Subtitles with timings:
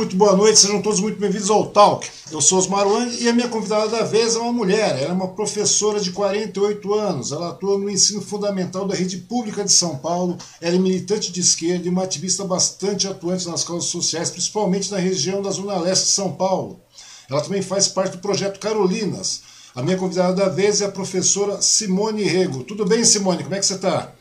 [0.00, 2.08] Muito boa noite, sejam todos muito bem-vindos ao Talk.
[2.32, 4.98] Eu sou Osmar Wang e a minha convidada da vez é uma mulher.
[4.98, 7.32] Ela é uma professora de 48 anos.
[7.32, 10.38] Ela atua no ensino fundamental da rede pública de São Paulo.
[10.58, 14.96] Ela é militante de esquerda e uma ativista bastante atuante nas causas sociais, principalmente na
[14.96, 16.80] região da Zona Leste de São Paulo.
[17.28, 19.42] Ela também faz parte do projeto Carolinas.
[19.74, 22.64] A minha convidada da vez é a professora Simone Rego.
[22.64, 23.42] Tudo bem, Simone?
[23.42, 24.14] Como é que você está?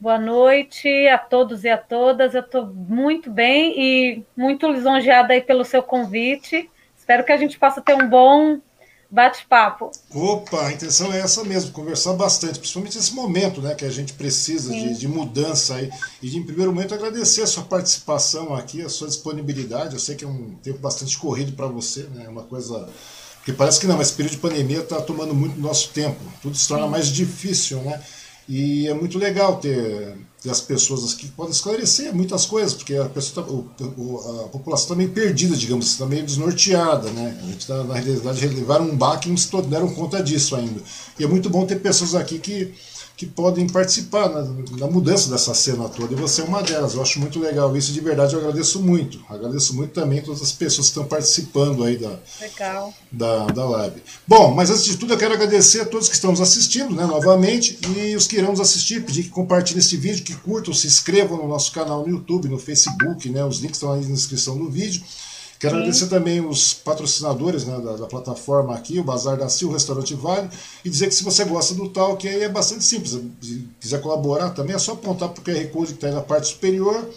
[0.00, 2.32] Boa noite a todos e a todas.
[2.32, 6.70] Eu estou muito bem e muito lisonjeada aí pelo seu convite.
[6.96, 8.60] Espero que a gente possa ter um bom
[9.10, 9.90] bate-papo.
[10.14, 14.12] Opa, a intenção é essa mesmo, conversar bastante, principalmente nesse momento né, que a gente
[14.12, 15.90] precisa de, de, mudança aí.
[16.22, 19.94] E em primeiro momento agradecer a sua participação aqui, a sua disponibilidade.
[19.94, 22.26] Eu sei que é um tempo bastante corrido para você, né?
[22.26, 22.88] É uma coisa.
[23.38, 26.20] Porque parece que não, mas esse período de pandemia está tomando muito nosso tempo.
[26.40, 26.90] Tudo se torna Sim.
[26.90, 28.00] mais difícil, né?
[28.48, 33.04] E é muito legal ter, ter as pessoas que podem esclarecer muitas coisas, porque a,
[33.04, 33.44] pessoa
[33.76, 37.10] tá, o, a população está meio perdida, digamos, está meio desnorteada.
[37.10, 37.38] Né?
[37.42, 40.80] A gente está, na realidade, levaram um baque e não se deram conta disso ainda.
[41.18, 42.72] E é muito bom ter pessoas aqui que
[43.18, 44.42] que podem participar na,
[44.78, 46.94] na, mudança dessa cena toda, e você é uma delas.
[46.94, 49.20] Eu acho muito legal isso, de verdade eu agradeço muito.
[49.28, 52.94] Agradeço muito também todas as pessoas que estão participando aí da, legal.
[53.10, 54.00] da, da live.
[54.24, 57.04] Bom, mas antes de tudo eu quero agradecer a todos que estão nos assistindo, né,
[57.06, 60.86] novamente, e os que irão nos assistir, pedir que compartilhem esse vídeo, que curtam, se
[60.86, 64.56] inscrevam no nosso canal no YouTube, no Facebook, né, os links estão aí na descrição
[64.56, 65.02] do vídeo.
[65.58, 65.80] Quero Sim.
[65.80, 70.14] agradecer também os patrocinadores né, da, da, plataforma aqui, o Bazar da Sil, o Restaurante
[70.14, 70.48] Vale,
[70.84, 73.18] e dizer que se você gosta do tal, que aí é bastante simples.
[73.40, 76.20] Se quiser colaborar também, é só apontar para o QR Code que está aí na
[76.20, 77.08] parte superior.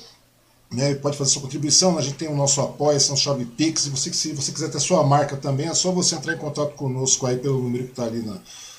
[0.72, 3.90] Né, pode fazer sua contribuição, a gente tem o nosso apoio, são chave Pix, e
[3.90, 7.26] você, se você quiser ter sua marca também, é só você entrar em contato conosco
[7.28, 8.38] aí pelo número que está ali na,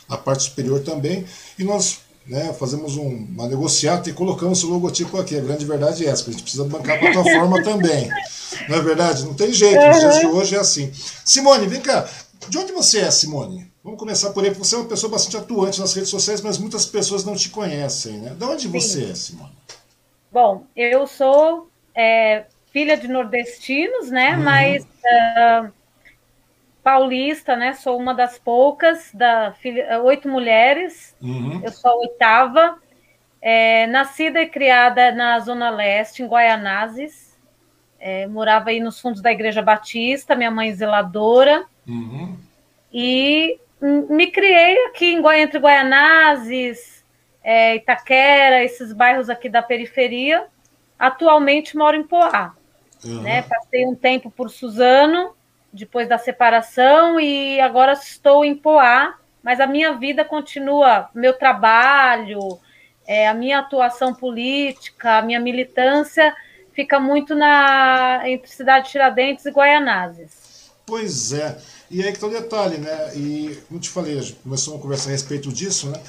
[0.08, 1.24] na parte superior também.
[1.58, 5.36] E nós né, fazemos um, uma negociata e colocamos o logotipo aqui.
[5.36, 8.08] A grande verdade é essa, a gente precisa bancar a plataforma também.
[8.68, 9.24] Não é verdade?
[9.24, 10.92] Não tem jeito, nos dias de hoje é assim.
[11.24, 12.08] Simone, vem cá.
[12.48, 13.70] De onde você é, Simone?
[13.82, 16.58] Vamos começar por aí, porque você é uma pessoa bastante atuante nas redes sociais, mas
[16.58, 18.34] muitas pessoas não te conhecem, né?
[18.38, 18.68] De onde Sim.
[18.70, 19.52] você é, Simone?
[20.30, 24.36] Bom, eu sou é, filha de nordestinos, né?
[24.36, 24.42] Uhum.
[24.42, 25.72] Mas uh,
[26.82, 27.74] paulista, né?
[27.74, 31.16] Sou uma das poucas, da filha, oito mulheres.
[31.22, 31.60] Uhum.
[31.62, 32.78] Eu sou a oitava.
[33.40, 37.36] É, nascida e criada na Zona Leste, em Guaianazes.
[37.98, 41.64] É, morava aí nos fundos da Igreja Batista, minha mãe zeladora.
[41.86, 42.36] Uhum.
[42.92, 47.04] E me criei aqui em Goi, entre Guaianazes,
[47.42, 50.46] é, Itaquera, esses bairros aqui da periferia.
[50.98, 52.54] Atualmente moro em Poá.
[53.04, 53.22] Uhum.
[53.22, 53.42] Né?
[53.42, 55.34] Passei um tempo por Suzano,
[55.72, 62.58] depois da separação e agora estou em Poá, mas a minha vida continua, meu trabalho,
[63.06, 66.34] é, a minha atuação política, a minha militância
[66.72, 70.70] fica muito na entre Cidade de Tiradentes e Guaianazes.
[70.86, 71.58] Pois é.
[71.90, 73.14] E aí que está o detalhe, né?
[73.16, 76.00] E como te falei, começou uma conversa a respeito disso, né?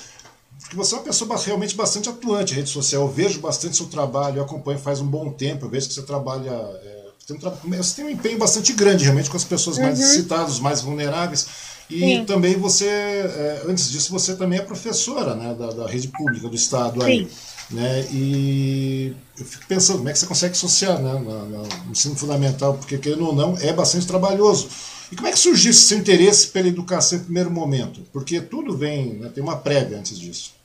[0.62, 3.04] Porque você é uma pessoa realmente bastante atuante em rede social.
[3.04, 6.04] Eu vejo bastante seu trabalho, eu acompanho faz um bom tempo, eu vejo que você
[6.04, 6.52] trabalha.
[6.52, 9.84] É, tem um, você tem um empenho bastante grande realmente com as pessoas uhum.
[9.84, 11.48] mais necessitadas, mais vulneráveis.
[11.90, 12.26] E Sim.
[12.26, 16.56] também você, é, antes disso, você também é professora né, da, da rede pública do
[16.56, 17.08] Estado Sim.
[17.08, 17.28] aí.
[17.72, 22.74] Né, e eu fico pensando como é que você consegue associar né, no ensino fundamental,
[22.76, 24.70] porque querendo ou não, é bastante trabalhoso.
[25.12, 28.02] E como é que surgiu esse seu interesse pela educação em primeiro momento?
[28.12, 30.56] Porque tudo vem, né, tem uma prévia antes disso.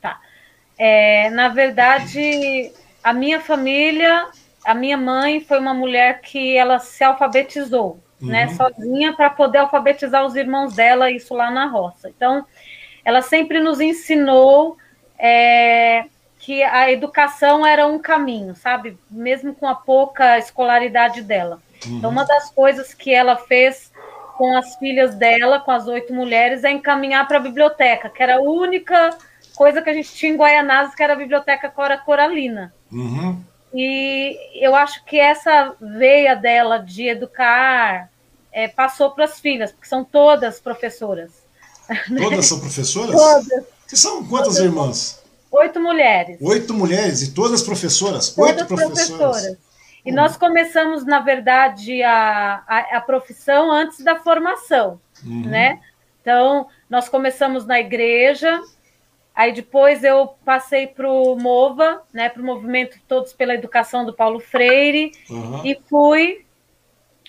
[0.00, 0.20] Tá.
[0.78, 2.72] É, na verdade,
[3.02, 4.28] a minha família
[4.64, 8.50] a minha mãe foi uma mulher que ela se alfabetizou, né, uhum.
[8.50, 12.08] né, sozinha para poder alfabetizar os irmãos dela, isso lá na roça.
[12.08, 12.44] Então,
[13.04, 14.76] ela sempre nos ensinou
[15.18, 16.04] é,
[16.38, 18.98] que a educação era um caminho, sabe?
[19.10, 21.60] Mesmo com a pouca escolaridade dela.
[21.86, 21.98] Uhum.
[21.98, 23.90] Então, uma das coisas que ela fez
[24.36, 28.36] com as filhas dela, com as oito mulheres, é encaminhar para a biblioteca, que era
[28.36, 29.10] a única
[29.54, 32.72] coisa que a gente tinha em Guaianazes, que era a biblioteca Cora Coralina.
[32.90, 33.42] Uhum.
[33.72, 38.10] E eu acho que essa veia dela de educar
[38.52, 41.30] é, passou para as filhas, porque são todas professoras.
[42.18, 43.14] Todas são professoras?
[43.14, 43.64] Todas.
[43.88, 44.64] Que são quantas todas.
[44.64, 45.22] irmãs?
[45.50, 46.38] Oito mulheres.
[46.40, 48.30] Oito mulheres e todas professoras?
[48.30, 49.08] Todas Oito professoras.
[49.08, 49.58] professoras.
[50.04, 50.14] E hum.
[50.14, 55.46] nós começamos, na verdade, a, a, a profissão antes da formação, uhum.
[55.46, 55.80] né?
[56.20, 58.60] Então, nós começamos na igreja,
[59.40, 64.12] Aí depois eu passei para o MOVA, né, para o Movimento Todos pela Educação do
[64.12, 65.64] Paulo Freire, uhum.
[65.64, 66.44] e fui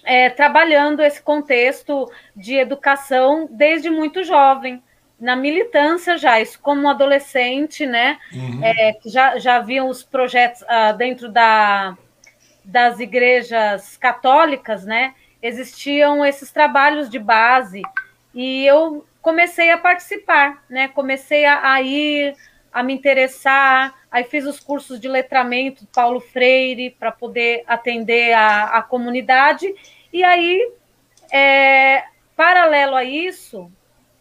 [0.03, 4.83] é, trabalhando esse contexto de educação desde muito jovem,
[5.17, 8.59] na militância já, isso como adolescente, né, uhum.
[8.61, 11.97] é, já, já haviam os projetos ah, dentro da,
[12.61, 17.81] das igrejas católicas, né, existiam esses trabalhos de base
[18.35, 22.35] e eu comecei a participar, né, comecei a, a ir,
[22.71, 28.77] a me interessar, aí fiz os cursos de letramento Paulo Freire para poder atender a,
[28.77, 29.73] a comunidade.
[30.11, 30.71] E aí
[31.31, 32.03] é,
[32.35, 33.71] paralelo a isso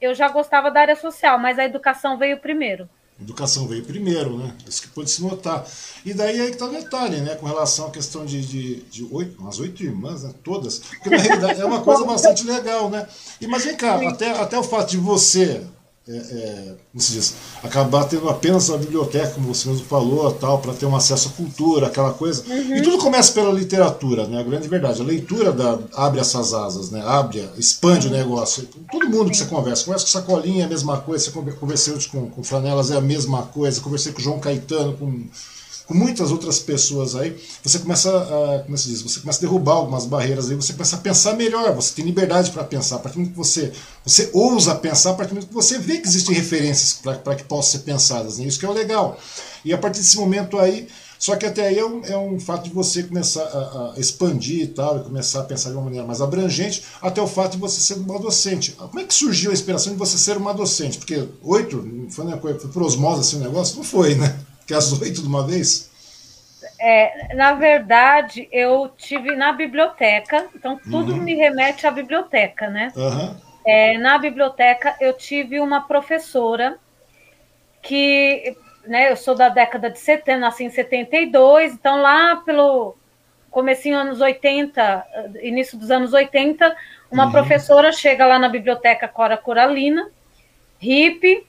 [0.01, 2.89] eu já gostava da área social, mas a educação veio primeiro.
[3.21, 4.55] Educação veio primeiro, né?
[4.67, 5.67] Isso que pode se notar.
[6.05, 7.35] E daí aí que está o detalhe, né?
[7.35, 10.33] Com relação à questão de, de, de oito, umas oito irmãs, né?
[10.43, 10.79] Todas.
[10.79, 13.07] Porque na realidade é uma coisa bastante legal, né?
[13.41, 15.67] E, mas vem cá, até, até o fato de você
[16.09, 20.59] é, é, como se diz, acabar tendo apenas a biblioteca, como você mesmo falou, tal,
[20.59, 22.43] para ter um acesso à cultura, aquela coisa.
[22.49, 22.77] Uhum.
[22.77, 24.41] E tudo começa pela literatura, né?
[24.41, 25.01] A grande verdade.
[25.01, 27.03] A leitura da, abre essas asas, né?
[27.05, 28.67] Abre, expande o negócio.
[28.91, 32.31] Todo mundo que você conversa, conversa com Sacolinha é a mesma coisa, você conversou com,
[32.31, 35.27] com Franelas é a mesma coisa, conversei com o João Caetano, com
[35.91, 39.73] com muitas outras pessoas aí, você começa a, como se diz, você começa a derrubar
[39.73, 43.17] algumas barreiras aí, você começa a pensar melhor, você tem liberdade para pensar, a partir
[43.17, 43.73] do momento que você,
[44.07, 47.43] você ousa pensar, a partir do momento que você vê que existem referências para que
[47.43, 48.45] possam ser pensadas, né?
[48.45, 49.19] isso que é o legal.
[49.65, 50.87] E a partir desse momento aí,
[51.19, 54.63] só que até aí é um, é um fato de você começar a, a, expandir
[54.63, 57.59] e tal, e começar a pensar de uma maneira mais abrangente, até o fato de
[57.59, 58.71] você ser uma docente.
[58.79, 60.99] Como é que surgiu a inspiração de você ser uma docente?
[60.99, 63.77] Porque oito, foi, né, foi por osmose assim o negócio?
[63.77, 64.39] Não foi, né?
[64.71, 65.91] Que as oito de uma vez?
[66.79, 71.23] É, na verdade, eu tive na biblioteca, então tudo uhum.
[71.23, 72.93] me remete à biblioteca, né?
[72.95, 73.35] Uhum.
[73.67, 76.79] É, na biblioteca eu tive uma professora
[77.83, 82.97] que, né, eu sou da década de 70, nasci em 72, então lá pelo
[83.51, 85.05] comecinho anos 80,
[85.43, 86.77] início dos anos 80,
[87.11, 87.33] uma uhum.
[87.33, 90.09] professora chega lá na biblioteca Cora Coralina,
[90.79, 91.45] hippie,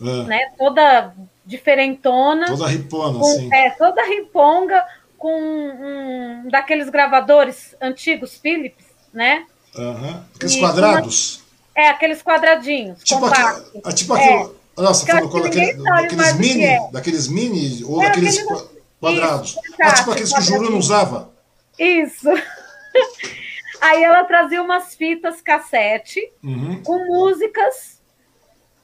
[0.00, 0.24] uhum.
[0.24, 1.14] né, toda
[1.44, 2.46] diferentona.
[2.46, 3.54] Toda ripona, com, sim.
[3.54, 4.84] É, toda riponga,
[5.18, 9.46] com um, daqueles gravadores antigos, Philips, né?
[9.76, 10.22] Uhum.
[10.34, 11.36] Aqueles e quadrados.
[11.36, 13.02] Uma, é, aqueles quadradinhos.
[13.02, 14.56] Tipo, aqui, é, tipo aquilo.
[14.78, 14.82] É.
[14.82, 16.88] Nossa, falando com daquele, daqueles mini, é.
[16.90, 18.64] daqueles mini ou é, daqueles aqueles,
[19.00, 19.50] quadrados.
[19.50, 21.30] Isso, ah, tipo aqueles que o Juru não usava.
[21.78, 22.28] Isso.
[23.80, 26.82] Aí ela trazia umas fitas cassete uhum.
[26.82, 27.93] com músicas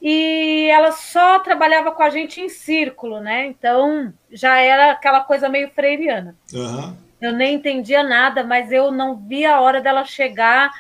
[0.01, 3.47] e ela só trabalhava com a gente em círculo, né?
[3.47, 6.35] Então já era aquela coisa meio freiriana.
[6.53, 6.97] Uhum.
[7.21, 10.71] Eu nem entendia nada, mas eu não via a hora dela chegar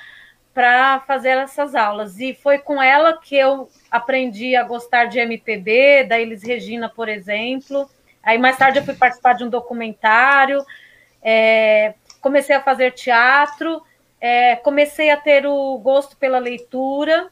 [0.54, 2.18] para fazer essas aulas.
[2.18, 7.08] E foi com ela que eu aprendi a gostar de MPB, da Elis Regina, por
[7.08, 7.88] exemplo.
[8.22, 10.64] Aí mais tarde eu fui participar de um documentário,
[11.22, 13.82] é, comecei a fazer teatro,
[14.18, 17.30] é, comecei a ter o gosto pela leitura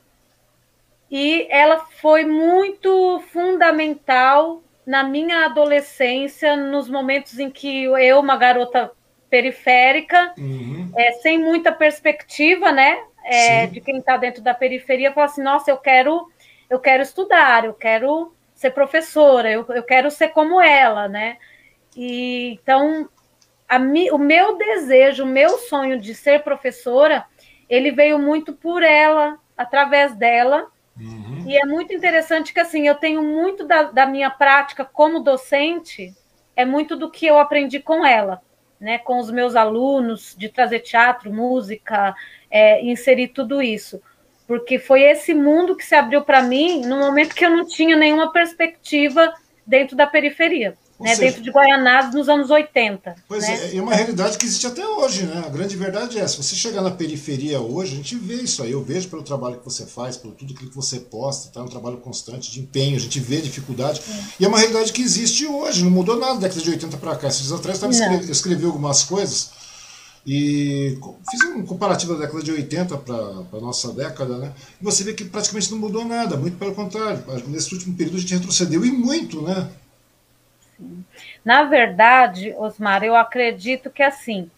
[1.11, 8.91] e ela foi muito fundamental na minha adolescência, nos momentos em que eu, uma garota
[9.29, 10.91] periférica, uhum.
[10.97, 15.71] é, sem muita perspectiva, né, é, de quem está dentro da periferia, fala assim, nossa,
[15.71, 16.31] eu quero,
[16.71, 21.37] eu quero estudar, eu quero ser professora, eu, eu quero ser como ela, né?
[21.95, 23.09] E então
[23.69, 23.77] a
[24.13, 27.27] o meu desejo, o meu sonho de ser professora,
[27.69, 30.67] ele veio muito por ela, através dela,
[31.01, 31.45] Uhum.
[31.47, 36.15] E é muito interessante que assim eu tenho muito da, da, minha prática como docente,
[36.57, 38.43] é muito do que eu aprendi com ela,
[38.81, 38.99] né?
[38.99, 42.15] Com os meus alunos, de trazer teatro, música,
[42.51, 44.03] é, inserir tudo isso.
[44.47, 47.97] Porque foi esse mundo que se abriu para mim no momento que eu não tinha
[47.97, 49.33] nenhuma perspectiva
[49.67, 53.15] dentro da periferia né, seja, dentro de Guaianazes nos anos 80.
[53.29, 53.71] Pois né?
[53.73, 55.45] é, é uma realidade que existe até hoje, né?
[55.47, 56.43] A grande verdade é essa.
[56.43, 58.73] Você chegar na periferia hoje, a gente vê isso aí.
[58.73, 61.61] Eu vejo pelo trabalho que você faz, pelo tudo que você posta, tá?
[61.61, 64.03] É um trabalho constante de empenho, a gente vê dificuldade.
[64.09, 64.25] É.
[64.41, 67.17] E é uma realidade que existe hoje, não mudou nada da década de 80 para
[67.17, 67.29] cá.
[67.29, 69.51] Esses dias atrás eu escrevi, escrevi algumas coisas
[70.27, 70.99] e
[71.31, 74.53] fiz um comparativo da década de 80 para a nossa década, né?
[74.81, 77.23] E você vê que praticamente não mudou nada, muito pelo contrário.
[77.47, 79.71] Nesse último período a gente retrocedeu e muito, né?
[81.45, 84.51] Na verdade, Osmar, eu acredito que assim,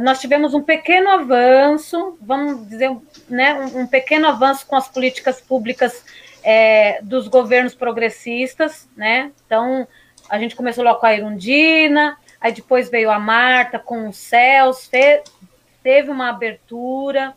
[0.00, 2.94] nós tivemos um pequeno avanço, vamos dizer,
[3.28, 6.04] né, um, pequeno avanço com as políticas públicas
[6.42, 9.32] é, dos governos progressistas, né?
[9.44, 9.86] Então,
[10.28, 14.88] a gente começou logo com a Irundina, aí depois veio a Marta com os céus,
[15.82, 17.34] teve uma abertura,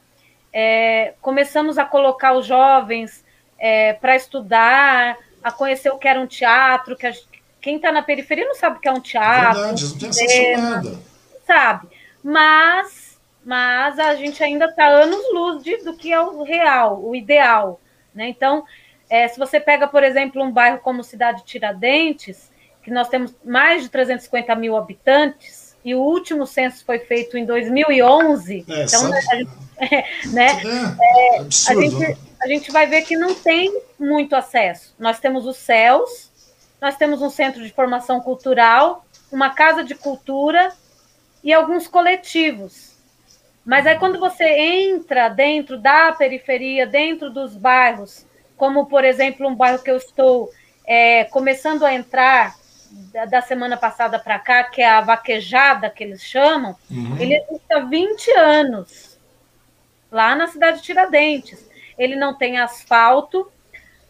[0.51, 3.23] é, começamos a colocar os jovens
[3.57, 7.13] é, para estudar, a conhecer o que era um teatro, que a,
[7.61, 9.61] quem está na periferia não sabe o que é um teatro.
[9.61, 10.99] Verdade, não tem acesso a nada.
[11.45, 11.87] Sabe.
[12.23, 17.79] Mas, mas a gente ainda está anos-luz do que é o real, o ideal.
[18.13, 18.29] Né?
[18.29, 18.63] Então,
[19.09, 22.51] é, se você pega, por exemplo, um bairro como Cidade Tiradentes,
[22.83, 27.45] que nós temos mais de 350 mil habitantes, e o último censo foi feito em
[27.45, 28.65] 2011.
[28.67, 29.17] É, então, sabe?
[29.17, 29.51] a gente,
[30.33, 30.61] né,
[30.99, 34.93] é, é, a, gente, a gente vai ver que não tem muito acesso.
[34.99, 36.28] Nós temos os céus,
[36.81, 40.71] nós temos um centro de formação cultural, uma casa de cultura
[41.43, 42.97] e alguns coletivos.
[43.65, 48.25] Mas aí, quando você entra dentro da periferia, dentro dos bairros,
[48.57, 50.49] como, por exemplo, um bairro que eu estou
[50.85, 52.55] é, começando a entrar
[53.13, 57.17] da, da semana passada para cá, que é a vaquejada, que eles chamam, uhum.
[57.19, 59.19] ele existe há 20 anos,
[60.11, 61.69] lá na cidade de Tiradentes.
[61.97, 63.51] Ele não tem asfalto,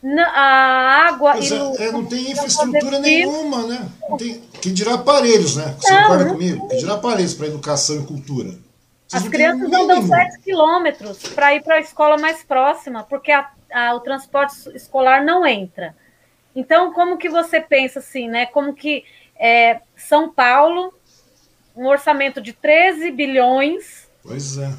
[0.04, 1.34] a água.
[1.34, 3.90] Pois é, é, não tem infraestrutura nenhuma, né?
[4.08, 5.76] Não tem, que dirá aparelhos, né?
[5.80, 6.68] Você não, concorda não comigo?
[6.68, 8.50] Que dirá aparelhos para educação e cultura.
[9.08, 13.32] Vocês As crianças não dão 7 quilômetros para ir para a escola mais próxima, porque
[13.32, 15.96] a, a, o transporte escolar não entra.
[16.56, 18.46] Então, como que você pensa assim, né?
[18.46, 19.04] Como que
[19.36, 20.94] é, São Paulo,
[21.76, 24.08] um orçamento de 13 bilhões.
[24.22, 24.72] Pois é.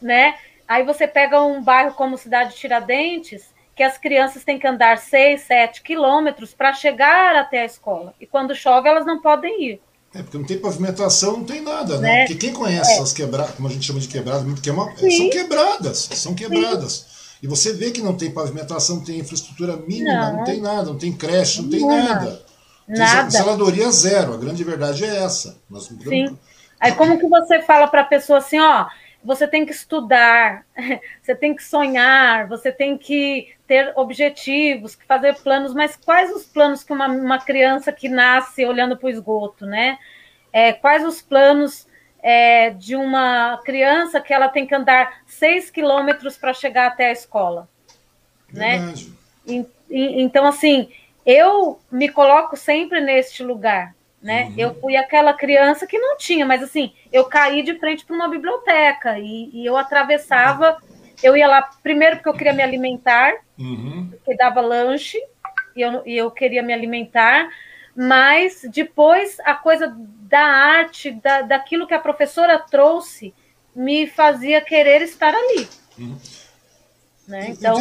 [0.00, 0.36] Né?
[0.66, 4.98] Aí você pega um bairro como Cidade de Tiradentes, que as crianças têm que andar
[4.98, 8.14] 6, 7 quilômetros para chegar até a escola.
[8.20, 9.80] E quando chove, elas não podem ir.
[10.14, 12.08] É, porque não tem pavimentação, não tem nada, né?
[12.08, 12.26] né?
[12.26, 12.94] Porque quem conhece é.
[12.96, 16.92] essas quebradas, como a gente chama de quebradas, porque é uma, são quebradas, são quebradas.
[16.92, 17.12] Sim.
[17.42, 20.84] E você vê que não tem pavimentação, não tem infraestrutura mínima, não, não tem nada,
[20.84, 22.44] não tem creche, não tem nada.
[22.86, 23.30] Nada.
[23.30, 25.58] Saladoria zero, a grande verdade é essa.
[25.68, 26.38] Nós Sim.
[26.78, 28.86] Aí como que você fala para a pessoa assim, ó,
[29.24, 30.64] você tem que estudar,
[31.22, 36.84] você tem que sonhar, você tem que ter objetivos, fazer planos, mas quais os planos
[36.84, 39.98] que uma, uma criança que nasce olhando para o esgoto, né?
[40.52, 41.88] É, quais os planos
[42.22, 47.12] é, de uma criança que ela tem que andar seis quilômetros para chegar até a
[47.12, 47.66] escola,
[48.52, 48.92] né?
[49.46, 50.90] E, e, então, assim,
[51.24, 54.48] eu me coloco sempre neste lugar, né?
[54.48, 54.54] Uhum.
[54.58, 58.28] Eu fui aquela criança que não tinha, mas assim, eu caí de frente para uma
[58.28, 60.76] biblioteca e, e, eu atravessava.
[61.22, 64.08] Eu ia lá primeiro porque eu queria me alimentar, uhum.
[64.10, 65.18] porque dava lanche
[65.74, 67.48] e eu, e eu queria me alimentar,
[67.96, 73.34] mas depois a coisa da arte, da, daquilo que a professora trouxe,
[73.74, 75.68] me fazia querer estar ali.
[75.98, 76.16] Uhum.
[77.26, 77.50] Né?
[77.50, 77.78] Então,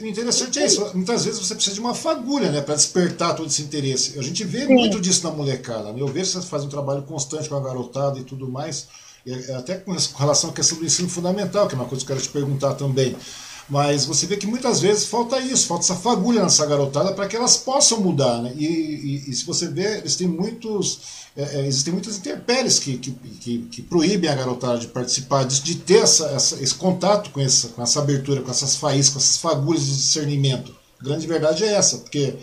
[0.00, 0.90] o interessante é isso.
[0.94, 4.18] Muitas vezes você precisa de uma fagulha né, para despertar todo esse interesse.
[4.18, 4.74] A gente vê Sim.
[4.74, 5.92] muito disso na molecada.
[5.92, 6.00] Né?
[6.00, 8.88] Eu vejo que você faz um trabalho constante com a garotada e tudo mais.
[9.26, 12.10] E é, até com relação à questão do ensino fundamental, que é uma coisa que
[12.10, 13.14] eu quero te perguntar também.
[13.68, 17.36] Mas você vê que muitas vezes falta isso, falta essa fagulha nessa garotada para que
[17.36, 18.40] elas possam mudar.
[18.40, 18.54] Né?
[18.56, 21.00] E, e, e, se você vê, eles têm muitos,
[21.36, 25.76] é, é, existem muitas intempéries que, que, que, que, proíbem a garotada de participar de
[25.76, 29.36] ter essa, essa, esse contato com essa, com essa abertura, com essas faíscas, com essas
[29.36, 30.74] fagulhas de discernimento.
[30.98, 32.36] A grande verdade é essa, porque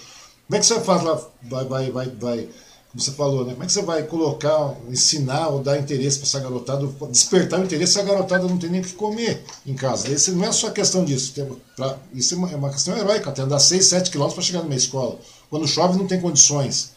[0.47, 2.49] como é que você faz lá, vai, vai, vai, vai
[2.95, 3.51] você falou, né?
[3.51, 7.65] Como é que você vai colocar, ensinar ou dar interesse para essa garotada, despertar o
[7.65, 10.09] interesse se a garotada não tem nem o que comer em casa?
[10.09, 11.33] Esse não é só questão disso.
[11.75, 14.63] Pra, isso é uma, é uma questão heróica, até andar 6, 7 quilômetros para chegar
[14.63, 15.19] numa escola.
[15.49, 16.93] Quando chove não tem condições.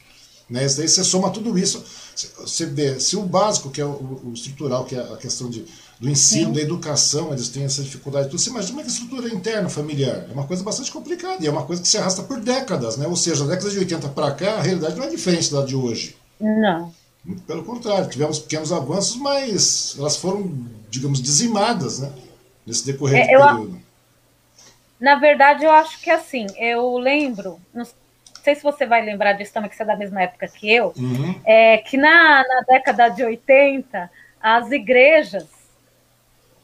[0.49, 0.65] Né?
[0.65, 1.83] Isso daí você soma tudo isso.
[2.15, 5.65] Você vê, se o básico, que é o, o estrutural, que é a questão de
[6.01, 6.53] do ensino, Sim.
[6.53, 8.29] da educação, eles têm essa dificuldade.
[8.29, 8.39] Tudo.
[8.39, 10.27] Você imagina uma estrutura interna familiar.
[10.29, 13.07] É uma coisa bastante complicada e é uma coisa que se arrasta por décadas, né?
[13.07, 15.75] Ou seja, da década de 80 para cá, a realidade não é diferente da de
[15.75, 16.17] hoje.
[16.41, 16.95] Não.
[17.25, 20.55] Muito pelo contrário, tivemos pequenos avanços, mas elas foram,
[20.89, 22.13] digamos, dizimadas, né?
[22.65, 23.83] Nesse decorrer é, do período.
[25.01, 27.85] Na verdade, eu acho que assim, eu lembro, não
[28.45, 30.93] sei se você vai lembrar disso também, que você é da mesma época que eu,
[30.97, 31.41] uhum.
[31.45, 35.58] é que na, na década de 80, as igrejas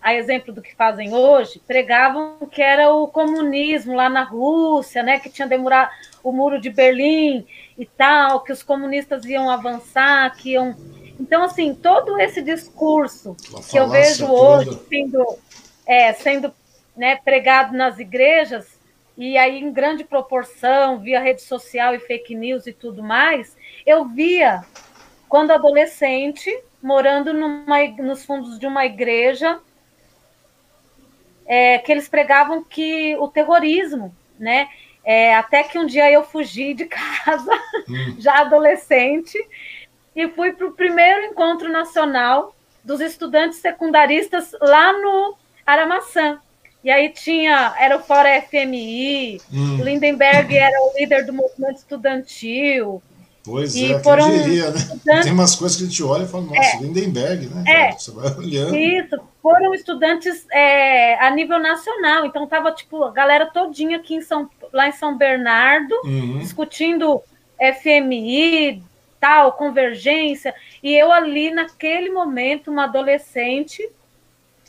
[0.05, 5.19] a exemplo do que fazem hoje, pregavam que era o comunismo lá na Rússia, né,
[5.19, 5.91] que tinha demorado
[6.23, 7.47] o muro de Berlim
[7.79, 10.77] e tal, que os comunistas iam avançar, que iam.
[11.19, 13.35] Então, assim, todo esse discurso
[13.71, 15.39] que eu vejo hoje sendo,
[15.87, 16.53] é, sendo
[16.95, 18.79] né, pregado nas igrejas,
[19.17, 24.05] e aí em grande proporção, via rede social e fake news e tudo mais, eu
[24.05, 24.63] via
[25.31, 26.51] quando adolescente,
[26.83, 29.59] morando numa, nos fundos de uma igreja,
[31.47, 34.69] é, que eles pregavam que o terrorismo, né?
[35.05, 37.53] É, até que um dia eu fugi de casa,
[37.89, 38.17] hum.
[38.19, 39.39] já adolescente,
[40.17, 46.39] e fui para o primeiro encontro nacional dos estudantes secundaristas lá no Aramaçã.
[46.83, 49.83] E aí tinha, era o Fora FMI, hum.
[49.83, 53.03] Lindenberg era o líder do movimento estudantil,
[53.45, 54.81] Pois e é, foram diria, né?
[55.23, 57.65] Tem umas coisas que a gente olha e fala, nossa, é, Lindenberg, né?
[57.67, 58.75] É, Você vai olhando.
[58.75, 64.23] Isso, foram estudantes é, a nível nacional, então tava tipo a galera todinha aqui em
[64.23, 66.39] São, lá em São Bernardo, uhum.
[66.39, 67.21] discutindo
[67.83, 68.83] FMI,
[69.21, 73.87] tal, convergência, e eu ali naquele momento, uma adolescente,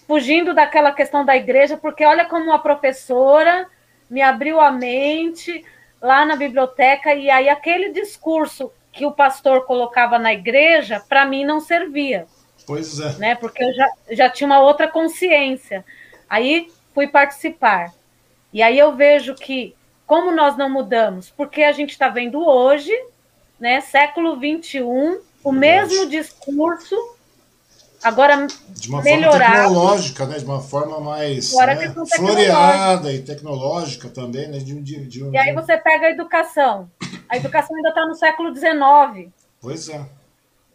[0.05, 3.67] fugindo daquela questão da igreja, porque olha como a professora
[4.09, 5.63] me abriu a mente
[6.05, 11.43] lá na biblioteca, e aí aquele discurso que o pastor colocava na igreja, para mim
[11.43, 12.27] não servia.
[12.65, 13.13] Pois é.
[13.17, 13.35] Né?
[13.35, 15.83] Porque eu já, já tinha uma outra consciência.
[16.29, 17.91] Aí fui participar.
[18.53, 22.93] E aí eu vejo que, como nós não mudamos, porque a gente está vendo hoje,
[23.59, 26.95] né, século XXI, o mesmo discurso,
[28.05, 29.43] agora de uma melhorado.
[29.43, 34.47] forma tecnológica, né, de uma forma mais né, floreada e tecnológica também.
[34.47, 36.89] Né, de, de, de um, e aí você pega a educação.
[37.27, 39.31] A educação ainda está no século XIX.
[39.59, 40.05] Pois é.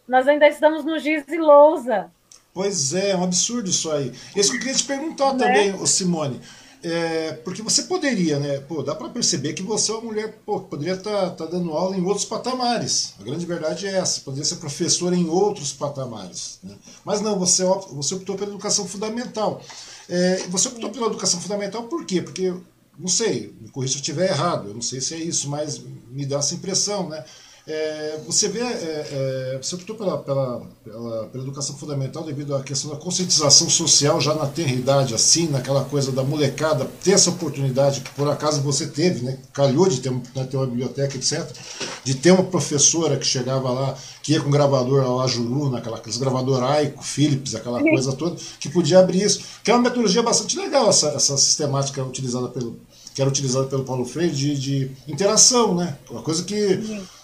[0.08, 2.10] Nós ainda estamos no giz e lousa.
[2.52, 4.12] Pois é, é um absurdo isso aí.
[4.34, 5.46] Isso que eu queria te perguntar né?
[5.46, 6.40] também, Simone.
[6.82, 8.58] É, porque você poderia, né?
[8.60, 11.72] Pô, dá para perceber que você é uma mulher, pô, poderia estar tá, tá dando
[11.72, 13.14] aula em outros patamares.
[13.20, 16.58] A grande verdade é essa, poderia ser professora em outros patamares.
[16.62, 16.74] Né?
[17.04, 17.62] Mas não, você,
[17.92, 19.62] você optou pela educação fundamental.
[20.08, 22.22] É, você optou pela educação fundamental por quê?
[22.22, 22.54] Porque,
[22.98, 25.82] não sei, me corrija se eu estiver errado, eu não sei se é isso, mas
[26.10, 27.22] me dá essa impressão, né?
[27.72, 32.64] É, você vê, é, é, você optou pela, pela, pela, pela, educação fundamental devido à
[32.64, 38.00] questão da conscientização social já na tenridade, assim, naquela coisa da molecada, ter essa oportunidade
[38.00, 39.38] que por acaso você teve, né?
[39.52, 41.48] Calhou de ter, né, ter uma biblioteca, etc.
[42.02, 46.18] De ter uma professora que chegava lá, que ia com gravador lá, Juru, naquela, aqueles
[46.18, 49.42] gravador Aico, Philips, aquela coisa toda, que podia abrir isso.
[49.62, 52.80] Que é uma metodologia bastante legal, essa, essa sistemática utilizada pelo,
[53.14, 55.96] que era utilizada pelo Paulo Freire de, de interação, né?
[56.11, 56.83] Uma coisa que.
[56.85, 57.19] Sim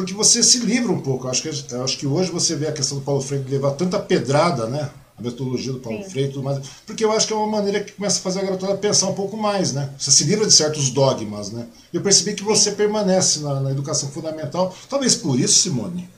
[0.00, 1.28] porque você se livra um pouco.
[1.28, 4.66] Acho que, acho que hoje você vê a questão do Paulo Freire levar tanta pedrada,
[4.66, 4.88] né?
[5.18, 6.08] A metodologia do Paulo Sim.
[6.08, 6.66] Freire e tudo mais.
[6.86, 9.14] Porque eu acho que é uma maneira que começa a fazer a garotada pensar um
[9.14, 9.90] pouco mais, né?
[9.98, 11.66] Você se livra de certos dogmas, né?
[11.92, 14.74] Eu percebi que você permanece na, na educação fundamental.
[14.88, 16.08] Talvez por isso, Simone.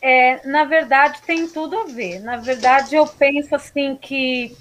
[0.00, 2.20] É, na verdade, tem tudo a ver.
[2.20, 4.56] Na verdade, eu penso assim que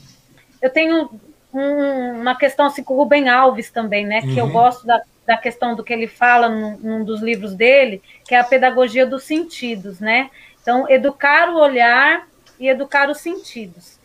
[0.62, 1.10] eu tenho
[1.54, 4.22] um, uma questão assim com o Rubem Alves também, né?
[4.22, 4.52] Que eu uhum.
[4.52, 8.40] gosto da da questão do que ele fala num, num, dos livros dele, que é
[8.40, 10.30] a pedagogia dos sentidos, né?
[10.62, 12.28] Então, educar o olhar
[12.60, 14.00] e educar os sentidos.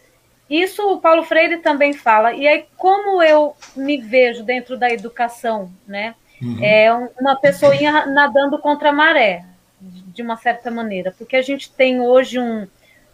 [0.48, 2.32] Isso o Paulo Freire também fala.
[2.32, 6.14] E aí, como eu me vejo dentro da educação, né?
[6.40, 6.58] Uhum.
[6.62, 9.44] É uma pessoinha nadando contra a maré,
[9.80, 12.66] de uma certa maneira, porque a gente tem hoje um,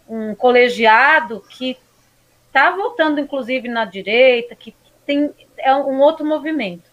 [0.07, 1.77] um colegiado que
[2.53, 4.75] está voltando, inclusive, na direita, que
[5.07, 6.83] tem é um outro movimento.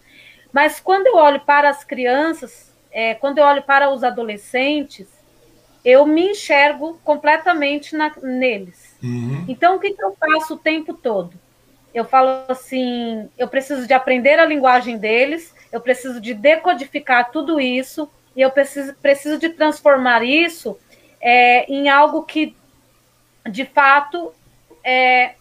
[0.51, 5.07] Mas quando eu olho para as crianças, é, quando eu olho para os adolescentes,
[5.85, 8.97] eu me enxergo completamente na, neles.
[9.03, 9.45] Uhum.
[9.47, 11.33] Então, o que, que eu faço o tempo todo?
[11.93, 17.59] Eu falo assim: eu preciso de aprender a linguagem deles, eu preciso de decodificar tudo
[17.59, 20.77] isso, e eu preciso, preciso de transformar isso
[21.19, 22.55] é, em algo que,
[23.49, 24.33] de fato,
[24.83, 25.35] é,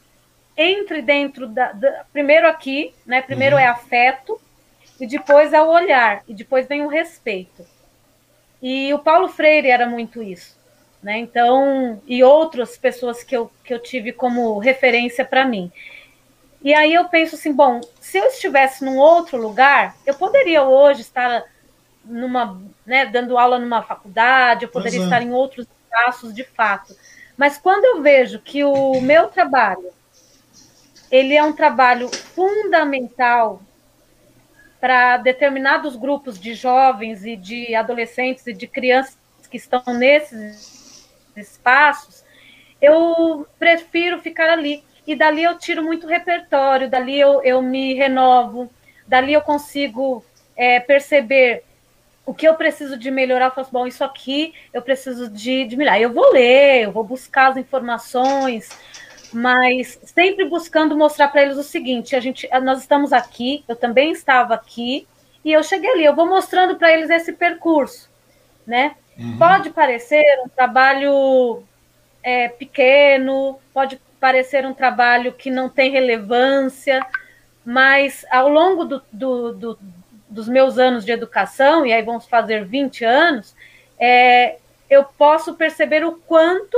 [0.61, 3.23] entre dentro da, da, Primeiro aqui, né?
[3.23, 3.63] Primeiro uhum.
[3.63, 4.39] é afeto,
[5.01, 7.67] e depois é o olhar, e depois vem o respeito.
[8.61, 10.55] E o Paulo Freire era muito isso,
[11.03, 11.17] né?
[11.17, 15.73] Então, e outras pessoas que eu, que eu tive como referência para mim.
[16.63, 21.01] E aí eu penso assim, bom, se eu estivesse num outro lugar, eu poderia hoje
[21.01, 21.43] estar
[22.05, 25.05] numa, né, dando aula numa faculdade, eu poderia é.
[25.05, 26.95] estar em outros espaços de fato.
[27.35, 29.91] Mas quando eu vejo que o meu trabalho
[31.11, 33.63] ele é um trabalho fundamental
[34.81, 39.19] para determinados grupos de jovens e de adolescentes e de crianças
[39.51, 42.25] que estão nesses espaços,
[42.81, 44.83] eu prefiro ficar ali.
[45.07, 48.71] E dali eu tiro muito repertório, dali eu, eu me renovo,
[49.07, 50.25] dali eu consigo
[50.57, 51.65] é, perceber
[52.25, 53.47] o que eu preciso de melhorar.
[53.47, 56.01] Eu falo, bom, isso aqui eu preciso de, de melhorar.
[56.01, 58.71] Eu vou ler, eu vou buscar as informações,
[59.33, 64.13] mas sempre buscando mostrar para eles o seguinte: a gente, nós estamos aqui, eu também
[64.13, 65.07] estava aqui
[65.45, 66.05] e eu cheguei ali.
[66.05, 68.11] Eu vou mostrando para eles esse percurso,
[68.67, 68.97] né?
[69.19, 69.37] Uhum.
[69.39, 71.63] Pode parecer um trabalho
[72.23, 77.05] é, pequeno, pode parecer um trabalho que não tem relevância,
[77.65, 79.79] mas ao longo do, do, do,
[80.29, 83.55] dos meus anos de educação, e aí vamos fazer 20 anos,
[83.99, 84.57] é,
[84.89, 86.77] eu posso perceber o quanto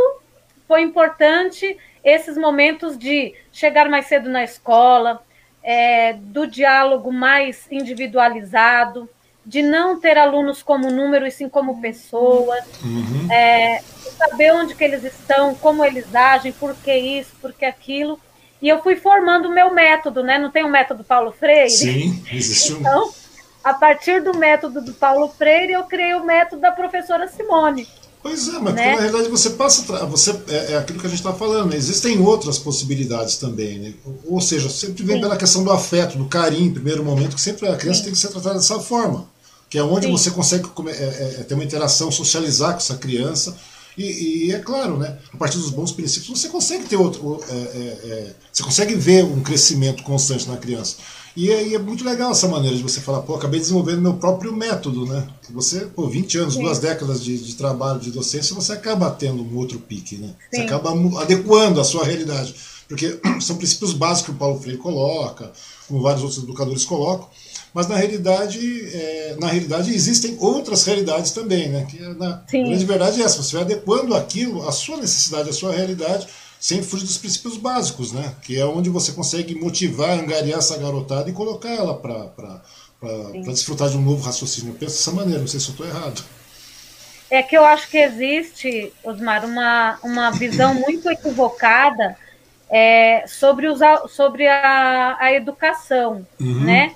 [0.68, 5.22] foi importante esses momentos de chegar mais cedo na escola,
[5.62, 9.08] é, do diálogo mais individualizado,
[9.44, 13.32] de não ter alunos como número e sim como pessoas, uhum.
[13.32, 13.80] é,
[14.16, 18.18] saber onde que eles estão, como eles agem, por que isso, por que aquilo.
[18.60, 20.38] E eu fui formando o meu método, né?
[20.38, 21.70] Não tem um método Paulo Freire?
[21.70, 22.72] Sim, existe.
[22.74, 23.12] Então,
[23.64, 27.88] a partir do método do Paulo Freire, eu criei o método da professora Simone.
[28.22, 28.94] Pois é, mas né?
[28.94, 30.06] na realidade você passa.
[30.06, 31.76] Você, é, é aquilo que a gente está falando, né?
[31.76, 33.78] existem outras possibilidades também.
[33.80, 33.94] Né?
[34.26, 35.22] Ou seja, sempre vem Sim.
[35.22, 38.04] pela questão do afeto, do carinho, em primeiro momento, que sempre a criança Sim.
[38.04, 39.28] tem que ser tratada dessa forma.
[39.68, 40.12] Que é onde Sim.
[40.12, 43.56] você consegue é, é, é, ter uma interação, socializar com essa criança.
[43.98, 47.40] E, e, é claro, né, a partir dos bons princípios, você consegue ter outro.
[47.48, 50.96] É, você consegue ver um crescimento constante na criança.
[51.36, 54.54] E é, é, muito legal essa maneira de você falar, pô, acabei desenvolvendo meu próprio
[54.54, 55.26] método, né?
[55.50, 56.62] Você, por 20 anos, Sim.
[56.62, 60.34] duas décadas de, de, trabalho de docência, você acaba tendo um outro pique, né?
[60.52, 60.60] Sim.
[60.60, 62.54] Você acaba adequando a sua realidade.
[62.86, 65.50] Porque são princípios básicos que o Paulo Freire coloca,
[65.88, 67.28] como vários outros educadores colocam,
[67.72, 68.60] mas na realidade,
[68.92, 71.86] é, na realidade existem outras realidades também, né?
[71.90, 72.64] Que é, na Sim.
[72.64, 76.28] grande verdade é essa, você vai adequando aquilo, a sua necessidade, a sua realidade,
[76.62, 78.36] sem fugir dos princípios básicos, né?
[78.40, 82.62] Que é onde você consegue motivar, angariar essa garotada e colocar ela para
[83.46, 84.72] desfrutar de um novo raciocínio.
[84.72, 86.22] Eu penso dessa maneira, não sei se eu estou errado.
[87.28, 92.16] É que eu acho que existe, Osmar, uma, uma visão muito equivocada
[92.70, 96.60] é, sobre, os, sobre a, a educação, uhum.
[96.60, 96.94] né?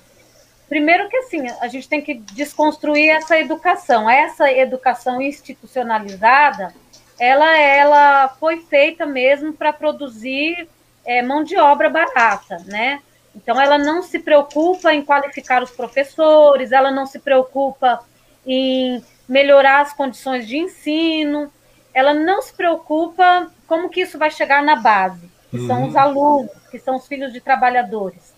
[0.68, 4.08] Primeiro que assim, a gente tem que desconstruir essa educação.
[4.08, 6.72] Essa educação institucionalizada,
[7.18, 10.68] ela, ela foi feita mesmo para produzir
[11.04, 13.00] é, mão de obra barata, né?
[13.34, 18.00] Então, ela não se preocupa em qualificar os professores, ela não se preocupa
[18.46, 21.52] em melhorar as condições de ensino,
[21.92, 25.66] ela não se preocupa como que isso vai chegar na base, que uhum.
[25.66, 28.34] são os alunos, que são os filhos de trabalhadores.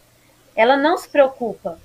[0.56, 1.78] Ela não se preocupa.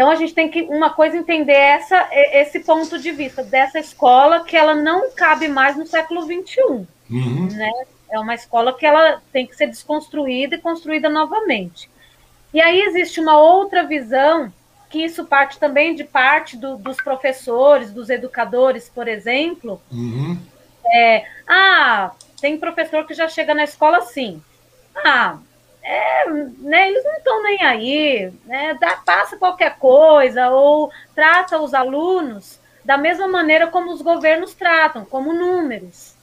[0.00, 4.42] Então a gente tem que uma coisa entender essa esse ponto de vista dessa escola
[4.42, 7.48] que ela não cabe mais no século XXI, uhum.
[7.52, 7.70] né?
[8.10, 11.90] É uma escola que ela tem que ser desconstruída e construída novamente.
[12.54, 14.50] E aí existe uma outra visão
[14.88, 19.82] que isso parte também de parte do, dos professores, dos educadores, por exemplo.
[19.92, 20.38] Uhum.
[20.94, 24.42] É, ah, tem professor que já chega na escola assim.
[24.96, 25.36] Ah,
[25.90, 31.74] é, né, eles não estão nem aí, né, dá, passa qualquer coisa, ou trata os
[31.74, 36.14] alunos da mesma maneira como os governos tratam, como números.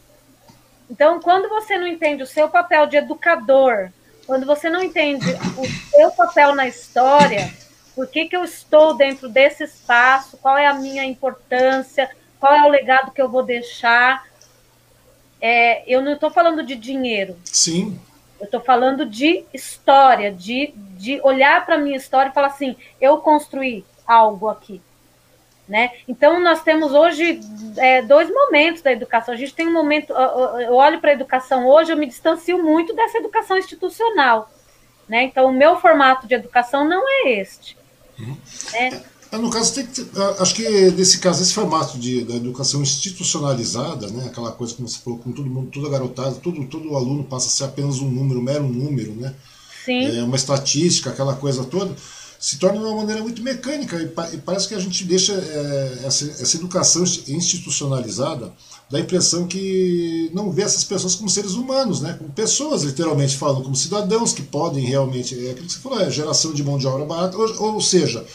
[0.89, 3.89] Então, quando você não entende o seu papel de educador,
[4.25, 5.25] quando você não entende
[5.58, 7.53] o seu papel na história,
[7.93, 12.63] por que, que eu estou dentro desse espaço, qual é a minha importância, qual é
[12.63, 14.25] o legado que eu vou deixar,
[15.41, 17.38] é, eu não estou falando de dinheiro.
[17.43, 17.99] Sim.
[18.39, 22.76] Eu estou falando de história, de, de olhar para a minha história e falar assim:
[23.02, 24.82] eu construí algo aqui.
[25.67, 25.91] Né?
[26.08, 27.41] Então, nós temos hoje
[27.76, 29.34] é, dois momentos da educação.
[29.34, 32.93] A gente tem um momento, eu olho para a educação hoje, eu me distancio muito
[32.93, 34.50] dessa educação institucional.
[35.10, 35.23] Né?
[35.23, 37.78] Então, o meu formato de educação não é este.
[38.17, 38.38] Uhum.
[38.71, 39.04] Né?
[39.31, 40.05] É, no caso, tem que,
[40.39, 44.99] acho que nesse caso, esse formato de, da educação institucionalizada, né, aquela coisa que você
[44.99, 48.39] falou, com todo mundo, toda garotada, todo, todo aluno passa a ser apenas um número,
[48.39, 49.35] um mero número, né?
[49.85, 50.17] Sim.
[50.17, 51.95] É uma estatística, aquela coisa toda,
[52.39, 55.33] se torna de uma maneira muito mecânica e, pa, e parece que a gente deixa
[55.33, 58.53] é, essa, essa educação institucionalizada
[58.89, 62.13] dá a impressão que não vê essas pessoas como seres humanos, né?
[62.17, 66.09] como pessoas, literalmente falando, como cidadãos que podem realmente, é aquilo que você falou, é
[66.09, 68.25] geração de mão de obra barata, ou, ou seja,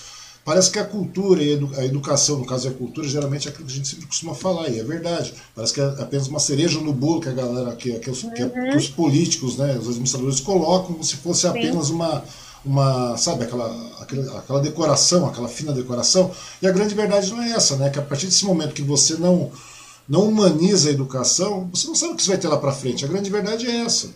[0.44, 3.66] Parece que a cultura e a educação, no caso é a cultura, geralmente é aquilo
[3.66, 5.34] que a gente sempre costuma falar, e é verdade.
[5.54, 8.30] Parece que é apenas uma cereja no bolo que a galera, que, que, os, uhum.
[8.32, 12.24] que, os políticos, né, os administradores colocam como se fosse apenas uma,
[12.64, 13.68] uma, sabe, aquela,
[14.00, 16.32] aquela, aquela decoração, aquela fina decoração.
[16.60, 17.90] E a grande verdade não é essa, né?
[17.90, 19.52] Que a partir desse momento que você não,
[20.08, 23.04] não humaniza a educação, você não sabe o que você vai ter lá para frente.
[23.04, 24.08] A grande verdade é essa.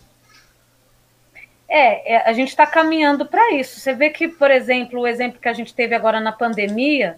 [1.76, 3.78] É, é, a gente está caminhando para isso.
[3.78, 7.16] Você vê que, por exemplo, o exemplo que a gente teve agora na pandemia,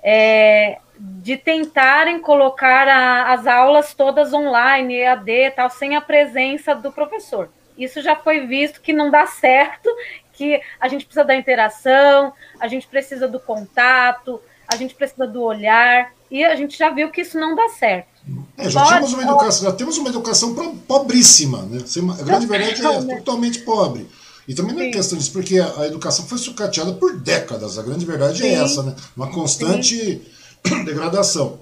[0.00, 6.92] é, de tentarem colocar a, as aulas todas online, EAD, tal, sem a presença do
[6.92, 7.50] professor.
[7.76, 9.90] Isso já foi visto que não dá certo,
[10.32, 15.42] que a gente precisa da interação, a gente precisa do contato, a gente precisa do
[15.42, 18.08] olhar, e a gente já viu que isso não dá certo.
[18.56, 20.54] É, já, tínhamos uma educação, já temos uma educação
[20.86, 21.78] pobríssima, né?
[22.18, 23.16] A grande verdade é né?
[23.16, 24.06] totalmente pobre.
[24.46, 27.78] E também não é questão disso, porque a, educação foi sucateada por décadas.
[27.78, 28.54] A grande verdade é Sim.
[28.54, 28.96] é essa, né?
[29.16, 30.22] Uma constante
[30.66, 30.84] Sim.
[30.84, 31.60] degradação.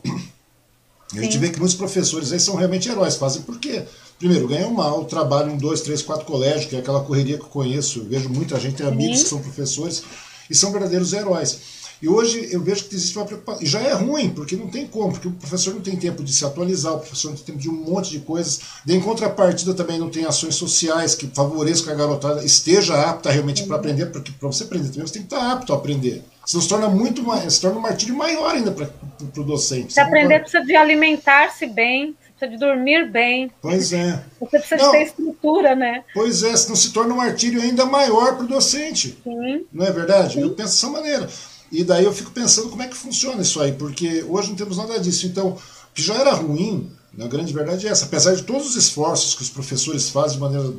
[1.13, 3.17] E a gente vê que muitos professores aí são realmente heróis.
[3.17, 3.85] Fazem por quê?
[4.19, 7.49] Primeiro, ganham mal, trabalham em dois, três, quatro colégios, que é aquela correria que eu
[7.49, 8.01] conheço.
[8.01, 10.03] Eu vejo muita gente, tem amigos que são professores,
[10.49, 11.59] e são verdadeiros heróis.
[12.01, 13.63] E hoje eu vejo que existe uma preocupação.
[13.63, 16.33] E já é ruim, porque não tem como, porque o professor não tem tempo de
[16.33, 18.61] se atualizar, o professor não tem tempo de um monte de coisas.
[18.87, 23.65] em contrapartida também não tem ações sociais que favoreçam que a garotada esteja apta realmente
[23.65, 26.23] para aprender, porque para você aprender também você tem que estar apto a aprender.
[26.45, 28.89] Senão se torna muito mais, se torna um martírio maior ainda para
[29.37, 29.93] o docente.
[29.93, 33.51] Se aprender precisa de alimentar-se bem, precisa de dormir bem.
[33.61, 34.23] Pois é.
[34.39, 36.05] Você precisa não, ter estrutura, né?
[36.15, 39.19] Pois é, senão se torna um martírio ainda maior para o docente.
[39.25, 39.67] Sim.
[39.73, 40.35] Não é verdade?
[40.35, 40.43] Sim.
[40.43, 41.29] Eu penso dessa maneira.
[41.77, 44.79] E daí eu fico pensando como é que funciona isso aí, porque hoje não temos
[44.79, 45.27] nada disso.
[45.27, 45.59] Então, o
[45.95, 48.07] que já era ruim, na grande verdade é essa.
[48.07, 50.73] Apesar de todos os esforços que os professores fazem de maneira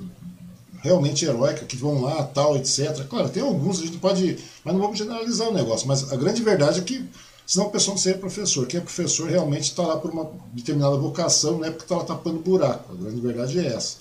[0.80, 3.06] realmente heróica, que vão lá, tal, etc.
[3.08, 4.40] Claro, tem alguns, a gente pode.
[4.64, 5.88] Mas não vamos generalizar o negócio.
[5.88, 7.08] Mas a grande verdade é que
[7.46, 8.66] senão a pessoa não seria professor.
[8.66, 12.06] Quem é professor realmente está lá por uma determinada vocação, não é porque está lá
[12.06, 12.92] tapando buraco.
[12.92, 13.98] A grande verdade é essa.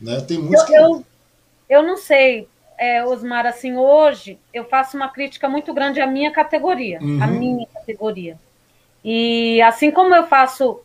[0.00, 0.18] Né?
[0.22, 0.72] Tem muitos eu, que.
[0.72, 1.04] Eu,
[1.68, 6.30] eu não sei é, Osmar, assim, hoje eu faço uma crítica muito grande à minha
[6.30, 7.22] categoria, uhum.
[7.22, 8.38] à minha categoria.
[9.04, 10.80] E assim como eu faço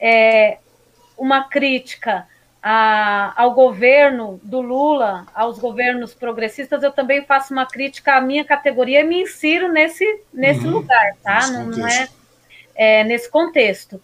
[0.00, 0.58] é,
[1.18, 2.26] uma crítica
[2.62, 8.44] a, ao governo do Lula, aos governos progressistas, eu também faço uma crítica à minha
[8.44, 10.72] categoria e me insiro nesse, nesse uhum.
[10.72, 11.46] lugar, tá?
[11.46, 12.08] Nesse não, não é,
[12.74, 14.02] é, nesse contexto.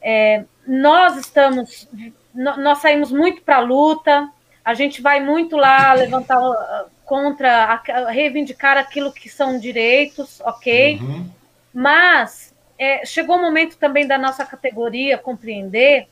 [0.00, 1.88] É, nós estamos,
[2.32, 4.30] nós saímos muito para a luta,
[4.64, 10.98] a gente vai muito lá levantar uh, contra, reivindicar aquilo que são direitos, ok?
[11.00, 11.28] Uhum.
[11.74, 16.08] Mas é, chegou o momento também da nossa categoria compreender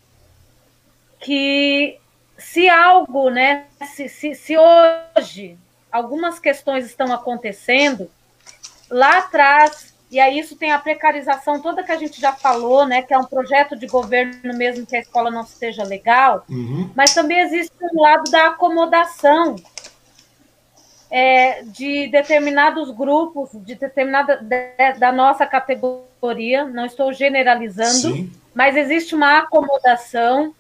[1.18, 1.98] que
[2.38, 5.58] se algo, né, se, se, se hoje
[5.92, 8.10] algumas questões estão acontecendo,
[8.88, 13.00] lá atrás e aí isso tem a precarização toda que a gente já falou, né?
[13.00, 16.90] Que é um projeto de governo mesmo que a escola não seja legal, uhum.
[16.96, 19.54] mas também existe um lado da acomodação
[21.08, 28.32] é, de determinados grupos, de determinada de, da nossa categoria, não estou generalizando, Sim.
[28.52, 30.52] mas existe uma acomodação,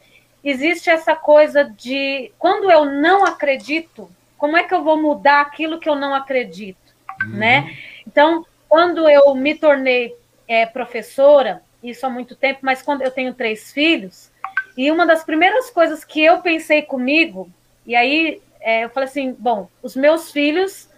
[0.44, 4.08] existe essa coisa de quando eu não acredito,
[4.38, 6.78] como é que eu vou mudar aquilo que eu não acredito,
[7.24, 7.30] uhum.
[7.30, 7.76] né?
[8.06, 13.34] Então, quando eu me tornei é, professora, isso há muito tempo, mas quando eu tenho
[13.34, 14.30] três filhos,
[14.76, 17.50] e uma das primeiras coisas que eu pensei comigo,
[17.84, 20.88] e aí é, eu falei assim: bom, os meus filhos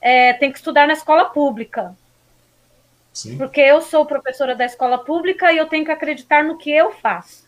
[0.00, 1.96] é, têm que estudar na escola pública.
[3.12, 3.36] Sim.
[3.36, 6.92] Porque eu sou professora da escola pública e eu tenho que acreditar no que eu
[6.92, 7.44] faço.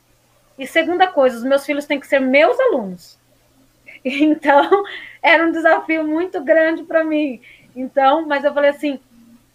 [0.59, 3.17] E segunda coisa, os meus filhos têm que ser meus alunos.
[4.05, 4.83] Então,
[5.23, 7.41] era um desafio muito grande para mim.
[7.77, 8.99] Então, mas eu falei assim: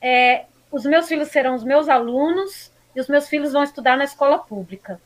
[0.08, 4.06] é, os meus filhos serão os meus alunos e os meus filhos vão estudar na
[4.06, 5.02] escola pública.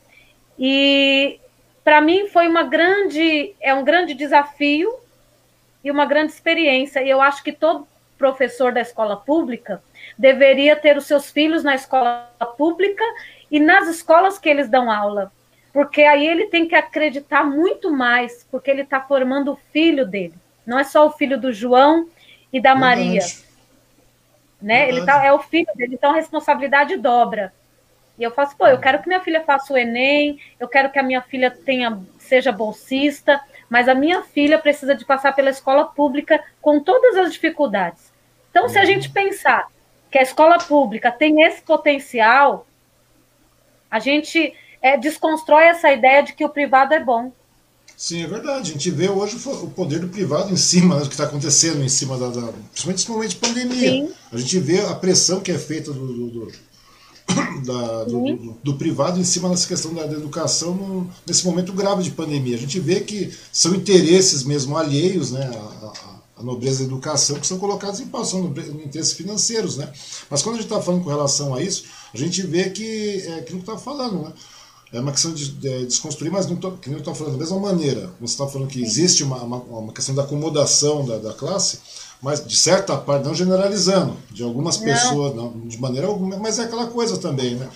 [0.56, 1.40] E
[1.82, 4.94] para mim foi uma grande, é um grande desafio
[5.82, 7.02] e uma grande experiência.
[7.02, 9.82] E eu acho que todo professor da escola pública
[10.16, 13.04] deveria ter os seus filhos na escola pública
[13.50, 15.32] e nas escolas que eles dão aula,
[15.72, 20.34] porque aí ele tem que acreditar muito mais, porque ele está formando o filho dele.
[20.64, 22.08] Não é só o filho do João
[22.52, 23.20] e da Maria
[24.62, 24.88] né?
[24.88, 27.52] Ele tá, é o filho dele, então a responsabilidade dobra.
[28.18, 30.98] E eu faço, pô, eu quero que minha filha faça o Enem, eu quero que
[30.98, 35.86] a minha filha tenha, seja bolsista, mas a minha filha precisa de passar pela escola
[35.86, 38.12] pública com todas as dificuldades.
[38.50, 39.66] Então, se a gente pensar
[40.10, 42.66] que a escola pública tem esse potencial,
[43.90, 47.32] a gente é, desconstrói essa ideia de que o privado é bom.
[47.96, 48.70] Sim, é verdade.
[48.70, 51.82] A gente vê hoje o poder do privado em cima né, do que está acontecendo
[51.82, 53.90] em cima da, da, principalmente nesse momento de pandemia.
[53.90, 54.12] Sim.
[54.32, 56.52] A gente vê a pressão que é feita do, do, do,
[57.64, 62.02] da, do, do, privado em cima dessa questão da, da educação no, nesse momento grave
[62.02, 62.56] de pandemia.
[62.56, 65.92] A gente vê que são interesses mesmo alheios né, à,
[66.38, 68.46] à nobreza da educação que são colocados em pauta, são
[68.84, 69.76] interesses financeiros.
[69.76, 69.90] Né?
[70.28, 73.38] Mas quando a gente está falando com relação a isso, a gente vê que é
[73.38, 74.22] aquilo que está falando.
[74.22, 74.32] Né?
[74.92, 77.38] É uma questão de, de desconstruir, mas não tô, que nem eu estou falando da
[77.38, 78.10] mesma maneira.
[78.20, 81.78] Você está falando que existe uma, uma, uma, questão da acomodação da, da classe,
[82.20, 84.84] mas de certa parte, não generalizando, de algumas não.
[84.84, 87.68] pessoas, não, de maneira alguma, mas é aquela coisa também, né?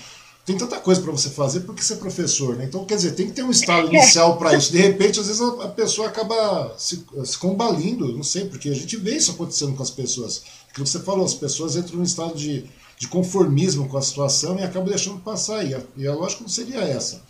[0.44, 2.66] Tem tanta coisa para você fazer porque você é professor, né?
[2.66, 4.70] Então, quer dizer, tem que ter um estado inicial para isso.
[4.70, 8.74] De repente, às vezes a, a pessoa acaba se, se, combalindo, não sei, porque a
[8.74, 10.42] gente vê isso acontecendo com as pessoas.
[10.70, 12.64] Aquilo que você falou, as pessoas entram num estado de
[12.98, 15.64] de conformismo com a situação e acaba deixando passar.
[15.64, 17.22] E a, e a lógica não seria essa.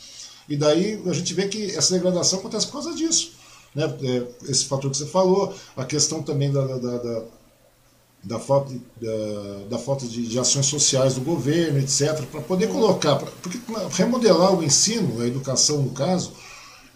[0.49, 3.33] E daí a gente vê que essa degradação acontece por causa disso.
[3.75, 3.85] Né?
[4.03, 7.23] É, esse fator que você falou, a questão também da, da, da,
[8.23, 13.17] da falta, da, da falta de, de, ações sociais do governo, etc., para poder colocar,
[13.17, 13.59] pra, porque
[13.93, 16.33] remodelar o ensino, a educação no caso,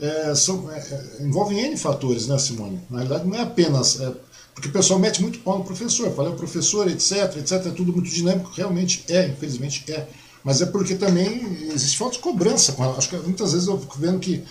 [0.01, 2.81] é, são, é, é, envolvem N fatores, né, Simone?
[2.89, 4.01] Na realidade, não é apenas.
[4.01, 4.13] É,
[4.55, 7.71] Porque o pessoal mete muito pau no professor, fala, é o professor, etc, etc, é
[7.71, 10.07] tudo muito dinâmico, realmente é, infelizmente é.
[10.43, 12.75] Mas é porque também existe falta de cobrança.
[12.97, 14.43] Acho que muitas vezes eu fico vendo que.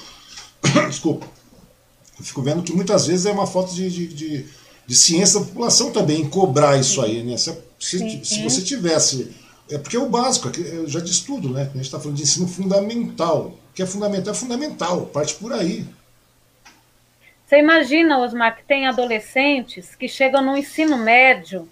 [0.87, 1.25] Desculpa.
[2.17, 4.45] Eu fico vendo que muitas vezes é uma falta de, de, de,
[4.85, 7.37] de ciência da população também cobrar isso aí, né?
[7.37, 9.31] Se, se, se você tivesse.
[9.69, 11.69] É porque é o básico, eu já disse tudo, né?
[11.71, 13.55] A gente está falando de ensino fundamental.
[13.71, 15.85] O que é fundamental é fundamental, parte por aí.
[17.49, 21.67] Você imagina, Osmar, que tem adolescentes que chegam no ensino médio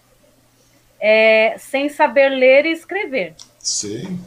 [1.00, 3.36] é, sem saber ler e escrever.
[3.60, 4.20] Sim.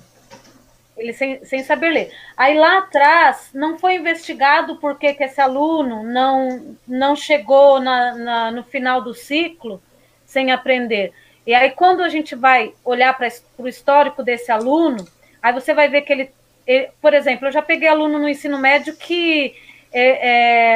[0.96, 2.12] Ele sem, sem saber ler.
[2.36, 8.14] Aí lá atrás não foi investigado por que, que esse aluno não, não chegou na,
[8.14, 9.82] na, no final do ciclo
[10.24, 11.12] sem aprender.
[11.44, 15.04] E aí, quando a gente vai olhar para o histórico desse aluno,
[15.42, 16.30] aí você vai ver que ele,
[16.64, 19.56] ele, por exemplo, eu já peguei aluno no ensino médio que
[19.92, 20.28] é,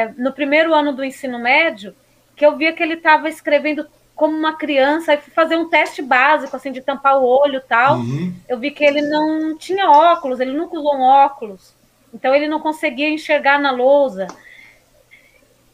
[0.03, 1.95] é, no primeiro ano do ensino médio,
[2.35, 6.01] que eu via que ele estava escrevendo como uma criança, aí fui fazer um teste
[6.01, 7.97] básico, assim, de tampar o olho e tal.
[7.97, 8.33] Uhum.
[8.47, 11.73] Eu vi que ele não tinha óculos, ele nunca usou um óculos.
[12.13, 14.27] Então ele não conseguia enxergar na lousa.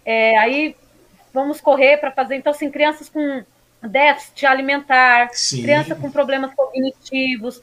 [0.04, 0.76] É, aí
[1.32, 2.36] vamos correr para fazer.
[2.36, 3.44] Então, assim, crianças com
[3.84, 5.62] déficit alimentar, Sim.
[5.62, 7.62] criança com problemas cognitivos.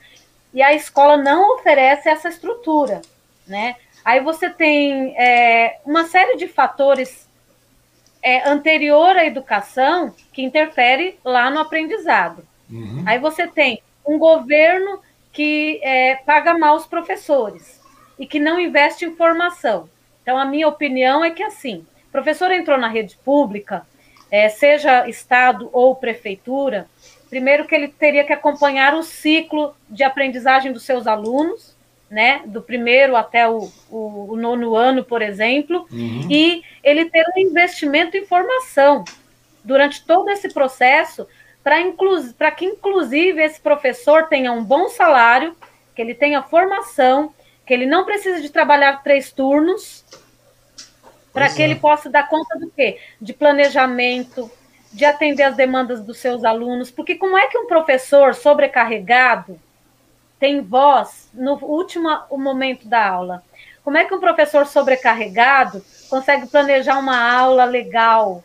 [0.54, 3.02] E a escola não oferece essa estrutura,
[3.46, 3.76] né?
[4.08, 7.28] Aí você tem é, uma série de fatores
[8.22, 12.42] é, anterior à educação que interfere lá no aprendizado.
[12.70, 13.04] Uhum.
[13.04, 17.82] Aí você tem um governo que é, paga mal os professores
[18.18, 19.90] e que não investe em formação.
[20.22, 23.86] Então, a minha opinião é que assim, o professor entrou na rede pública,
[24.30, 26.88] é, seja Estado ou prefeitura,
[27.28, 31.76] primeiro que ele teria que acompanhar o ciclo de aprendizagem dos seus alunos,
[32.10, 36.26] né, do primeiro até o, o, o nono ano, por exemplo, uhum.
[36.30, 39.04] e ele ter um investimento em formação
[39.62, 41.26] durante todo esse processo,
[41.62, 45.54] para que, inclusive, esse professor tenha um bom salário,
[45.94, 47.34] que ele tenha formação,
[47.66, 50.04] que ele não precise de trabalhar três turnos,
[51.32, 51.66] para que é.
[51.66, 52.98] ele possa dar conta do quê?
[53.20, 54.50] De planejamento,
[54.90, 59.60] de atender as demandas dos seus alunos, porque como é que um professor sobrecarregado
[60.38, 63.42] tem voz no último momento da aula.
[63.82, 68.44] Como é que um professor sobrecarregado consegue planejar uma aula legal?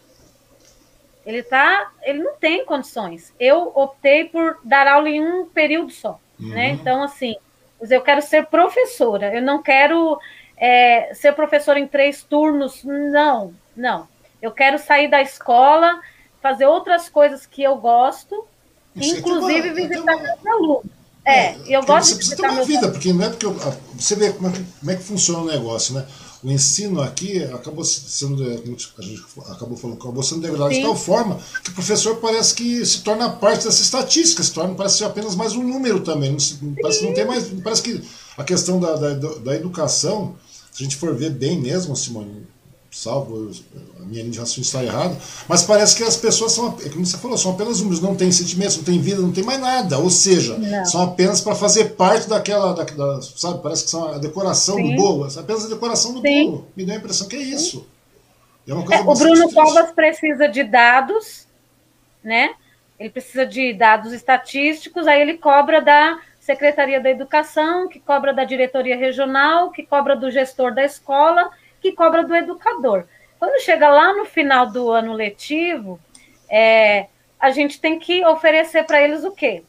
[1.25, 3.33] Ele tá, ele não tem condições.
[3.39, 6.47] Eu optei por dar aula em um período só, né?
[6.47, 6.53] uhum.
[6.53, 6.69] né?
[6.69, 7.35] Então assim,
[7.81, 9.33] eu quero ser professora.
[9.33, 10.19] Eu não quero
[10.57, 12.83] é, ser professora em três turnos.
[12.83, 14.07] Não, não.
[14.41, 16.01] Eu quero sair da escola,
[16.41, 18.45] fazer outras coisas que eu gosto,
[18.95, 21.02] Isso inclusive é visitar meus alunos.
[21.25, 23.57] É, eu gosto você precisa ter uma vida, porque não é porque eu,
[23.97, 26.05] você vê como é, que, como é, que, funciona o negócio, né?
[26.43, 31.39] O ensino aqui acabou sendo, a gente acabou falando, acabou sendo degradado de tal forma
[31.63, 35.35] que o professor parece que se torna parte dessa estatística, se torna, parece ser apenas
[35.35, 36.35] mais um número também.
[36.61, 37.45] Não, parece que não tem mais.
[37.63, 38.03] Parece que
[38.37, 40.35] a questão da, da, da educação,
[40.69, 42.45] se a gente for ver bem mesmo, Simone,
[42.93, 43.49] salvo
[43.99, 45.17] a minha linha de raciocínio está errada,
[45.47, 48.31] mas parece que as pessoas são, é como você falou, são apenas números, não tem
[48.31, 50.85] sentimentos, não tem vida, não tem mais nada, ou seja, não.
[50.85, 54.91] são apenas para fazer parte daquela, da, da, sabe, parece que são a decoração Sim.
[54.91, 56.51] do bolo, apenas a decoração do Sim.
[56.51, 57.87] bolo, me dá a impressão que é isso.
[58.67, 61.47] É uma coisa é, o Bruno Covas precisa de dados,
[62.23, 62.53] né,
[62.99, 68.43] ele precisa de dados estatísticos, aí ele cobra da Secretaria da Educação, que cobra da
[68.43, 71.49] diretoria regional, que cobra do gestor da escola,
[71.83, 73.03] que cobra do educador.
[73.37, 75.99] Quando chega lá no final do ano letivo,
[76.49, 77.07] é,
[77.37, 79.63] a gente tem que oferecer para eles o quê?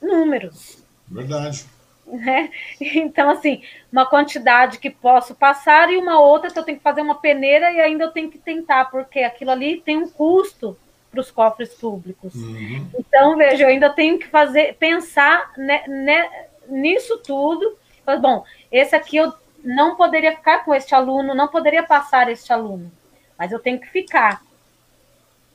[0.00, 0.82] Números.
[1.08, 1.66] Verdade.
[2.06, 2.50] Né?
[2.80, 7.00] Então, assim, uma quantidade que posso passar e uma outra que eu tenho que fazer
[7.00, 10.76] uma peneira e ainda eu tenho que tentar, porque aquilo ali tem um custo
[11.10, 12.34] para os cofres públicos.
[12.34, 12.88] Uhum.
[12.98, 17.76] Então, veja, eu ainda tenho que fazer, pensar né, né, nisso tudo.
[18.06, 19.32] Mas, bom, esse aqui eu
[19.62, 22.90] não poderia ficar com este aluno, não poderia passar este aluno,
[23.38, 24.42] mas eu tenho que ficar,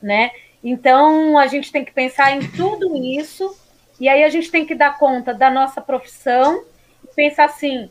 [0.02, 0.32] né?
[0.64, 3.56] Então a gente tem que pensar em tudo isso
[4.00, 6.64] e aí a gente tem que dar conta da nossa profissão
[7.04, 7.90] e pensar assim,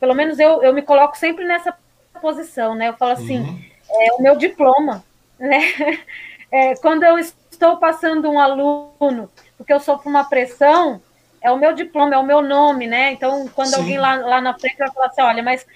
[0.00, 1.76] pelo menos eu, eu me coloco sempre nessa
[2.20, 2.88] posição, né?
[2.88, 3.60] Eu falo assim, uhum.
[3.90, 5.04] é o meu diploma,
[5.38, 5.60] né?
[6.50, 10.98] É, quando eu estou passando um aluno, porque eu sofro uma pressão,
[11.40, 13.12] é o meu diploma, é o meu nome, né?
[13.12, 13.76] Então, quando Sim.
[13.76, 15.66] alguém lá, lá na frente vai falar assim, olha, mas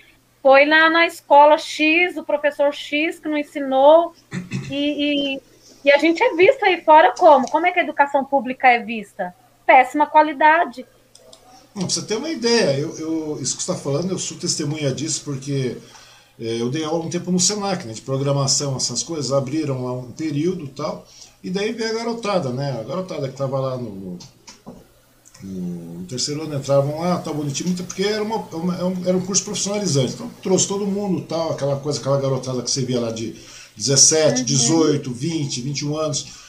[0.42, 4.12] foi na, na escola X, o professor X que não ensinou,
[4.70, 5.40] e, e,
[5.84, 7.48] e, a gente é vista aí fora como?
[7.50, 9.34] Como é que a educação pública é vista?
[9.64, 10.84] Péssima qualidade.
[11.72, 14.92] Pra você ter uma ideia, eu, eu, isso que você está falando, eu sou testemunha
[14.92, 15.76] disso, porque
[16.40, 19.92] É, eu dei aula um tempo no Senac, né, de programação, essas coisas, abriram lá
[19.92, 21.06] um período e tal,
[21.42, 22.80] e daí veio a garotada, né?
[22.80, 24.18] A garotada que estava lá no, no,
[26.09, 30.14] terceiro ano, entravam lá, tal, bonitinho, porque era, uma, uma, é era um curso profissionalizante.
[30.14, 33.34] Então trouxe todo mundo, tal, aquela coisa, aquela garotada que você via lá de
[33.76, 36.43] 17, 18, 20, 21 anos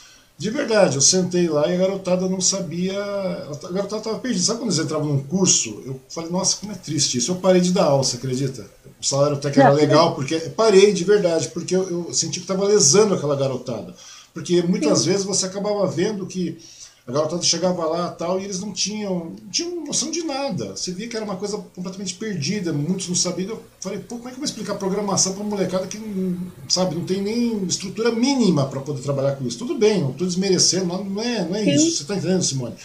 [0.43, 2.99] de verdade, eu sentei lá e a garotada não sabia.
[2.99, 4.43] A garotada estava perdida.
[4.43, 5.81] Sabe quando eles entravam num curso?
[5.85, 7.31] Eu falei, nossa, como é triste isso.
[7.31, 8.65] Eu parei de dar aula, você acredita?
[9.01, 10.37] O salário até que era legal, porque.
[10.39, 13.95] Parei de verdade, porque eu, eu senti que estava lesando aquela garotada.
[14.33, 15.11] Porque muitas Sim.
[15.11, 16.57] vezes você acabava vendo que
[17.05, 20.75] a garotada chegava lá tal, e eles não tinham, não tinham noção de nada.
[20.75, 23.49] Você via que era uma coisa completamente perdida, muitos não sabiam.
[23.49, 26.37] Eu falei, pô, como é que eu vou explicar programação para uma molecada que não,
[26.69, 29.57] sabe, não tem nem estrutura mínima para poder trabalhar com isso?
[29.57, 31.97] Tudo bem, não estou desmerecendo, não é, não é isso.
[31.97, 32.75] Você está entendendo, Simone?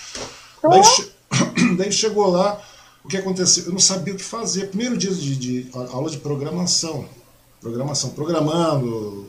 [0.69, 1.11] Daí, che...
[1.79, 2.61] Daí, chegou lá,
[3.05, 3.66] o que aconteceu?
[3.66, 4.66] Eu não sabia o que fazer.
[4.66, 7.07] Primeiro dia de, de aula de programação.
[7.61, 9.29] Programação, programando,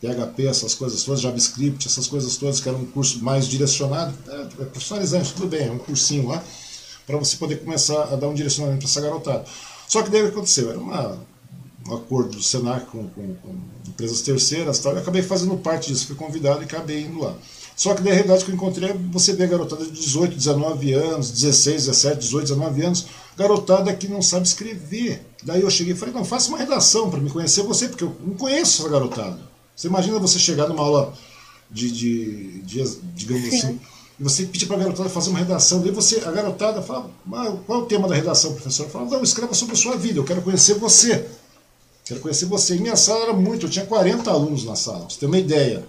[0.00, 4.62] PHP, essas coisas todas, JavaScript, essas coisas todas, que era um curso mais direcionado, é,
[4.62, 6.42] é profissionalizante, tudo bem, é um cursinho lá,
[7.06, 9.44] para você poder começar a dar um direcionamento para essa garotada.
[9.86, 10.70] Só que daí o que aconteceu?
[10.70, 11.18] Era uma,
[11.86, 13.54] um acordo do Senac com, com, com
[13.88, 17.36] empresas terceiras tal, e eu acabei fazendo parte disso, fui convidado e acabei indo lá.
[17.76, 20.92] Só que daí a realidade que eu encontrei é você vê garotada de 18, 19
[20.92, 25.26] anos, 16, 17, 18, 19 anos, garotada que não sabe escrever.
[25.42, 28.14] Daí eu cheguei e falei, não, faça uma redação para me conhecer você, porque eu
[28.20, 29.49] não conheço essa garotada.
[29.80, 31.14] Você imagina você chegar numa aula
[31.70, 33.56] de, de, de digamos Sim.
[33.56, 33.80] assim,
[34.18, 37.10] e você pedir para a garotada fazer uma redação, daí você, a garotada fala,
[37.66, 38.90] qual é o tema da redação, professor?
[38.90, 41.26] Fala, não, escreva sobre a sua vida, eu quero conhecer você.
[42.04, 42.76] Quero conhecer você.
[42.76, 45.38] E minha sala era muito, eu tinha 40 alunos na sala, pra você ter uma
[45.38, 45.82] ideia.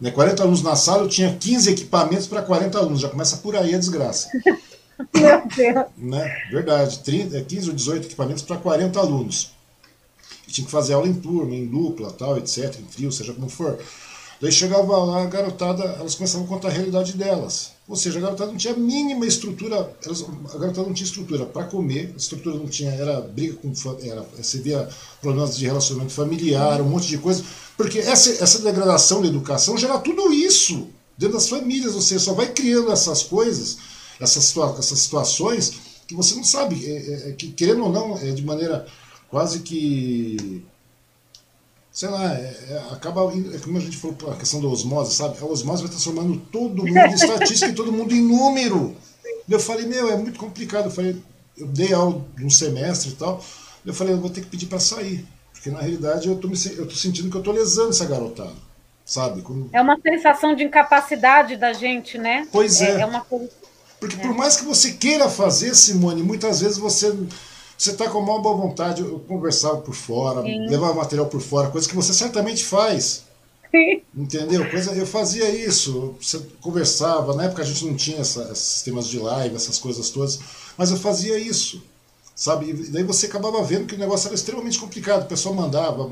[0.00, 3.56] Né, 40 alunos na sala, eu tinha 15 equipamentos para 40 alunos, já começa por
[3.56, 4.28] aí a desgraça.
[5.12, 5.86] Meu Deus.
[5.98, 6.36] Né?
[6.52, 9.53] Verdade, 30, 15 ou 18 equipamentos para 40 alunos
[10.52, 13.78] tinha que fazer aula em turma, em dupla, tal, etc., em trio, seja como for.
[14.40, 17.72] Daí chegava lá, a garotada, elas começavam a contar a realidade delas.
[17.88, 21.46] Ou seja, a garotada não tinha a mínima estrutura, elas, a garotada não tinha estrutura
[21.46, 23.72] para comer, a estrutura não tinha, era briga com,
[24.02, 24.88] era, você via
[25.20, 27.44] problemas de relacionamento familiar, um monte de coisa,
[27.76, 32.52] porque essa, essa degradação da educação gera tudo isso dentro das famílias, você só vai
[32.52, 33.78] criando essas coisas,
[34.20, 35.72] essas, essas situações,
[36.06, 38.86] que você não sabe, é, é, é que querendo ou não, é de maneira
[39.34, 40.64] quase que.
[41.90, 43.22] Sei lá, é, é, acaba.
[43.52, 45.36] É como a gente falou, a questão da osmose, sabe?
[45.40, 48.94] A osmose vai transformando todo mundo em estatística e todo mundo em número.
[49.48, 50.84] Eu falei, meu, é muito complicado.
[50.84, 51.20] Eu falei,
[51.58, 53.44] eu dei aula de um semestre e tal.
[53.84, 55.26] Eu falei, eu vou ter que pedir para sair.
[55.52, 58.54] Porque na realidade eu tô, me, eu tô sentindo que eu tô lesando essa garotada.
[59.04, 59.42] Sabe?
[59.42, 59.68] Como...
[59.72, 62.46] É uma sensação de incapacidade da gente, né?
[62.52, 62.98] Pois é.
[62.98, 63.50] é, é uma coisa...
[63.98, 64.18] Porque é.
[64.20, 67.12] por mais que você queira fazer, Simone, muitas vezes você
[67.76, 70.66] você está com uma boa vontade, eu conversava por fora, Sim.
[70.68, 73.24] levava material por fora, coisa que você certamente faz.
[73.70, 74.02] Sim.
[74.16, 74.70] Entendeu?
[74.70, 79.08] Coisa, eu fazia isso, você conversava, na época a gente não tinha essa, esses sistemas
[79.08, 80.38] de live, essas coisas todas,
[80.78, 81.82] mas eu fazia isso.
[82.36, 82.70] Sabe?
[82.70, 85.22] E daí você acabava vendo que o negócio era extremamente complicado.
[85.22, 86.10] O pessoal mandava,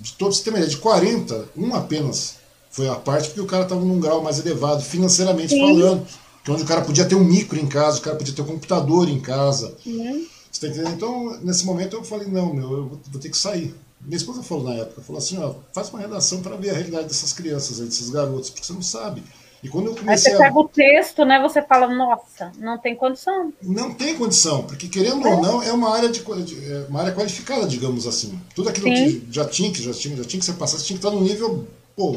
[0.00, 2.36] de todo sistema, de 40, um apenas
[2.70, 5.60] foi a parte, porque o cara estava num grau mais elevado, financeiramente Sim.
[5.60, 6.06] falando.
[6.44, 8.46] Que onde o cara podia ter um micro em casa, o cara podia ter um
[8.46, 9.76] computador em casa.
[9.82, 10.28] Sim.
[10.58, 10.94] Você tá entendendo?
[10.96, 13.72] Então, nesse momento eu falei, não, meu, eu vou ter que sair.
[14.00, 17.06] Minha esposa falou na época, falou assim, ó, faz uma redação para ver a realidade
[17.06, 19.22] dessas crianças, desses garotos, porque você não sabe.
[19.62, 20.46] E quando eu comecei Aí você a...
[20.46, 21.40] pega o texto, né?
[21.42, 23.52] Você fala, nossa, não tem condição.
[23.62, 25.32] Não tem condição, porque querendo é.
[25.32, 28.40] ou não, é uma área de, é uma área qualificada, digamos assim.
[28.52, 29.20] Tudo aquilo Sim.
[29.20, 31.16] que já tinha, que já tinha, já tinha que ser passado, você tinha que estar
[31.16, 32.16] no nível, pô,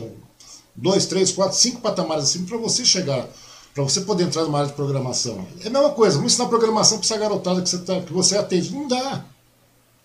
[0.75, 3.27] dois, três, quatro, cinco patamares assim para você chegar
[3.73, 5.45] para você poder entrar numa área de programação.
[5.63, 8.37] É a mesma coisa, vamos ensinar programação para essa garotada que você, tá, que você
[8.37, 8.73] atende.
[8.73, 9.25] Não dá.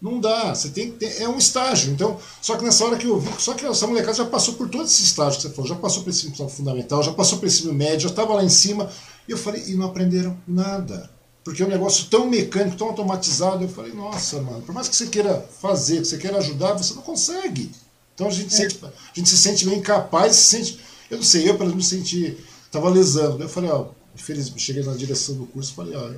[0.01, 0.55] Não dá.
[0.55, 1.93] Você tem que ter, é um estágio.
[1.93, 4.69] Então, só que nessa hora que eu vi, só que essa molecada já passou por
[4.69, 7.73] todos esses estágios que você falou, já passou pelo ensino fundamental, já passou pelo ensino
[7.73, 8.91] médio, já estava lá em cima.
[9.27, 11.11] E eu falei, e não aprenderam nada.
[11.43, 13.64] Porque é um negócio tão mecânico, tão automatizado.
[13.64, 16.95] Eu falei, nossa, mano, por mais que você queira fazer, que você queira ajudar, você
[16.95, 17.71] não consegue.
[18.14, 18.57] Então a gente, é.
[18.57, 20.81] sente, a gente se sente meio incapaz, se sente.
[21.11, 22.37] Eu não sei, eu, para me sentir
[22.67, 23.43] estava lesando.
[23.43, 26.11] Eu falei, ó, infelizmente, cheguei na direção do curso e falei, ó,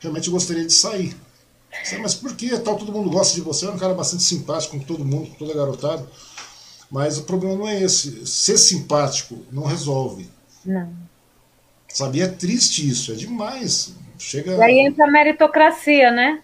[0.00, 1.16] realmente gostaria de sair.
[2.00, 2.76] Mas por que tal?
[2.76, 5.54] Todo mundo gosta de você, é um cara bastante simpático com todo mundo, com toda
[5.54, 6.06] garotada.
[6.90, 8.26] Mas o problema não é esse.
[8.26, 10.28] Ser simpático não resolve.
[10.64, 10.90] Não.
[11.88, 12.20] Sabe?
[12.20, 13.94] é triste isso, é demais.
[14.18, 14.52] Chega...
[14.56, 16.42] E aí entra a meritocracia, né?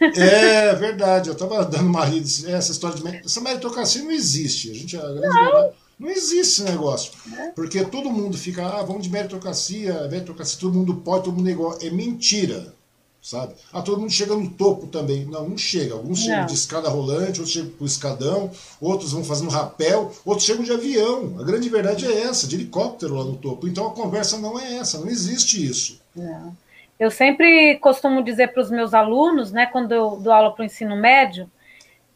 [0.00, 1.28] É verdade.
[1.28, 2.26] Eu estava dando uma rida.
[2.50, 4.70] Essa história de essa meritocracia não existe.
[4.70, 5.72] A gente, a não.
[5.98, 7.12] Não existe esse negócio.
[7.54, 11.52] Porque todo mundo fica, ah, vamos de meritocracia, meritocracia, todo mundo pode, todo mundo é
[11.52, 11.78] igual.
[11.80, 12.74] É mentira.
[13.20, 13.54] sabe?
[13.72, 15.24] Ah, todo mundo chega no topo também.
[15.24, 15.94] Não, não chega.
[15.94, 16.26] Alguns não.
[16.26, 20.72] chegam de escada rolante, outros chegam por escadão, outros vão fazendo rapel, outros chegam de
[20.72, 21.36] avião.
[21.40, 23.66] A grande verdade é essa, de helicóptero lá no topo.
[23.66, 26.00] Então a conversa não é essa, não existe isso.
[26.14, 26.56] Não.
[26.98, 30.64] Eu sempre costumo dizer para os meus alunos, né, quando eu dou aula para o
[30.64, 31.50] ensino médio,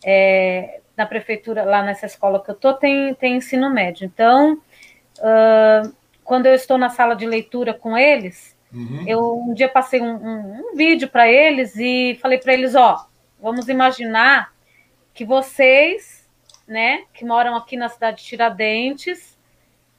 [0.02, 4.04] é, na prefeitura, lá nessa escola que eu estou, tem, tem ensino médio.
[4.04, 4.60] Então,
[5.18, 5.92] uh,
[6.22, 9.04] quando eu estou na sala de leitura com eles, Uhum.
[9.06, 13.06] Eu um dia passei um, um, um vídeo para eles e falei para eles, ó,
[13.40, 14.52] vamos imaginar
[15.12, 16.24] que vocês,
[16.66, 19.36] né, que moram aqui na cidade de Tiradentes,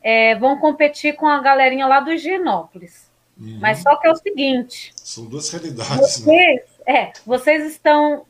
[0.01, 3.11] é, vão competir com a galerinha lá do Higienópolis.
[3.37, 3.59] Uhum.
[3.59, 4.93] Mas só que é o seguinte.
[4.95, 6.25] São duas realidades.
[6.25, 6.33] Né?
[6.33, 6.93] Vocês, né?
[6.93, 8.25] É, vocês estão.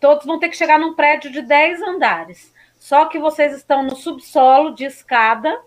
[0.00, 2.54] Todos vão ter que chegar num prédio de 10 andares.
[2.76, 5.60] Só que vocês estão no subsolo de escada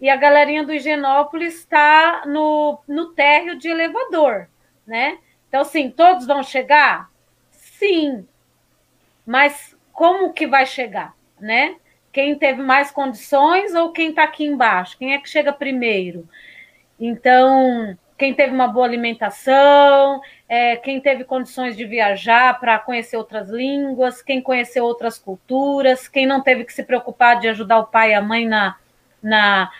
[0.00, 4.48] e a galerinha do Higienópolis está no, no térreo de elevador,
[4.86, 5.18] né?
[5.48, 7.10] Então, assim, todos vão chegar?
[7.50, 8.26] Sim.
[9.24, 11.76] Mas como que vai chegar, né?
[12.12, 14.98] Quem teve mais condições ou quem está aqui embaixo?
[14.98, 16.28] Quem é que chega primeiro?
[16.98, 20.20] Então, quem teve uma boa alimentação,
[20.54, 26.26] é, quem teve condições de viajar para conhecer outras línguas, quem conheceu outras culturas, quem
[26.26, 28.76] não teve que se preocupar de ajudar o pai e a mãe na,
[29.22, 29.70] na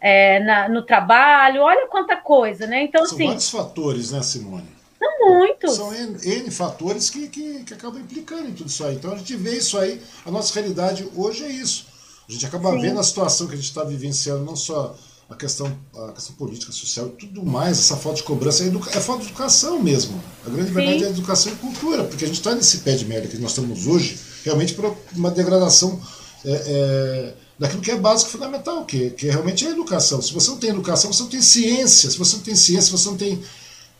[0.00, 2.82] é, na, no trabalho, olha quanta coisa, né?
[2.82, 4.66] Então, São assim, vários fatores, né, Simone?
[4.98, 5.76] São muitos.
[5.76, 8.94] São N, N fatores que, que, que, acabam implicando em tudo isso aí.
[8.94, 11.86] Então a gente vê isso aí, a nossa realidade hoje é isso.
[12.26, 12.80] A gente acaba Sim.
[12.80, 14.96] vendo a situação que a gente está vivenciando, não só
[15.32, 19.00] a questão, a questão política, social e tudo mais, essa falta de cobrança é, é
[19.00, 20.22] falta de educação mesmo.
[20.46, 20.74] A grande Sim.
[20.74, 23.50] verdade é educação e cultura, porque a gente está nesse pé de merda que nós
[23.50, 26.00] estamos hoje, realmente por uma degradação
[26.44, 30.20] é, é, daquilo que é básico fundamental, que, que realmente é a educação.
[30.20, 32.10] Se você não tem educação, você não tem ciência.
[32.10, 33.42] Se você não tem ciência, você não tem.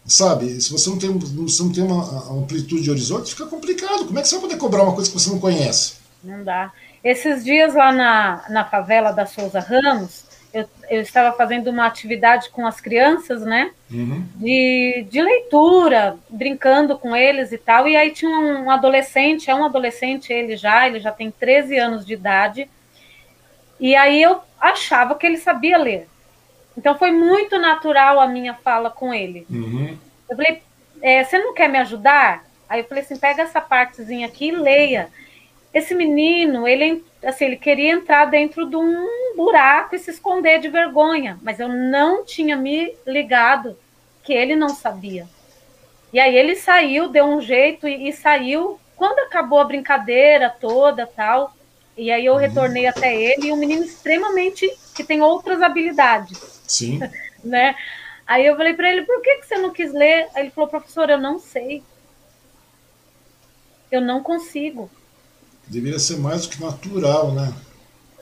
[0.04, 4.04] Sabe, se você não tem, você não tem uma amplitude de horizonte, fica complicado.
[4.04, 5.94] Como é que você vai poder cobrar uma coisa que você não conhece?
[6.24, 6.72] Não dá.
[7.04, 10.21] Esses dias lá na, na favela da Souza Ramos,
[10.94, 13.72] eu, estava fazendo uma atividade com as crianças, né?
[13.90, 14.24] Uhum.
[14.36, 17.88] De, de leitura, brincando com eles e tal.
[17.88, 22.06] E aí tinha um adolescente, é um adolescente ele já, ele já tem 13 anos
[22.06, 22.68] de idade
[23.82, 26.08] e aí eu achava que ele sabia ler.
[26.78, 29.44] Então foi muito natural a minha fala com ele.
[29.50, 29.98] Uhum.
[30.30, 30.62] Eu falei,
[31.02, 32.44] é, você não quer me ajudar?
[32.68, 35.08] Aí eu falei assim, pega essa partezinha aqui e leia.
[35.74, 40.68] Esse menino, ele, assim, ele queria entrar dentro de um buraco e se esconder de
[40.68, 43.78] vergonha, mas eu não tinha me ligado
[44.22, 45.26] que ele não sabia.
[46.12, 48.78] E aí ele saiu, deu um jeito e, e saiu.
[48.96, 51.54] Quando acabou a brincadeira toda, tal,
[51.96, 56.62] e aí eu retornei até ele, e um menino extremamente que tem outras habilidades.
[56.66, 57.00] Sim.
[57.42, 57.74] né?
[58.26, 60.28] Aí eu falei para ele, por que, que você não quis ler?
[60.34, 61.82] Aí ele falou, professor, eu não sei.
[63.90, 64.90] Eu não consigo.
[65.66, 67.52] Deveria ser mais do que natural, né?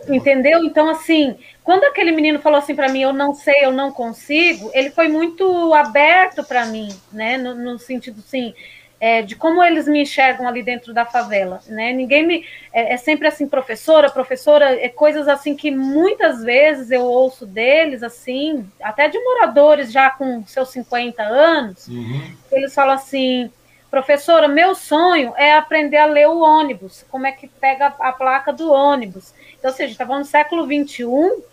[0.08, 0.64] Entendeu?
[0.64, 4.70] Então, assim, quando aquele menino falou assim para mim, eu não sei, eu não consigo,
[4.72, 7.36] ele foi muito aberto para mim, né?
[7.36, 8.54] No, no sentido, assim,
[9.00, 11.92] é, de como eles me enxergam ali dentro da favela, né?
[11.92, 17.02] Ninguém me é, é, sempre assim, professora, professora, é coisas assim que muitas vezes eu
[17.02, 22.30] ouço deles, assim, até de moradores já com seus 50 anos, uhum.
[22.52, 23.50] eles falam assim,
[23.90, 28.52] professora, meu sonho é aprender a ler o ônibus, como é que pega a placa
[28.52, 29.34] do ônibus.
[29.58, 31.04] Então, ou seja, estava no século XXI,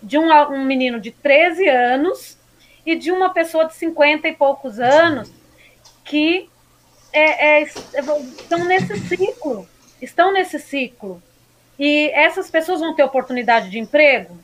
[0.04, 2.38] de um, um menino de 13 anos
[2.86, 5.32] e de uma pessoa de 50 e poucos anos
[6.06, 6.50] que
[7.12, 9.68] é, é, estão nesse ciclo,
[10.02, 11.22] estão nesse ciclo.
[11.80, 14.38] E essas pessoas vão ter oportunidade de emprego?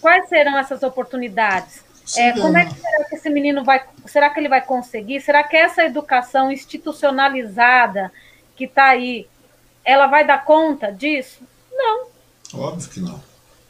[0.00, 1.84] Quais serão essas oportunidades?
[2.16, 3.82] É, como é que será que esse menino vai.
[4.06, 5.20] Será que ele vai conseguir?
[5.20, 8.12] Será que essa educação institucionalizada
[8.56, 9.26] que está aí,
[9.84, 11.40] ela vai dar conta disso?
[11.70, 12.06] Não.
[12.54, 13.22] Óbvio que não.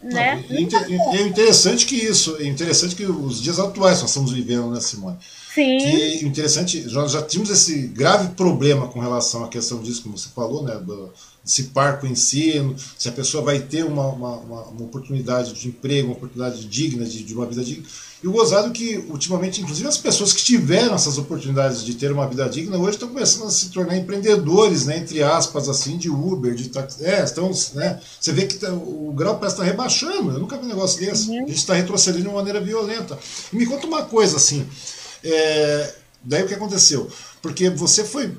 [0.02, 0.44] Né?
[0.48, 4.68] Não, é, é interessante que isso, é interessante que os dias atuais nós estamos vivendo,
[4.70, 5.16] né, Simone?
[5.54, 5.78] Sim.
[5.78, 10.28] Que interessante, nós já tínhamos esse grave problema com relação à questão disso, como você
[10.30, 10.74] falou, né?
[10.74, 11.12] Do,
[11.45, 16.09] desse parco ensino, se a pessoa vai ter uma, uma, uma, uma oportunidade de emprego,
[16.09, 17.84] uma oportunidade digna, de, de, uma vida digna.
[18.22, 22.28] E o gozado que, ultimamente, inclusive as pessoas que tiveram essas oportunidades de ter uma
[22.28, 26.55] vida digna, hoje estão começando a se tornar empreendedores, né, entre aspas, assim, de Uber,
[26.55, 27.05] de táxi.
[27.05, 30.30] É, estão, né, você vê que tá, o grau parece estar tá rebaixando.
[30.30, 31.28] Eu nunca vi um negócio desse.
[31.30, 31.38] Uhum.
[31.38, 33.18] A gente está retrocedendo de uma maneira violenta.
[33.53, 34.64] E me conta uma coisa, assim,
[35.24, 37.11] é, daí o que aconteceu?
[37.43, 38.32] Porque você foi,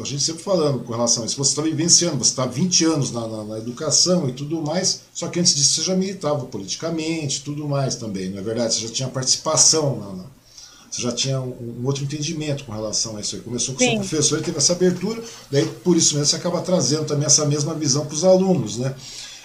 [0.00, 2.84] a gente sempre falando com relação a isso, você está vivenciando, você está há 20
[2.86, 6.44] anos na, na, na, educação e tudo mais, só que antes disso você já militava
[6.46, 8.74] politicamente tudo mais também, não é verdade?
[8.74, 10.24] Você já tinha participação na,
[10.90, 13.42] você já tinha um, um outro entendimento com relação a isso aí.
[13.42, 16.60] Começou com o seu professor e teve essa abertura, daí por isso mesmo você acaba
[16.60, 18.94] trazendo também essa mesma visão para os alunos, né?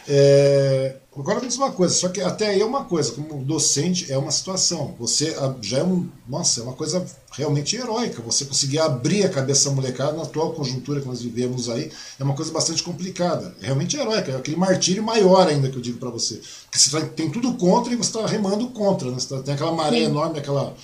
[0.07, 4.11] É, agora me diz uma coisa, só que até aí é uma coisa, como docente
[4.11, 4.95] é uma situação.
[4.99, 6.09] Você já é um.
[6.27, 8.21] Nossa, é uma coisa realmente heróica.
[8.21, 12.23] Você conseguir abrir a cabeça da molecada na atual conjuntura que nós vivemos aí é
[12.23, 13.55] uma coisa bastante complicada.
[13.61, 16.41] É realmente heróica, é aquele martírio maior ainda que eu digo para você.
[16.63, 19.09] Porque você tá, tem tudo contra e você está remando contra.
[19.11, 19.17] Né?
[19.27, 20.05] Tá, tem aquela maré Sim.
[20.05, 20.75] enorme, aquela.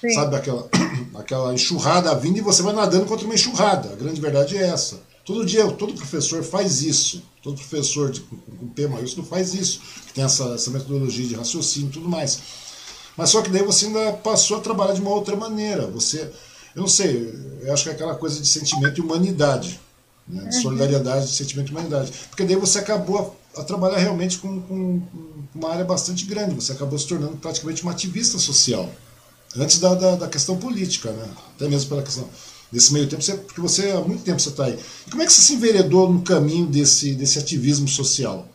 [0.00, 0.10] Sim.
[0.10, 0.68] Sabe, aquela,
[1.16, 3.92] aquela enxurrada vindo e você vai nadando contra uma enxurrada.
[3.92, 5.00] A grande verdade é essa.
[5.24, 7.22] Todo dia, todo professor faz isso.
[7.42, 9.80] Todo professor de, com P maiúsculo faz isso.
[10.06, 12.40] Que tem essa, essa metodologia de raciocínio e tudo mais.
[13.16, 15.86] Mas só que daí você ainda passou a trabalhar de uma outra maneira.
[15.88, 16.30] Você,
[16.74, 19.80] eu não sei, eu acho que é aquela coisa de sentimento de humanidade.
[20.26, 20.44] Né?
[20.48, 20.62] De uhum.
[20.62, 22.12] solidariedade, de sentimento de humanidade.
[22.28, 26.54] Porque daí você acabou a, a trabalhar realmente com, com, com, uma área bastante grande.
[26.54, 28.88] Você acabou se tornando praticamente uma ativista social.
[29.56, 31.28] Antes da, da, da questão política, né?
[31.56, 32.28] até mesmo pela questão
[32.70, 34.78] Nesse meio tempo, você, porque você há muito tempo você está aí.
[35.06, 38.46] E como é que você se enveredou no caminho desse, desse ativismo social?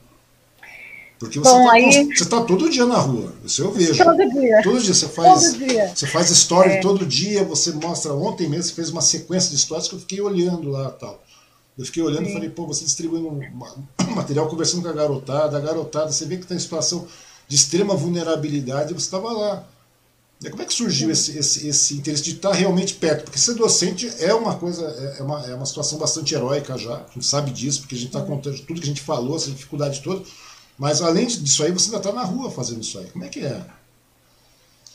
[1.18, 2.14] Porque você está aí...
[2.30, 4.04] tá todo dia na rua, isso eu vejo.
[4.04, 4.62] Todo dia.
[4.62, 4.94] Todo dia.
[4.94, 5.92] Você faz, dia.
[5.96, 6.82] Você faz story é.
[6.82, 8.14] todo dia, você mostra.
[8.14, 11.24] Ontem mesmo você fez uma sequência de histórias que eu fiquei olhando lá tal.
[11.78, 12.32] Eu fiquei olhando Sim.
[12.32, 13.32] e falei, pô, você distribuindo
[14.14, 17.08] material, conversando com a garotada, a garotada, você vê que está em situação
[17.48, 19.68] de extrema vulnerabilidade, você estava lá.
[20.50, 23.26] Como é que surgiu esse, esse, esse interesse de estar realmente perto?
[23.26, 26.96] Porque ser docente é uma coisa, é, é uma, é uma situação bastante heróica já,
[26.96, 29.52] a gente sabe disso, porque a gente está contando tudo que a gente falou, essa
[29.52, 30.24] dificuldade toda,
[30.78, 33.06] mas além disso aí, você ainda está na rua fazendo isso aí.
[33.08, 33.62] Como é que é?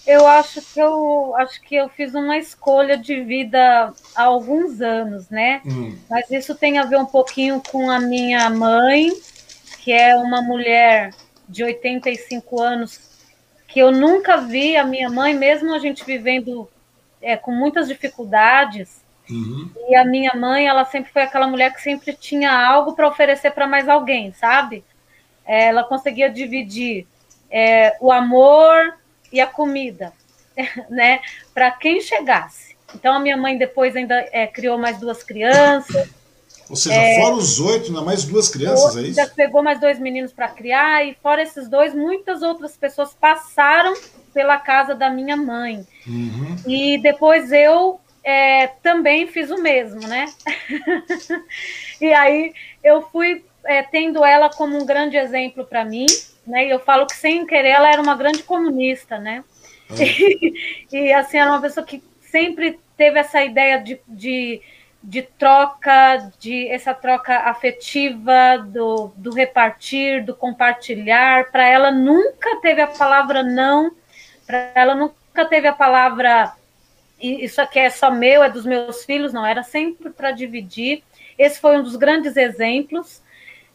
[0.07, 5.29] Eu acho que eu acho que eu fiz uma escolha de vida há alguns anos,
[5.29, 5.61] né?
[5.67, 5.97] Hum.
[6.09, 9.13] Mas isso tem a ver um pouquinho com a minha mãe,
[9.85, 11.15] que é uma mulher
[11.47, 13.08] de 85 anos
[13.69, 16.69] que eu nunca vi a minha mãe, mesmo a gente vivendo
[17.21, 19.71] é, com muitas dificuldades, uhum.
[19.89, 23.51] e a minha mãe, ela sempre foi aquela mulher que sempre tinha algo para oferecer
[23.51, 24.83] para mais alguém, sabe?
[25.45, 27.07] É, ela conseguia dividir
[27.51, 28.95] é, o amor
[29.31, 30.15] e a comida,
[30.89, 31.21] né,
[31.53, 32.75] para quem chegasse.
[32.95, 36.09] Então a minha mãe depois ainda é, criou mais duas crianças.
[36.69, 39.15] Ou seja, é, fora os oito, ainda mais duas crianças, é isso?
[39.15, 43.95] Já pegou mais dois meninos para criar, e fora esses dois, muitas outras pessoas passaram
[44.35, 45.87] pela casa da minha mãe.
[46.07, 46.57] Uhum.
[46.67, 50.27] E depois eu é, também fiz o mesmo, né?
[52.01, 52.53] e aí
[52.85, 56.07] eu fui é, tendo ela como um grande exemplo para mim,
[56.47, 56.67] né?
[56.67, 59.43] E eu falo que sem querer ela era uma grande comunista, né?
[59.91, 59.97] Uhum.
[60.93, 64.61] E, e assim, era uma pessoa que sempre teve essa ideia de, de
[65.03, 71.51] de troca, de essa troca afetiva, do, do repartir, do compartilhar.
[71.51, 73.93] Para ela nunca teve a palavra não,
[74.47, 76.53] para ela nunca teve a palavra
[77.21, 81.03] isso aqui é só meu, é dos meus filhos, não, era sempre para dividir.
[81.37, 83.21] Esse foi um dos grandes exemplos.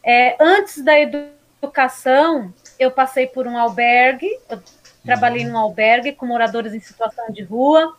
[0.02, 4.62] É, antes da educação, eu passei por um albergue, eu
[5.04, 5.52] trabalhei uhum.
[5.52, 7.96] num albergue com moradores em situação de rua.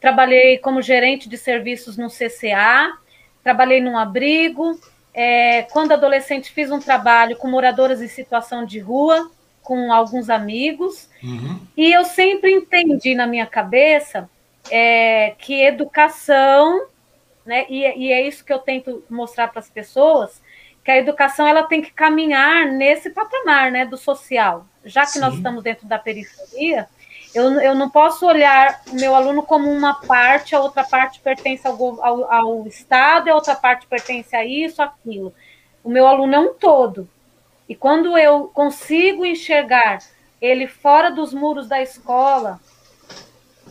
[0.00, 2.96] Trabalhei como gerente de serviços no CCA,
[3.42, 4.78] trabalhei num abrigo.
[5.12, 9.30] É, quando adolescente, fiz um trabalho com moradoras em situação de rua,
[9.62, 11.08] com alguns amigos.
[11.22, 11.60] Uhum.
[11.76, 14.28] E eu sempre entendi na minha cabeça
[14.70, 16.86] é, que educação,
[17.44, 20.40] né, e, e é isso que eu tento mostrar para as pessoas,
[20.84, 24.66] que a educação ela tem que caminhar nesse patamar né, do social.
[24.84, 25.20] Já que Sim.
[25.20, 26.88] nós estamos dentro da periferia,
[27.34, 31.66] eu, eu não posso olhar o meu aluno como uma parte, a outra parte pertence
[31.66, 35.34] ao, ao, ao Estado, a outra parte pertence a isso, aquilo.
[35.84, 37.08] O meu aluno é um todo.
[37.68, 39.98] E quando eu consigo enxergar
[40.40, 42.60] ele fora dos muros da escola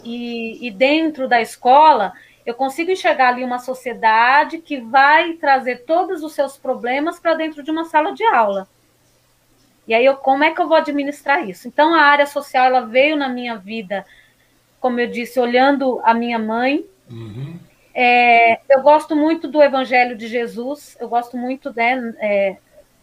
[0.03, 2.13] e, e, dentro da escola,
[2.45, 7.63] eu consigo enxergar ali uma sociedade que vai trazer todos os seus problemas para dentro
[7.63, 8.67] de uma sala de aula.
[9.87, 11.67] E aí, eu, como é que eu vou administrar isso?
[11.67, 14.05] Então, a área social ela veio na minha vida,
[14.79, 16.85] como eu disse, olhando a minha mãe.
[17.09, 17.57] Uhum.
[17.93, 22.57] É, eu gosto muito do Evangelho de Jesus, eu gosto muito né, é,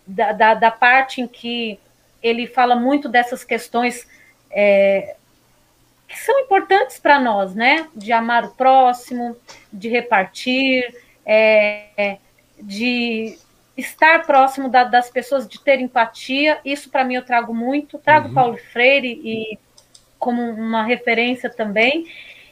[0.06, 1.80] da, da, da, parte em que
[2.22, 4.06] ele fala muito dessas questões
[4.52, 5.16] é,
[6.06, 7.88] que são importantes para nós, né?
[7.96, 9.36] De amar o próximo,
[9.72, 10.94] de repartir,
[11.26, 12.18] é,
[12.60, 13.36] de
[13.76, 17.98] estar próximo da, das pessoas, de ter empatia, isso para mim eu trago muito.
[17.98, 18.34] Trago uhum.
[18.34, 19.58] Paulo Freire e
[20.18, 22.06] como uma referência também.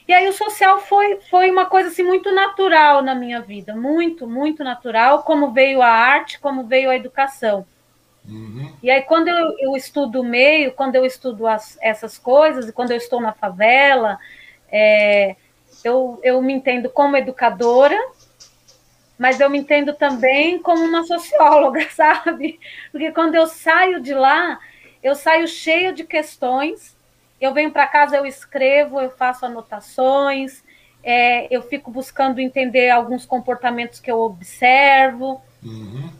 [0.06, 4.26] E aí o social foi, foi uma coisa assim muito natural na minha vida, muito,
[4.26, 7.64] muito natural, como veio a arte, como veio a educação.
[8.28, 8.72] Uhum.
[8.82, 12.72] E aí quando eu, eu, estudo o meio, quando eu estudo as, essas coisas, e
[12.72, 14.18] quando eu estou na favela,
[14.74, 15.36] É,
[15.84, 17.98] eu, eu me entendo como educadora,
[19.22, 22.58] mas eu me entendo também como uma socióloga, sabe?
[22.90, 24.58] Porque quando eu saio de lá,
[25.00, 26.96] eu saio cheia de questões.
[27.40, 30.64] Eu venho para casa, eu escrevo, eu faço anotações,
[31.04, 35.40] é, eu fico buscando entender alguns comportamentos que eu observo.
[35.62, 36.10] Uhum.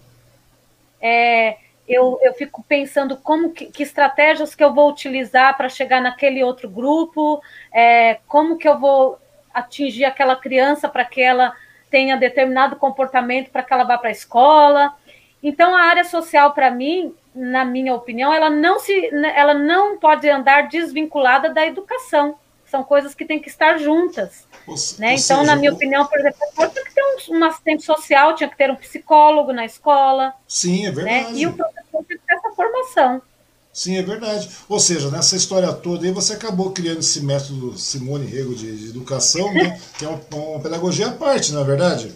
[1.00, 1.57] É,
[1.88, 6.44] eu, eu fico pensando como que, que, estratégias que eu vou utilizar para chegar naquele
[6.44, 7.42] outro grupo,
[7.72, 9.18] é, como que eu vou
[9.53, 11.53] atingir aquela criança para que ela
[11.93, 14.97] tenha determinado comportamento para que ela vá para a escola.
[15.43, 20.28] Então, a área social, para mim, na minha opinião, ela não, se, ela não pode
[20.28, 22.38] andar desvinculada da educação.
[22.64, 24.49] São coisas que têm que estar juntas.
[24.99, 25.14] Né?
[25.14, 28.49] Então, seja, na minha opinião, por exemplo, tinha que ter um, um, assistente social, tinha
[28.49, 30.32] que ter um psicólogo na escola.
[30.49, 30.95] Sim, é né?
[30.95, 31.32] verdade.
[31.34, 31.38] Né?
[31.38, 33.20] E o professor tem que ter essa formação.
[33.73, 34.51] Sim, é verdade.
[34.68, 38.91] Ou seja, nessa história toda aí você acabou criando esse método Simone Rego de, de
[38.91, 39.81] educação, né?
[39.99, 42.12] que é uma, uma, pedagogia à parte, na é verdade.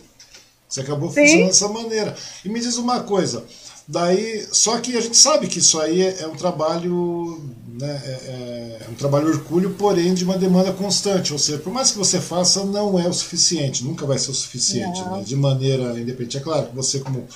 [0.69, 1.23] Você acabou Sim.
[1.23, 2.17] funcionando dessa maneira.
[2.45, 3.43] E me diz uma coisa,
[3.89, 8.11] daí, só que a gente sabe que isso aí é, é um trabalho, né, é,
[8.11, 11.33] é, é, um trabalho orgulho, porém de uma demanda constante.
[11.33, 14.35] Ou seja, por mais que você faça, não é o suficiente, nunca vai ser o
[14.35, 16.37] suficiente, né, de maneira independente.
[16.37, 17.27] É claro que você como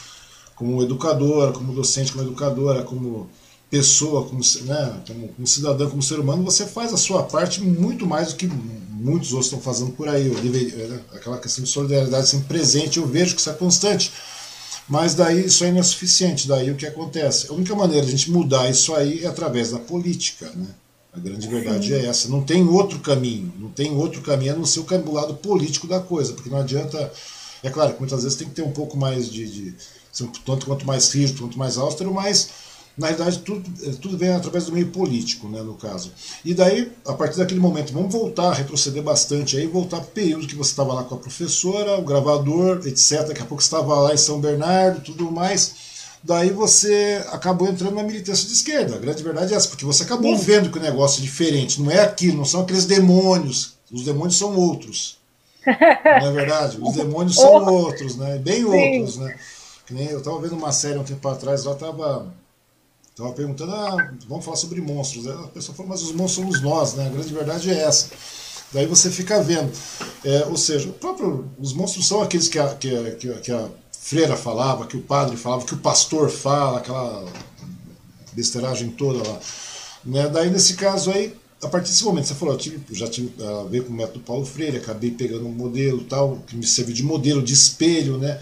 [0.57, 3.31] como educadora, como docente, como educadora, como
[3.71, 8.05] pessoa, como, né, como, como, cidadão, como ser humano, você faz a sua parte muito
[8.05, 10.29] mais do que muitos outros estão fazendo por aí.
[10.29, 14.13] Deveria, né, aquela questão de solidariedade sempre presente, eu vejo que isso é constante.
[14.89, 16.49] Mas daí isso aí não é suficiente.
[16.49, 17.47] Daí o que acontece?
[17.49, 20.51] A única maneira de a gente mudar isso aí é através da política.
[20.51, 20.67] Né?
[21.13, 22.29] A grande verdade é essa.
[22.29, 23.53] Não tem outro caminho.
[23.57, 26.33] Não tem outro caminho a não ser o lado político da coisa.
[26.33, 27.13] Porque não adianta.
[27.63, 29.49] É claro que muitas vezes tem que ter um pouco mais de.
[29.49, 29.75] de
[30.45, 32.51] tanto quanto mais rígido, quanto mais austero, mas
[33.01, 36.13] na realidade tudo, eh, tudo vem através do meio político, né, no caso.
[36.45, 40.47] E daí, a partir daquele momento, vamos voltar, retroceder bastante aí, voltar para o período
[40.47, 43.27] que você estava lá com a professora, o gravador, etc.
[43.27, 45.89] Daqui a pouco estava lá em São Bernardo, tudo mais.
[46.23, 48.97] Daí você acabou entrando na militância de esquerda.
[48.97, 50.45] A grande verdade é essa, porque você acabou Sim.
[50.45, 51.81] vendo que o negócio é diferente.
[51.81, 53.77] Não é aquilo, não são aqueles demônios.
[53.91, 55.19] Os demônios são outros.
[55.67, 56.79] Não é verdade?
[56.81, 58.39] Os demônios são outros, né?
[58.39, 58.99] Bem Sim.
[58.99, 59.37] outros, né?
[59.87, 62.33] Que nem eu estava vendo uma série um tempo atrás, lá estava
[63.11, 65.27] Estava perguntando, ah, vamos falar sobre monstros.
[65.27, 67.07] A pessoa falou, mas os monstros somos nós, né?
[67.07, 68.11] A grande verdade é essa.
[68.73, 69.71] Daí você fica vendo.
[70.25, 73.69] É, ou seja, próprio, os monstros são aqueles que a, que, a, que a
[74.01, 77.27] freira falava, que o padre falava, que o pastor fala, aquela
[78.33, 79.39] besteiragem toda lá.
[80.05, 80.29] Né?
[80.29, 83.33] Daí, nesse caso aí, a partir desse momento, você falou, eu tive, já tive
[83.69, 87.03] ver com o método Paulo Freire, acabei pegando um modelo tal, que me serviu de
[87.03, 88.41] modelo, de espelho, né?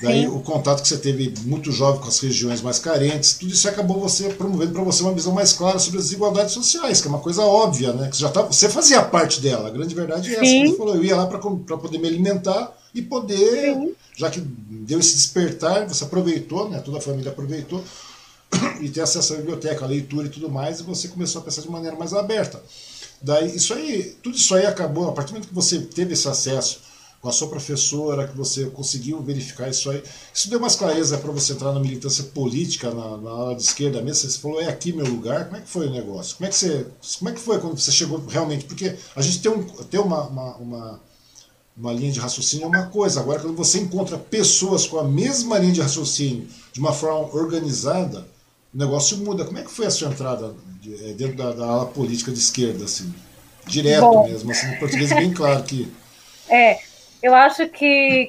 [0.00, 0.28] Daí Sim.
[0.28, 4.00] o contato que você teve muito jovem com as regiões mais carentes, tudo isso acabou
[4.00, 7.18] você promovendo para você uma visão mais clara sobre as desigualdades sociais, que é uma
[7.18, 8.08] coisa óbvia, né?
[8.08, 9.68] Que você, já tá, você fazia parte dela.
[9.68, 10.70] A grande verdade é essa.
[10.70, 13.92] Você falou, eu ia lá para poder me alimentar e poder, Sim.
[14.16, 16.78] já que deu esse despertar, você aproveitou, né?
[16.78, 17.84] Toda a família aproveitou
[18.80, 21.60] e ter acesso à biblioteca, à leitura e tudo mais, e você começou a pensar
[21.60, 22.62] de maneira mais aberta.
[23.20, 26.26] Daí, isso aí, tudo isso aí acabou, a partir do momento que você teve esse
[26.26, 26.88] acesso
[27.20, 30.02] com a sua professora, que você conseguiu verificar isso aí.
[30.32, 34.00] Isso deu mais clareza para você entrar na militância política, na, na área de esquerda
[34.00, 34.30] mesmo?
[34.30, 35.44] Você falou, é aqui meu lugar.
[35.44, 36.36] Como é que foi o negócio?
[36.36, 36.86] Como é que, você,
[37.18, 38.64] como é que foi quando você chegou realmente?
[38.64, 41.00] Porque a gente tem, um, tem uma, uma, uma,
[41.76, 43.20] uma linha de raciocínio é uma coisa.
[43.20, 48.26] Agora, quando você encontra pessoas com a mesma linha de raciocínio, de uma forma organizada,
[48.74, 49.44] o negócio muda.
[49.44, 50.54] Como é que foi a sua entrada
[50.86, 53.12] eh, dentro da, da ala política de esquerda, assim?
[53.66, 54.26] Direto Bom.
[54.26, 55.86] mesmo, assim, em português bem claro que...
[56.52, 56.80] É,
[57.22, 58.28] eu acho que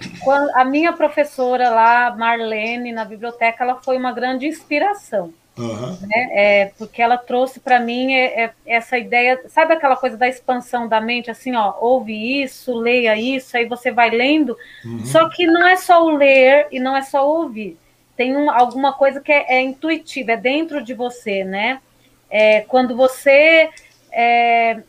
[0.53, 5.33] a minha professora lá, Marlene, na biblioteca, ela foi uma grande inspiração.
[5.57, 5.97] Uhum.
[6.01, 6.29] Né?
[6.31, 10.87] É, porque ela trouxe para mim é, é, essa ideia, sabe aquela coisa da expansão
[10.87, 14.57] da mente, assim, ó, ouve isso, leia isso, aí você vai lendo.
[14.83, 15.05] Uhum.
[15.05, 17.77] Só que não é só o ler e não é só ouvir.
[18.15, 21.81] Tem um, alguma coisa que é, é intuitiva, é dentro de você, né?
[22.29, 23.69] É, quando você
[24.11, 24.81] é,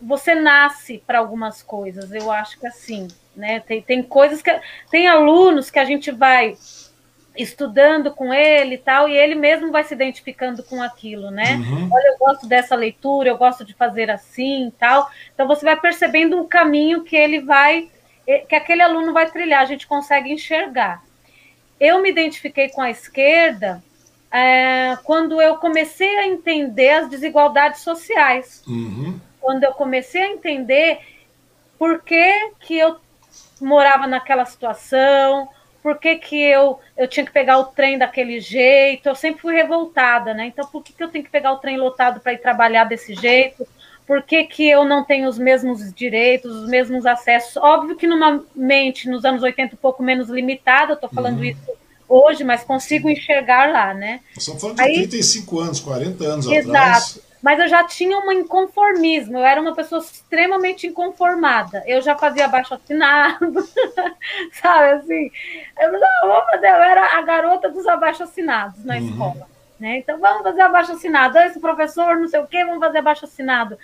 [0.00, 3.08] você nasce para algumas coisas, eu acho que assim.
[3.36, 3.60] Né?
[3.60, 4.50] Tem, tem coisas que.
[4.90, 6.56] Tem alunos que a gente vai
[7.36, 11.56] estudando com ele e tal, e ele mesmo vai se identificando com aquilo, né?
[11.56, 11.88] Uhum.
[11.92, 15.10] Olha, eu gosto dessa leitura, eu gosto de fazer assim e tal.
[15.34, 17.88] Então você vai percebendo um caminho que ele vai,
[18.48, 21.02] que aquele aluno vai trilhar, a gente consegue enxergar.
[21.80, 23.82] Eu me identifiquei com a esquerda
[24.30, 28.62] é, quando eu comecei a entender as desigualdades sociais.
[28.66, 29.20] Uhum.
[29.40, 31.00] Quando eu comecei a entender
[31.78, 32.96] por que, que eu
[33.60, 35.48] morava naquela situação,
[35.82, 39.54] por que, que eu, eu tinha que pegar o trem daquele jeito, eu sempre fui
[39.54, 40.46] revoltada, né?
[40.46, 43.14] Então, por que, que eu tenho que pegar o trem lotado para ir trabalhar desse
[43.14, 43.66] jeito?
[44.06, 47.56] por que, que eu não tenho os mesmos direitos, os mesmos acessos.
[47.56, 51.44] Óbvio que numa mente nos anos 80 um pouco menos limitada, eu estou falando uhum.
[51.44, 51.72] isso
[52.08, 54.20] hoje, mas consigo enxergar lá, né?
[54.36, 56.68] Estamos falando de Aí, 35 anos, 40 anos exato.
[56.68, 57.10] atrás.
[57.10, 57.34] Exato.
[57.44, 61.84] Mas eu já tinha um inconformismo, eu era uma pessoa extremamente inconformada.
[61.86, 63.52] Eu já fazia baixo assinado,
[64.50, 65.30] sabe assim?
[65.78, 69.08] Eu, não, fazer, eu era a garota dos abaixo assinados na uhum.
[69.10, 69.48] escola.
[69.78, 69.98] Né?
[69.98, 71.36] Então, vamos fazer abaixo assinado.
[71.36, 73.76] Esse professor, não sei o quê, vamos fazer abaixo assinado.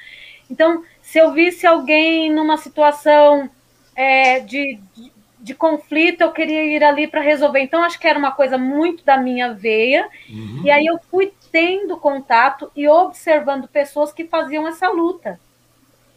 [0.50, 3.50] Então, se eu visse alguém numa situação
[3.94, 7.60] é, de, de, de, conflito, eu queria ir ali para resolver.
[7.60, 10.08] Então, acho que era uma coisa muito da minha veia.
[10.28, 10.62] Uhum.
[10.64, 15.40] E aí eu fui tendo contato e observando pessoas que faziam essa luta.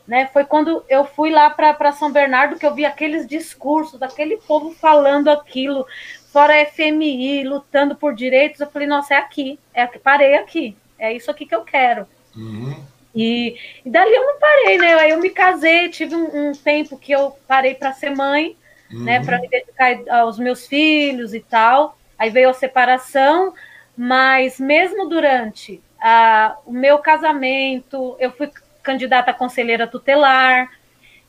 [0.07, 0.27] Né?
[0.27, 4.71] Foi quando eu fui lá para São Bernardo que eu vi aqueles discursos, aquele povo
[4.71, 5.87] falando aquilo,
[6.31, 8.59] fora FMI, lutando por direitos.
[8.59, 12.05] Eu falei, nossa, é aqui, é aqui, parei aqui, é isso aqui que eu quero.
[12.35, 12.75] Uhum.
[13.15, 13.55] E,
[13.85, 14.95] e dali eu não parei, né?
[14.95, 18.57] Aí eu me casei, tive um, um tempo que eu parei para ser mãe?
[18.93, 19.03] Uhum.
[19.03, 19.23] né?
[19.23, 21.97] Para me dedicar aos meus filhos e tal.
[22.17, 23.53] Aí veio a separação,
[23.97, 28.49] mas mesmo durante a, o meu casamento, eu fui
[28.81, 30.69] candidata a conselheira tutelar,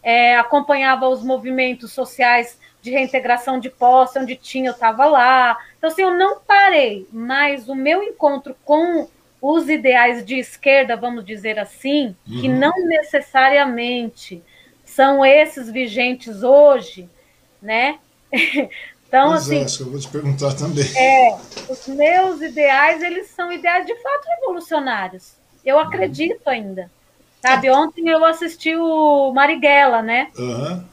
[0.03, 5.57] é, acompanhava os movimentos sociais de reintegração de posse, onde tinha, eu estava lá.
[5.79, 9.09] Então, assim, eu não parei, mas o meu encontro com
[9.41, 12.41] os ideais de esquerda, vamos dizer assim, uhum.
[12.41, 14.43] que não necessariamente
[14.85, 17.09] são esses vigentes hoje,
[17.65, 17.99] né?
[19.07, 19.59] Então, pois assim.
[19.59, 20.85] É, isso que eu vou te perguntar também.
[20.97, 21.37] É,
[21.69, 25.35] os meus ideais, eles são ideais de fato revolucionários.
[25.65, 25.83] Eu uhum.
[25.83, 26.91] acredito ainda.
[27.41, 30.33] Sabe, ontem eu assisti o Marighella, né?
[30.37, 30.85] Uhum.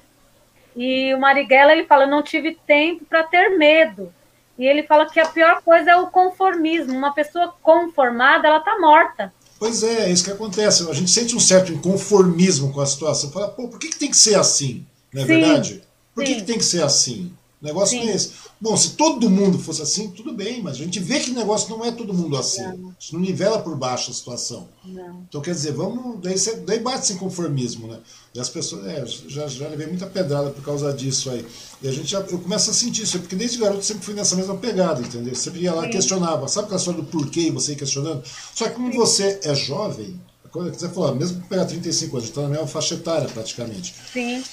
[0.75, 4.13] E o Marighella, ele fala, não tive tempo para ter medo.
[4.55, 6.93] E ele fala que a pior coisa é o conformismo.
[6.93, 9.33] Uma pessoa conformada, ela tá morta.
[9.57, 10.87] Pois é, é isso que acontece.
[10.87, 13.31] A gente sente um certo inconformismo com a situação.
[13.31, 14.85] Fala, pô, por que, que tem que ser assim?
[15.11, 15.83] Não é sim, verdade?
[16.13, 17.31] Por que, que tem que ser assim?
[17.61, 18.05] O negócio Sim.
[18.05, 18.31] não é esse.
[18.59, 21.69] Bom, se todo mundo fosse assim, tudo bem, mas a gente vê que o negócio
[21.69, 22.63] não é todo mundo assim.
[22.63, 22.95] Não.
[22.99, 24.67] Isso não nivela por baixo a situação.
[24.83, 25.25] Não.
[25.29, 26.19] Então, quer dizer, vamos.
[26.21, 26.35] Daí,
[26.65, 27.99] daí bate esse conformismo, né?
[28.33, 28.87] E as pessoas.
[28.87, 31.45] É, já, já levei muita pedrada por causa disso aí.
[31.83, 34.35] E a gente já, eu começo a sentir isso, porque desde garoto sempre fui nessa
[34.35, 35.35] mesma pegada, entendeu?
[35.35, 36.47] Sempre ia lá e questionava.
[36.47, 38.23] Sabe aquela história do porquê e você questionando?
[38.55, 38.97] Só que como Sim.
[38.97, 40.19] você é jovem,
[40.51, 43.93] quando você falou, mesmo que pegar 35 anos, está na mesma faixa etária praticamente.
[44.11, 44.43] Sim.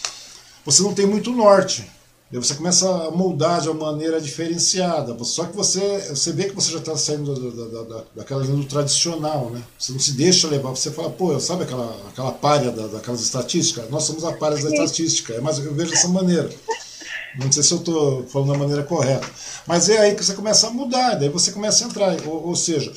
[0.69, 1.91] Você não tem muito norte.
[2.31, 5.17] Você começa a moldar de uma maneira diferenciada.
[5.25, 8.55] Só que você, você vê que você já está saindo da, da, da, daquela linha
[8.55, 9.63] do tradicional, né?
[9.79, 10.69] Você não se deixa levar.
[10.69, 13.89] Você fala, pô, sabe aquela, aquela palha da, daquelas estatísticas?
[13.89, 15.33] Nós somos a palha da estatística.
[15.33, 16.51] É mais eu vejo dessa maneira.
[17.39, 19.27] Não sei se eu estou falando da maneira correta.
[19.67, 22.15] Mas é aí que você começa a mudar, daí você começa a entrar.
[22.27, 22.93] Ou, ou seja,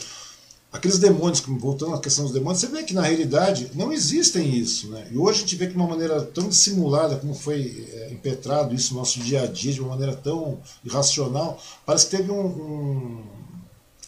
[0.72, 4.90] aqueles demônios, voltando à questão dos demônios, você vê que na realidade não existem isso.
[4.90, 5.08] Né?
[5.12, 8.74] E hoje a gente vê que de uma maneira tão dissimulada como foi é, impetrado
[8.74, 12.46] isso no nosso dia a dia, de uma maneira tão irracional, parece que teve um,
[12.46, 13.24] um,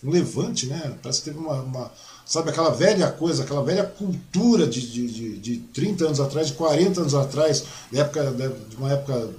[0.06, 0.98] um levante, né?
[1.02, 1.92] parece que teve uma, uma,
[2.26, 6.54] Sabe, aquela velha coisa, aquela velha cultura de, de, de, de 30 anos atrás, de
[6.54, 8.32] 40 anos atrás, época,
[8.70, 9.30] de uma época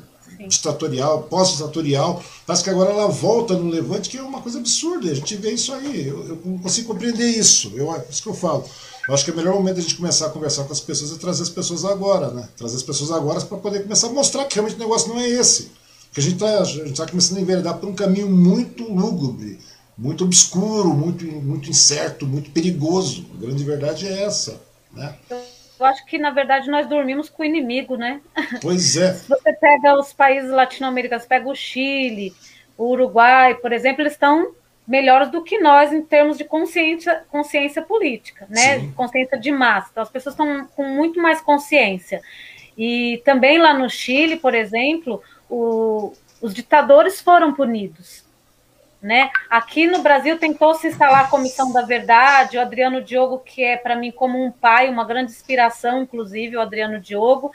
[0.49, 5.11] ditatorial, pós-ditatorial, parece que agora ela volta no levante, que é uma coisa absurda.
[5.11, 6.09] A gente vê isso aí.
[6.09, 7.72] Eu, eu não consigo compreender isso.
[7.74, 8.64] Eu, é isso que eu falo.
[9.07, 11.12] Eu acho que é o melhor momento a gente começar a conversar com as pessoas
[11.12, 12.49] é trazer as pessoas agora, né?
[12.57, 15.28] Trazer as pessoas agora para poder começar a mostrar que realmente o negócio não é
[15.28, 15.70] esse.
[16.12, 19.59] Que a gente está tá começando a enveredar por um caminho muito lúgubre,
[19.99, 23.26] muito obscuro, muito, muito incerto, muito perigoso.
[23.35, 24.61] A grande verdade é essa,
[24.93, 25.14] né?
[25.78, 28.20] Eu acho que, na verdade, nós dormimos com o inimigo, né?
[28.62, 29.12] Pois é.
[29.28, 32.32] Você pega os países latino-americanos, pega o Chile,
[32.78, 34.52] o Uruguai, por exemplo, eles estão
[34.86, 38.80] melhores do que nós em termos de consciência, consciência política, né?
[38.80, 38.92] Sim.
[38.92, 39.88] Consciência de massa.
[39.90, 42.20] Então, as pessoas estão com muito mais consciência.
[42.76, 48.23] E também lá no Chile, por exemplo, o, os ditadores foram punidos.
[49.05, 49.30] Né?
[49.50, 53.76] Aqui no Brasil tentou se instalar a Comissão da Verdade, o Adriano Diogo, que é
[53.76, 57.52] para mim como um pai, uma grande inspiração, inclusive, o Adriano Diogo,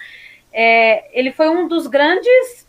[0.53, 2.67] é, ele foi um dos grandes,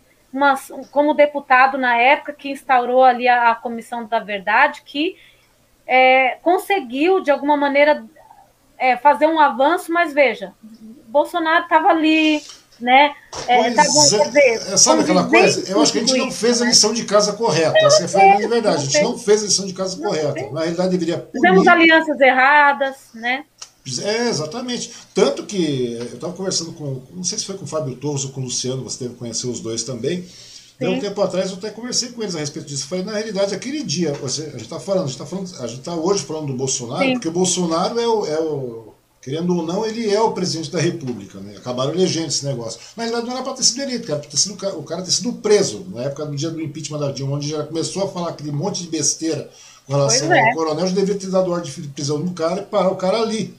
[0.90, 5.14] como deputado na época, que instaurou ali a, a Comissão da Verdade, que
[5.86, 8.02] é, conseguiu, de alguma maneira,
[8.78, 10.54] é, fazer um avanço, mas veja,
[11.06, 12.40] Bolsonaro estava ali,
[12.80, 13.14] né?
[13.46, 14.02] É, tá bom,
[14.34, 15.70] é, é, sabe aquela coisa?
[15.70, 16.70] Eu acho que a gente não fez a né?
[16.70, 17.78] lição de casa correta.
[17.78, 18.76] Essa foi a verdade.
[18.76, 20.50] A gente não fez a lição de casa correta.
[20.52, 21.32] Na realidade, deveria punir.
[21.32, 23.44] Fizemos alianças erradas, né?
[24.02, 24.92] É, exatamente.
[25.14, 28.30] Tanto que eu estava conversando com, não sei se foi com o Fábio Torres ou
[28.30, 30.26] com o Luciano, você deve conhecer os dois também.
[30.80, 30.96] Sim.
[30.96, 32.86] um tempo atrás eu até conversei com eles a respeito disso.
[32.86, 35.66] Falei, na realidade, aquele dia, você, a gente está falando, a gente está falando, a
[35.66, 37.12] gente está hoje falando do Bolsonaro, Sim.
[37.14, 38.89] porque o Bolsonaro é o, é o
[39.22, 41.38] Querendo ou não, ele é o presidente da República.
[41.40, 41.56] Né?
[41.56, 42.80] Acabaram elegendo esse negócio.
[42.96, 45.32] Na verdade, não era para ter sido eleito, cara, ter sido, o cara ter sido
[45.34, 45.84] preso.
[45.90, 48.82] Na época do dia do impeachment da Dilma, onde já começou a falar aquele monte
[48.82, 49.50] de besteira
[49.86, 50.48] com relação é.
[50.48, 53.20] ao coronel, já deveria ter dado ordem de prisão no cara e parar o cara
[53.20, 53.54] ali.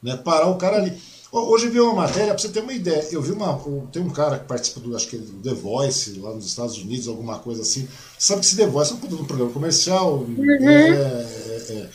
[0.00, 0.16] Né?
[0.16, 0.96] Parar o cara ali.
[1.32, 3.06] Hoje eu vi uma matéria, para você ter uma ideia.
[3.12, 3.60] Eu vi uma.
[3.92, 6.76] Tem um cara que participa do, acho que é do The Voice, lá nos Estados
[6.78, 7.88] Unidos, alguma coisa assim.
[8.18, 10.44] Sabe que esse The Voice é um programa comercial, uhum.
[10.68, 11.90] é, é, é,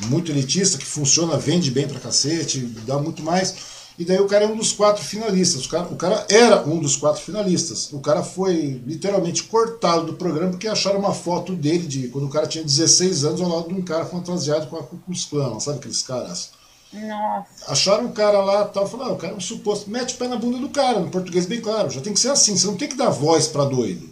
[0.00, 3.54] muito elitista, que funciona, vende bem pra cacete, dá muito mais.
[3.98, 5.66] E daí o cara é um dos quatro finalistas.
[5.66, 7.92] O cara, o cara era um dos quatro finalistas.
[7.92, 12.30] O cara foi literalmente cortado do programa porque acharam uma foto dele de quando o
[12.30, 15.60] cara tinha 16 anos ao lado de um cara fantasiado com a Ku Klux Klan,
[15.60, 16.50] sabe aqueles caras?
[16.92, 17.70] Nossa.
[17.72, 19.90] Acharam um cara lá tal, falaram, ah, o cara é um suposto.
[19.90, 21.90] Mete o pé na bunda do cara, no português bem claro.
[21.90, 24.10] Já tem que ser assim, você não tem que dar voz para doido.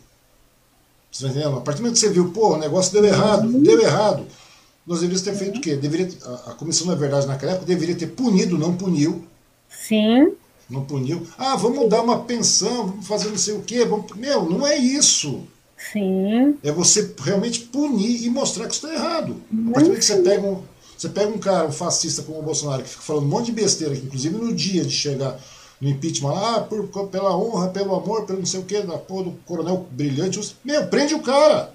[1.10, 1.56] Você tá entendendo?
[1.56, 3.62] A partir do momento que você viu, pô, o negócio deu errado, uhum.
[3.62, 4.26] deu errado.
[4.86, 5.76] Nós deveríamos ter feito o quê?
[5.76, 9.24] Deveria, a, a comissão, na verdade, naquela época, deveria ter punido, não puniu.
[9.68, 10.32] Sim.
[10.68, 11.26] Não puniu.
[11.36, 13.84] Ah, vamos dar uma pensão, vamos fazer não sei o quê.
[13.84, 14.14] Vamos...
[14.16, 15.42] Meu, não é isso.
[15.76, 16.56] Sim.
[16.62, 19.36] É você realmente punir e mostrar que isso está errado.
[19.68, 20.62] A partir do que você pega um
[21.00, 23.52] você pega um cara, um fascista como o Bolsonaro, que fica falando um monte de
[23.52, 25.40] besteira, que inclusive no dia de chegar
[25.80, 28.98] no impeachment lá, ah, por, pela honra, pelo amor, pelo não sei o que, da
[28.98, 31.72] porra do coronel brilhante, meu, prende o cara.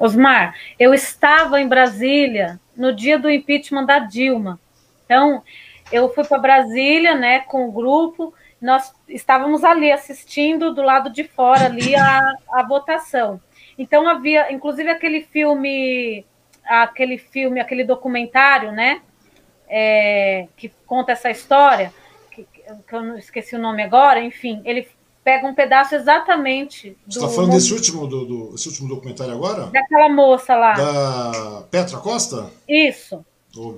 [0.00, 4.58] Osmar, eu estava em Brasília no dia do impeachment da Dilma.
[5.04, 5.42] Então,
[5.92, 11.24] eu fui para Brasília, né, com o grupo, nós estávamos ali assistindo do lado de
[11.24, 13.40] fora ali a, a votação.
[13.78, 16.24] Então havia, inclusive aquele filme
[16.64, 19.02] aquele filme, aquele documentário, né?
[19.68, 21.92] É, que conta essa história,
[22.30, 24.88] que, que, eu não esqueci o nome agora, enfim, ele
[25.22, 26.90] pega um pedaço exatamente.
[27.06, 29.66] Do, Você está falando desse último, do, do, esse último documentário agora?
[29.66, 30.72] Daquela moça lá.
[30.72, 32.50] Da Petra Costa?
[32.68, 33.24] Isso.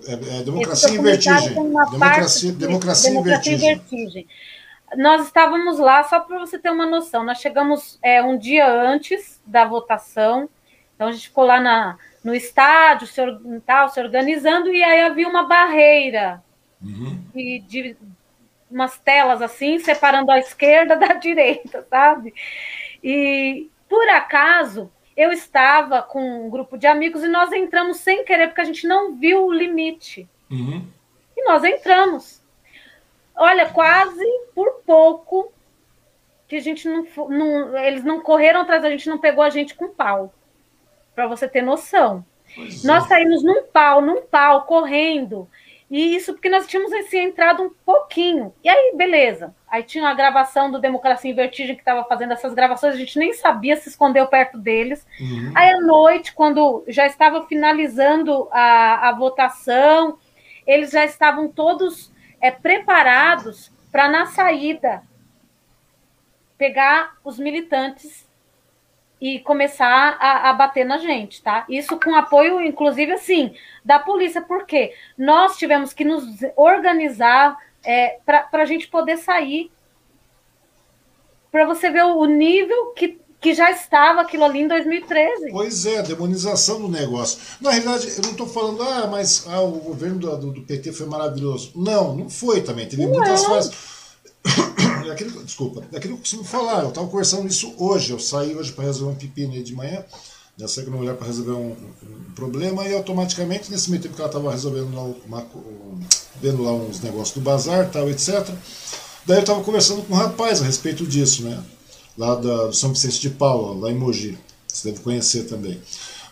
[0.06, 1.54] É, é Democracia em Vertigem.
[1.54, 3.76] Democracia, democracia, em Vertigem.
[3.76, 4.26] vertigem.
[4.96, 9.40] Nós estávamos lá, só para você ter uma noção, nós chegamos é, um dia antes
[9.46, 10.50] da votação,
[10.94, 13.20] então a gente ficou lá na, no estádio, se,
[13.64, 16.42] tal, se organizando, e aí havia uma barreira
[16.82, 17.18] uhum.
[17.34, 17.96] de, de
[18.72, 22.34] umas telas assim, separando a esquerda da direita, sabe?
[23.02, 28.48] E por acaso eu estava com um grupo de amigos e nós entramos sem querer,
[28.48, 30.28] porque a gente não viu o limite.
[30.50, 30.86] Uhum.
[31.36, 32.42] E nós entramos.
[33.34, 35.52] Olha, quase por pouco
[36.48, 39.74] que a gente não, não, Eles não correram atrás da gente, não pegou a gente
[39.74, 40.32] com pau
[41.14, 42.24] para você ter noção.
[42.54, 43.08] Pois nós é.
[43.08, 45.48] saímos num pau, num pau, correndo.
[45.92, 48.54] E isso porque nós tínhamos assim, entrado um pouquinho.
[48.64, 49.54] E aí, beleza.
[49.68, 53.18] Aí tinha a gravação do Democracia em Vertigem que estava fazendo essas gravações, a gente
[53.18, 55.06] nem sabia se escondeu perto deles.
[55.20, 55.52] Uhum.
[55.54, 60.18] Aí à noite, quando já estava finalizando a, a votação,
[60.66, 65.02] eles já estavam todos é, preparados para, na saída,
[66.56, 68.26] pegar os militantes
[69.22, 71.64] e começar a, a, bater na gente, tá?
[71.68, 73.54] Isso com apoio, inclusive, assim,
[73.84, 76.24] da polícia, porque nós tivemos que nos
[76.56, 79.70] organizar é, para a gente poder sair.
[81.52, 85.52] Para você ver o nível que, que já estava aquilo ali em 2013.
[85.52, 87.38] Pois é, demonização do negócio.
[87.60, 91.06] Na realidade, eu não estou falando, ah, mas ah, o governo do, do, PT foi
[91.06, 91.70] maravilhoso.
[91.76, 92.88] Não, não foi também.
[92.88, 93.12] Teve não.
[93.12, 94.01] muitas fases
[95.06, 98.18] é aquilo, desculpa, é aquilo que eu costumo falar, eu estava conversando isso hoje, eu
[98.18, 100.04] saí hoje para resolver um pepino aí de manhã,
[100.56, 101.72] já saí com a mulher para resolver um,
[102.02, 105.46] um, problema e automaticamente, nesse meio tempo que ela estava resolvendo lá, uma,
[106.40, 108.48] vendo lá uns negócios do bazar, tal, etc.
[109.26, 111.62] Daí eu estava conversando com um rapaz a respeito disso, né?
[112.18, 115.80] Lá da, do São Vicente de Paula, lá em Mogi, você deve conhecer também.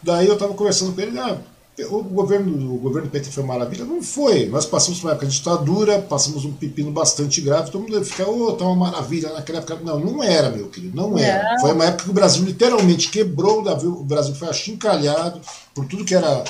[0.03, 1.39] Daí eu estava conversando com ele, ah,
[1.87, 3.85] o governo, o governo do PT foi maravilha?
[3.85, 4.47] Não foi.
[4.47, 8.29] Nós passamos por uma época de ditadura, passamos um pepino bastante grave, todo mundo fica,
[8.29, 9.79] ô, oh, tá uma maravilha naquela época.
[9.83, 11.55] Não, não era, meu querido, não era.
[11.55, 11.61] Não.
[11.61, 15.41] Foi uma época que o Brasil literalmente quebrou, o Brasil foi achincalhado
[15.75, 16.45] por tudo que era,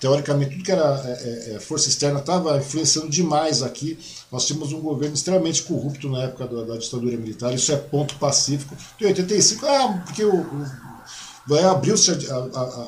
[0.00, 3.98] teoricamente, tudo que era é, é, é força externa estava influenciando demais aqui.
[4.30, 8.16] Nós tínhamos um governo extremamente corrupto na época da, da ditadura militar, isso é ponto
[8.16, 8.76] pacífico.
[9.00, 10.95] Em 85, ah, porque o, o
[11.54, 12.10] abriu-se,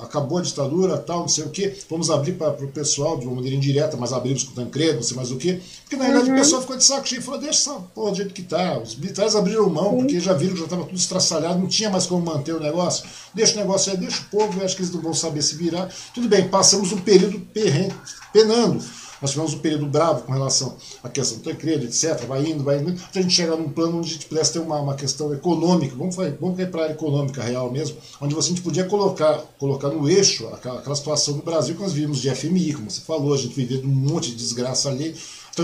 [0.03, 3.37] acabou a ditadura, tal, não sei o quê, vamos abrir para o pessoal de uma
[3.37, 6.29] maneira indireta, mas abrimos com o Tancredo, não sei mais o quê, porque na verdade
[6.29, 6.37] uhum.
[6.37, 7.21] o pessoal ficou de saco cheio.
[7.21, 9.99] E falou, deixa essa porra do jeito que tá, os militares abriram mão, uhum.
[9.99, 13.09] porque já viram que já estava tudo estraçalhado, não tinha mais como manter o negócio,
[13.33, 15.55] deixa o negócio aí, deixa o povo, eu acho que eles não vão saber se
[15.55, 17.91] virar, tudo bem, passamos um período perren,
[18.33, 18.83] penando,
[19.21, 22.25] nós tivemos um período bravo com relação à questão do Tancredo, etc.
[22.27, 24.59] Vai indo, vai indo, até a gente chegar num plano onde a gente pudesse ter
[24.59, 28.49] uma, uma questão econômica, vamos, vamos ir para a área econômica real mesmo, onde você,
[28.49, 32.19] a gente podia colocar, colocar no eixo aquela, aquela situação do Brasil que nós vivemos
[32.19, 35.15] de FMI, como você falou, a gente vivia um monte de desgraça ali,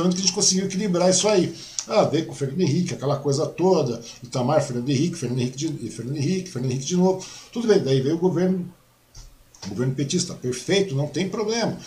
[0.02, 1.54] Tanto que a gente conseguiu equilibrar isso aí.
[1.86, 5.90] Ah, veio com o Fernando Henrique, aquela coisa toda, Itamar, Fernando Henrique, Fernando Henrique, de,
[5.90, 7.24] Fernando Henrique, Fernando Henrique de novo.
[7.52, 8.68] Tudo bem, daí veio o governo,
[9.66, 11.78] o governo petista, perfeito, não tem problema.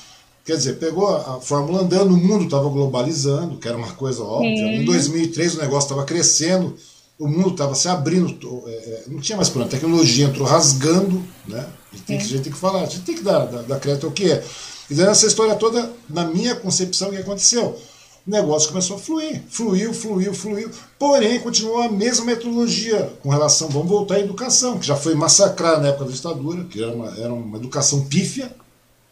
[0.47, 4.55] Quer dizer, pegou a fórmula andando, o mundo estava globalizando, que era uma coisa óbvia.
[4.55, 4.75] Sim.
[4.75, 6.73] Em 2003 o negócio estava crescendo,
[7.19, 9.67] o mundo estava se abrindo, é, é, não tinha mais problema.
[9.67, 11.67] A tecnologia entrou rasgando, né?
[11.91, 13.63] A gente tem, que, a gente tem que falar, a gente tem que dar, dar,
[13.63, 14.41] dar crédito ao que é.
[14.89, 17.77] E daí essa história toda, na minha concepção, o que aconteceu?
[18.25, 23.67] O negócio começou a fluir, fluiu, fluiu, fluiu, porém continuou a mesma metodologia com relação,
[23.67, 27.17] vamos voltar à educação, que já foi massacrada na época da ditadura, que era uma,
[27.17, 28.49] era uma educação pífia,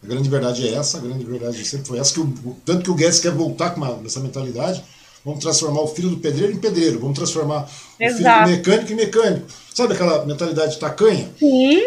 [0.06, 2.92] a grande verdade é essa, a grande verdade sempre foi essa, que o, tanto que
[2.92, 4.84] o Guedes quer voltar com uma, essa mentalidade,
[5.26, 7.68] vamos transformar o filho do pedreiro em pedreiro, vamos transformar
[8.00, 8.14] Exato.
[8.14, 9.48] o filho do mecânico em mecânico.
[9.74, 11.30] Sabe aquela mentalidade tacanha?
[11.40, 11.82] Sim.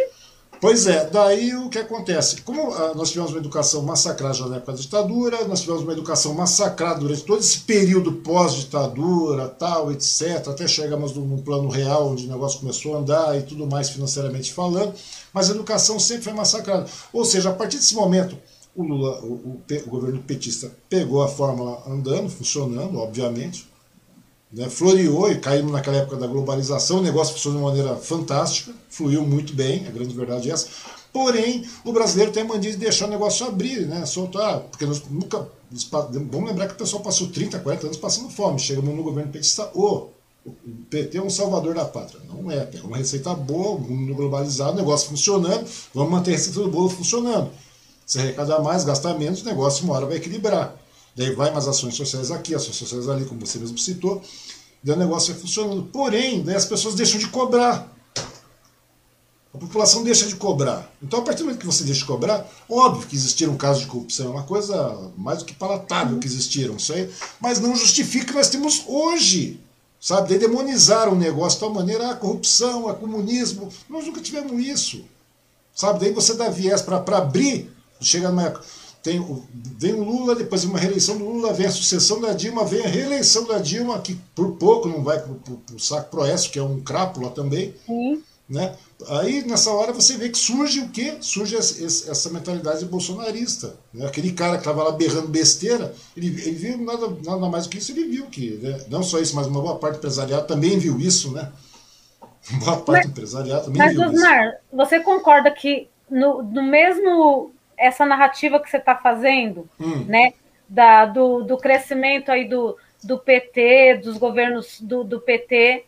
[0.61, 2.43] Pois é, daí o que acontece?
[2.43, 6.35] Como ah, nós tivemos uma educação massacrada na época da ditadura, nós tivemos uma educação
[6.35, 12.29] massacrada durante todo esse período pós-ditadura, tal, etc., até chegamos num plano real onde o
[12.29, 14.95] negócio começou a andar e tudo mais financeiramente falando,
[15.33, 16.87] mas a educação sempre foi massacrada.
[17.13, 18.37] Ou seja, a partir desse momento,
[18.75, 23.68] o Lula, o, o, o governo petista, pegou a fórmula andando, funcionando, obviamente,
[24.53, 28.73] né, floreou e caímos naquela época da globalização, o negócio funcionou de uma maneira fantástica,
[28.89, 30.69] fluiu muito bem, a grande verdade é essa.
[31.13, 35.03] Porém, o brasileiro tem a mania de deixar o negócio abrir, né, soltar, porque nós
[35.11, 35.49] nunca.
[36.31, 38.59] Vamos lembrar que o pessoal passou 30, 40 anos passando fome.
[38.59, 40.53] Chegamos no governo petista, ô, oh, o
[40.89, 42.21] PT é um salvador da pátria.
[42.27, 46.35] Não é, pega uma receita boa, o mundo globalizado, o negócio funcionando, vamos manter a
[46.35, 47.51] receita do bolo funcionando.
[48.07, 50.78] Se arrecadar mais, gastar menos, o negócio uma hora vai equilibrar.
[51.19, 54.23] Daí vai mais ações sociais aqui, ações sociais ali, como você mesmo citou,
[54.81, 55.83] daí o negócio vai funcionando.
[55.83, 57.93] Porém, daí as pessoas deixam de cobrar.
[59.53, 60.89] A população deixa de cobrar.
[61.03, 63.89] Então, a partir do momento que você deixa de cobrar, óbvio que existiram casos de
[63.89, 68.27] corrupção, é uma coisa mais do que palatável que existiram, isso aí, mas não justifica
[68.27, 69.59] o que nós temos hoje.
[70.01, 70.29] Sabe?
[70.29, 73.69] Daí demonizaram o negócio de tal maneira, a ah, corrupção, a comunismo.
[73.89, 75.05] Nós nunca tivemos isso.
[75.75, 75.99] Sabe?
[75.99, 78.65] Daí você dá viés para abrir, chega numa época
[79.03, 79.45] tem o,
[79.77, 82.89] vem o Lula, depois uma reeleição do Lula, vem a sucessão da Dilma, vem a
[82.89, 85.33] reeleição da Dilma, que por pouco não vai para
[85.75, 87.75] o saco proesso, que é um crápula também.
[87.87, 88.23] Sim.
[88.49, 88.75] Né?
[89.09, 91.19] Aí, nessa hora, você vê que surge o quê?
[91.21, 93.77] Surge essa, mentalidade bolsonarista.
[93.93, 94.07] Né?
[94.07, 97.79] Aquele cara que estava lá berrando besteira, ele, ele viu nada, nada mais do que
[97.79, 98.85] isso, ele viu que, né?
[98.89, 101.53] não só isso, mas uma boa parte do empresariado também viu isso, né?
[102.51, 104.57] Uma boa parte mas, do empresariado também mas, viu Osmar, isso.
[104.73, 110.05] você concorda que no, no mesmo essa narrativa que você está fazendo, hum.
[110.07, 110.33] né?
[110.69, 115.85] Da, do, do crescimento aí do, do PT, dos governos do, do PT,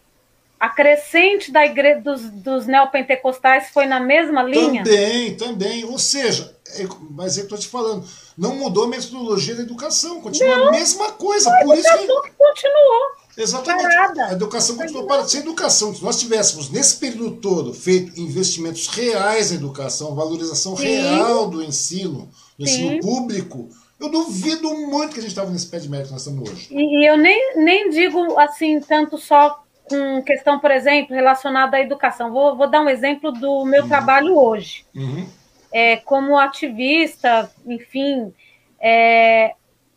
[0.61, 4.85] a crescente da igreja dos, dos neopentecostais foi na mesma linha?
[4.85, 5.85] Também, também.
[5.87, 8.07] Ou seja, é, mas eu estou te falando,
[8.37, 11.51] não mudou a metodologia da educação, continua não, a mesma coisa.
[11.63, 12.07] Por isso que...
[12.33, 13.21] continuou.
[13.43, 13.95] Exatamente.
[13.95, 14.27] Parada.
[14.27, 15.29] A educação continuou parada.
[15.29, 20.77] Se a educação, se nós tivéssemos nesse período todo feito investimentos reais na educação, valorização
[20.77, 20.85] Sim.
[20.85, 22.87] real do ensino, do Sim.
[22.87, 23.69] ensino público,
[23.99, 26.69] eu duvido muito que a gente estava nesse pé de mérito que nós estamos hoje.
[26.71, 32.31] E, eu nem, nem digo assim, tanto só com questão, por exemplo, relacionada à educação.
[32.31, 33.89] Vou, vou dar um exemplo do meu uhum.
[33.89, 34.85] trabalho hoje.
[34.95, 35.27] Uhum.
[35.73, 38.33] É, como ativista, enfim,
[38.81, 39.55] é,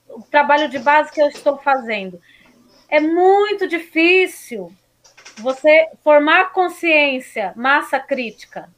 [0.09, 2.19] o trabalho de base que eu estou fazendo
[2.93, 4.71] é muito difícil
[5.39, 8.69] você formar consciência, massa crítica.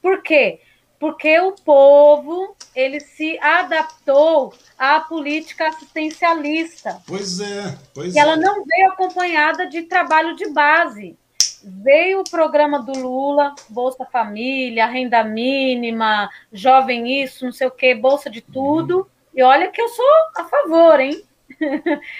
[0.00, 0.60] Por quê?
[1.00, 7.02] Porque o povo ele se adaptou à política assistencialista.
[7.08, 8.22] Pois é, pois e é.
[8.22, 11.18] ela não veio acompanhada de trabalho de base.
[11.64, 17.96] Veio o programa do Lula, Bolsa Família, renda mínima, jovem isso, não sei o quê,
[17.96, 18.98] bolsa de tudo.
[18.98, 19.06] Uhum.
[19.34, 20.06] E olha que eu sou
[20.36, 21.20] a favor, hein?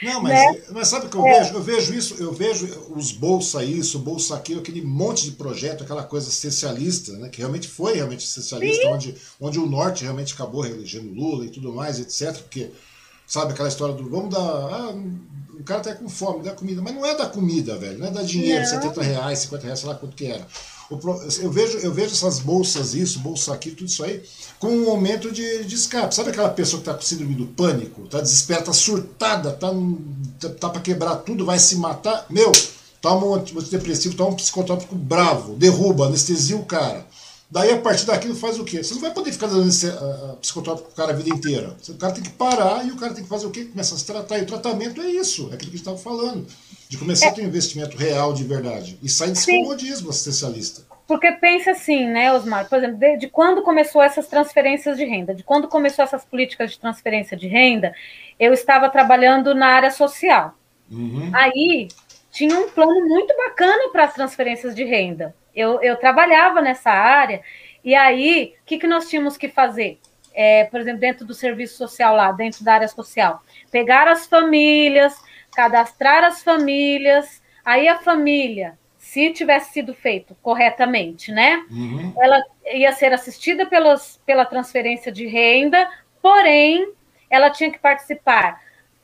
[0.02, 0.62] Não, mas, né?
[0.70, 1.40] mas sabe o que eu é.
[1.40, 1.54] vejo?
[1.54, 6.02] Eu vejo isso, eu vejo os bolsa isso, bolsa aquilo, aquele monte de projeto, aquela
[6.02, 7.28] coisa essencialista, né?
[7.28, 11.72] Que realmente foi realmente essencialista, onde, onde o norte realmente acabou reelegendo Lula e tudo
[11.72, 12.36] mais, etc.
[12.42, 12.70] Porque,
[13.26, 14.40] sabe, aquela história do vamos dar.
[14.40, 14.94] Ah,
[15.58, 16.82] o cara tá com fome, dá comida.
[16.82, 17.98] Mas não é da comida, velho.
[17.98, 18.68] Não é dar dinheiro, não.
[18.68, 20.46] 70 reais, 50 reais, sei lá quanto que era.
[20.90, 24.22] Eu vejo, eu vejo essas bolsas, isso, bolsa aqui, tudo isso aí,
[24.58, 26.14] com um momento de, de escape.
[26.14, 28.04] Sabe aquela pessoa que está com síndrome do pânico?
[28.04, 29.70] Está desesperada, está surtada, está
[30.40, 32.26] tá, tá para quebrar tudo, vai se matar?
[32.28, 32.52] Meu,
[33.00, 37.06] toma um antidepressivo, toma um psicotrópico bravo, derruba, anestesia o cara.
[37.50, 38.82] Daí, a partir daquilo, faz o quê?
[38.82, 41.76] Você não vai poder ficar dando esse, uh, psicotrópico pro cara a vida inteira.
[41.88, 43.66] O cara tem que parar e o cara tem que fazer o quê?
[43.66, 44.38] Começar a se tratar.
[44.38, 46.46] E o tratamento é isso, é aquilo que a gente estava falando.
[46.94, 47.28] De começar é.
[47.30, 48.96] a ter um investimento real de verdade.
[49.02, 49.64] E sair desse Sim.
[49.64, 50.82] comodismo assistencialista.
[51.08, 55.34] porque pense assim, né, Osmar, por exemplo, de, de, quando começou essas transferências de renda,
[55.34, 57.92] de quando começou essas políticas de transferência de renda,
[58.38, 60.54] eu estava trabalhando na área social.
[60.88, 61.32] Uhum.
[61.34, 61.88] Aí
[62.30, 65.34] tinha um plano muito bacana para as transferências de renda.
[65.54, 67.42] Eu, eu trabalhava nessa área,
[67.84, 69.98] e aí, o que, que nós tínhamos que fazer?
[70.32, 75.14] É, por exemplo, dentro do serviço social lá, dentro da área social, pegar as famílias,
[75.54, 81.64] cadastrar as famílias, aí a família se tivesse sido feito corretamente, né?
[81.70, 82.12] Uhum.
[82.18, 85.88] Ela ia ser assistida pelos, pela transferência de renda,
[86.22, 86.90] porém,
[87.28, 88.60] ela tinha que participar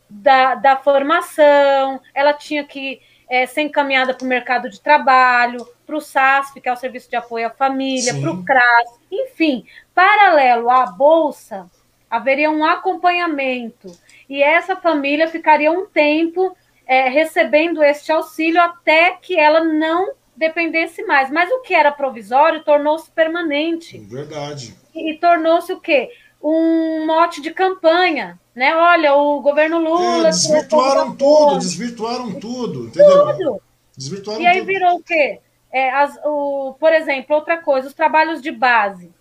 [0.09, 5.97] da, da formação, ela tinha que é, ser encaminhada para o mercado de trabalho, para
[5.97, 9.64] o SASF, que é o Serviço de Apoio à Família, para o CRAS, enfim,
[9.94, 11.70] paralelo à Bolsa,
[12.10, 13.89] haveria um acompanhamento.
[14.31, 21.02] E essa família ficaria um tempo é, recebendo este auxílio até que ela não dependesse
[21.02, 21.28] mais.
[21.32, 23.98] Mas o que era provisório tornou-se permanente.
[23.98, 24.77] Verdade.
[24.94, 26.11] E, e tornou-se o quê?
[26.40, 28.39] Um mote de campanha.
[28.55, 28.73] Né?
[28.77, 30.28] Olha, o governo Lula.
[30.28, 33.36] É, desvirtuaram tudo, desvirtuaram tudo, entendeu?
[33.36, 33.62] Tudo.
[33.97, 34.66] Desvirtuaram e aí tudo.
[34.66, 35.40] virou o quê?
[35.73, 39.12] É, as, o, por exemplo, outra coisa, os trabalhos de base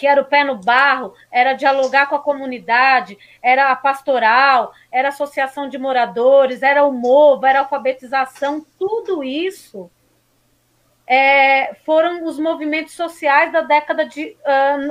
[0.00, 5.08] que era o pé no barro, era dialogar com a comunidade, era a pastoral, era
[5.08, 9.90] a associação de moradores, era o MOVA, era a alfabetização, tudo isso
[11.06, 14.34] é, foram os movimentos sociais da década de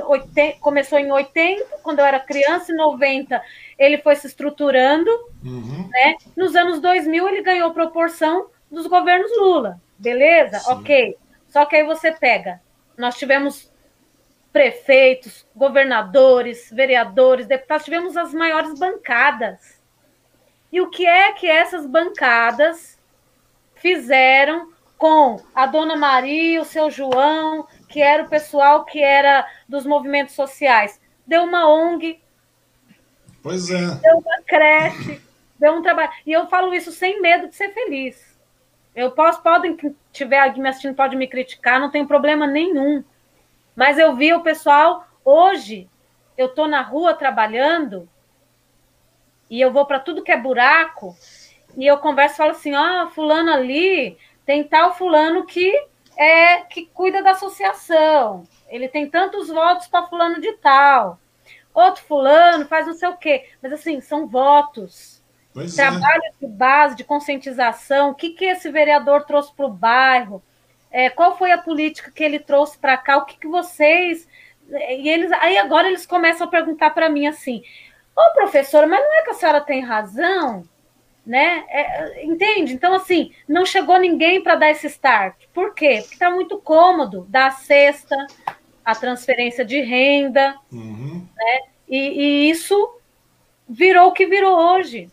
[0.00, 3.42] uh, 80, começou em 80, quando eu era criança, em 90
[3.76, 5.10] ele foi se estruturando,
[5.44, 5.88] uhum.
[5.90, 6.14] né?
[6.36, 10.60] Nos anos 2000 ele ganhou proporção dos governos Lula, beleza?
[10.60, 10.72] Sim.
[10.72, 11.16] Ok.
[11.48, 12.60] Só que aí você pega,
[12.96, 13.69] nós tivemos
[14.52, 19.80] prefeitos, governadores, vereadores, deputados, tivemos as maiores bancadas.
[20.72, 22.98] E o que é que essas bancadas
[23.74, 29.86] fizeram com a dona Maria, o seu João, que era o pessoal que era dos
[29.86, 31.00] movimentos sociais?
[31.26, 32.20] Deu uma ONG.
[33.42, 33.78] Pois é.
[33.78, 35.20] Deu uma creche,
[35.58, 36.10] deu um trabalho.
[36.26, 38.38] E eu falo isso sem medo de ser feliz.
[38.94, 43.02] Eu posso, podem, que tiver aqui me assistindo, pode me criticar, não tem problema nenhum.
[43.80, 45.88] Mas eu vi o pessoal, hoje,
[46.36, 48.06] eu estou na rua trabalhando
[49.48, 51.16] e eu vou para tudo que é buraco
[51.78, 55.72] e eu converso e falo assim: ó, oh, fulano ali tem tal fulano que
[56.14, 58.46] é que cuida da associação.
[58.68, 61.18] Ele tem tantos votos para fulano de tal.
[61.72, 63.48] Outro fulano faz não sei o quê.
[63.62, 65.24] Mas assim, são votos.
[65.54, 65.88] Pois é.
[65.88, 66.32] Trabalho é.
[66.38, 68.10] de base, de conscientização.
[68.10, 70.42] O que, que esse vereador trouxe para o bairro?
[70.90, 73.18] É, qual foi a política que ele trouxe para cá?
[73.18, 74.26] O que, que vocês.
[74.68, 77.62] E eles, aí agora eles começam a perguntar para mim assim:
[78.16, 80.64] Ô professora, mas não é que a senhora tem razão?
[81.24, 81.64] Né?
[81.68, 82.72] É, entende?
[82.72, 85.36] Então, assim, não chegou ninguém para dar esse start.
[85.52, 85.98] Por quê?
[86.00, 88.16] Porque está muito cômodo dar a cesta,
[88.84, 91.26] a transferência de renda, uhum.
[91.36, 91.60] né?
[91.88, 92.96] E, e isso
[93.68, 95.08] virou o que virou hoje.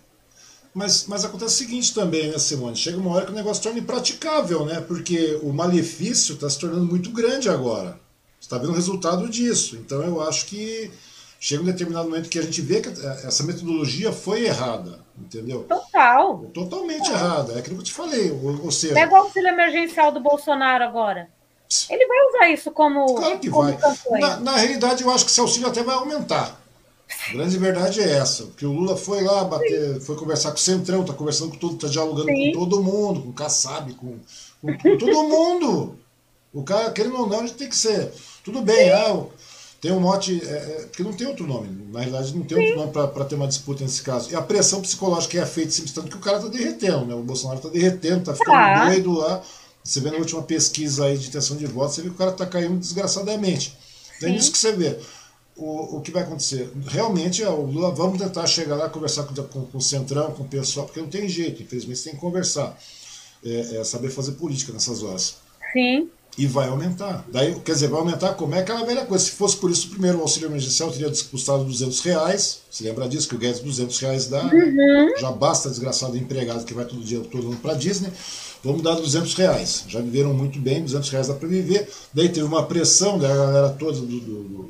[0.77, 2.75] Mas, mas acontece o seguinte também, né, Simone?
[2.75, 4.79] Chega uma hora que o negócio torna impraticável, né?
[4.79, 7.99] Porque o malefício está se tornando muito grande agora.
[8.39, 9.75] Você está vendo o resultado disso.
[9.75, 10.91] Então eu acho que
[11.39, 15.63] chega um determinado momento que a gente vê que essa metodologia foi errada, entendeu?
[15.63, 16.45] Total.
[16.53, 17.15] Totalmente Total.
[17.15, 17.53] errada.
[17.53, 18.29] É aquilo que eu te falei.
[18.29, 21.27] Ou, ou seja, Pega o auxílio emergencial do Bolsonaro agora.
[21.89, 23.15] Ele vai usar isso como.
[23.15, 23.75] Claro que como
[24.11, 24.21] vai.
[24.21, 26.61] Na, na realidade, eu acho que esse auxílio até vai aumentar.
[27.09, 30.61] A grande verdade é essa, porque o Lula foi lá bater, foi conversar com o
[30.61, 32.51] Centrão, está conversando com todo, está dialogando Sim.
[32.51, 34.17] com todo mundo, com o Kassab, com,
[34.61, 35.97] com, com, todo mundo.
[36.53, 38.11] O cara, querendo ou não, a gente tem que ser.
[38.43, 39.23] Tudo bem, ah,
[39.79, 42.63] tem um mote, é, é, porque não tem outro nome, na realidade não tem Sim.
[42.63, 44.31] outro nome para ter uma disputa nesse caso.
[44.31, 47.15] E a pressão psicológica que é feita, simplesmente que o cara está derretendo, né?
[47.15, 48.85] O Bolsonaro está derretendo, está ficando ah.
[48.85, 49.41] doido lá.
[49.83, 52.31] Você vê na última pesquisa aí de intenção de voto, você vê que o cara
[52.31, 53.77] está caindo desgraçadamente.
[54.21, 54.97] É isso que você vê
[55.57, 56.69] o, o que vai acontecer?
[56.87, 60.43] Realmente, é, o Lula, vamos tentar chegar lá, conversar com, com, com, o Centrão, com
[60.43, 62.77] o pessoal, porque não tem jeito, infelizmente tem que conversar.
[63.43, 65.37] É, é saber fazer política nessas horas.
[65.73, 66.09] Sim.
[66.37, 67.25] E vai aumentar.
[67.31, 69.23] Daí, quer dizer, vai aumentar como é aquela velha coisa.
[69.23, 72.61] Se fosse por isso, primeiro o auxílio emergencial teria custado 200 reais.
[72.69, 74.43] Se lembra disso, que o Guedes 200 reais dá.
[74.43, 75.17] Uhum.
[75.19, 78.11] Já basta desgraçado empregado que vai todo dia todo mundo para Disney.
[78.63, 79.85] Vamos dar 200 reais.
[79.87, 81.87] Já viveram muito bem, 200 reais dá para viver.
[82.13, 84.05] Daí teve uma pressão da galera toda do.
[84.05, 84.69] do, do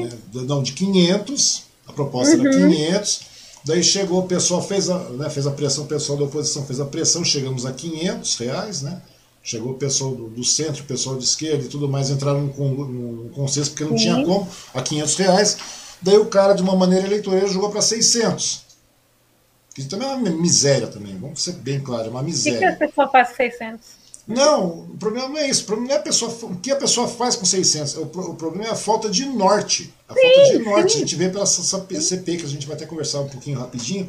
[0.00, 1.62] né, não, de 500.
[1.86, 2.46] A proposta uhum.
[2.46, 3.20] era 500.
[3.64, 6.78] Daí chegou o pessoal, fez a, né, fez a pressão, o pessoal da oposição fez
[6.78, 9.02] a pressão, chegamos a 500 reais, né?
[9.42, 13.28] Chegou o pessoal do, do centro, o pessoal de esquerda e tudo mais, entraram num,
[13.34, 15.56] consenso porque não tinha como, a 500 reais.
[16.00, 18.65] Daí o cara, de uma maneira eleitoral, jogou para 600.
[19.76, 22.56] Que também é uma miséria também, vamos ser bem claros, é uma miséria.
[22.56, 23.80] O que, a pessoa faz 600?
[24.26, 25.64] Não, o problema não é isso.
[25.64, 27.96] O problema não é a pessoa, o que a pessoa faz com 600.
[27.96, 29.92] O, o problema é a falta de norte.
[30.08, 30.92] A sim, falta de norte.
[30.92, 30.96] Sim.
[30.96, 34.08] A gente vê pela CP, que a gente vai até conversar um pouquinho rapidinho.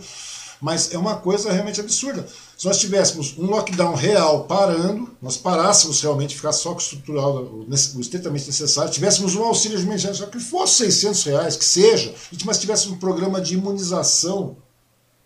[0.62, 2.26] Mas é uma coisa realmente absurda.
[2.58, 7.44] Se nós tivéssemos um lockdown real parando, nós parássemos realmente, ficar só com o estrutural,
[7.44, 7.68] o
[8.00, 12.16] estritamente necessário, tivéssemos um auxílio de emergência, que fosse 600 reais, que seja,
[12.46, 14.56] mas tivéssemos um programa de imunização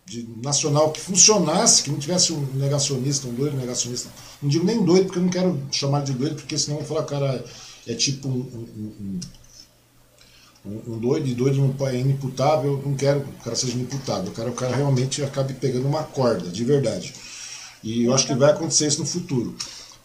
[0.05, 4.09] de, nacional que funcionasse, que não tivesse um negacionista, um doido negacionista.
[4.41, 6.95] Não digo nem doido, porque eu não quero chamar de doido, porque senão eu vou
[6.95, 7.45] falar, cara,
[7.87, 9.19] é tipo um, um,
[10.65, 13.73] um, um doido, e doido não é inimputável, eu não quero que o cara seja
[13.73, 17.13] inimputável, eu quero que o cara realmente acabe pegando uma corda, de verdade.
[17.83, 19.55] E eu acho que vai acontecer isso no futuro.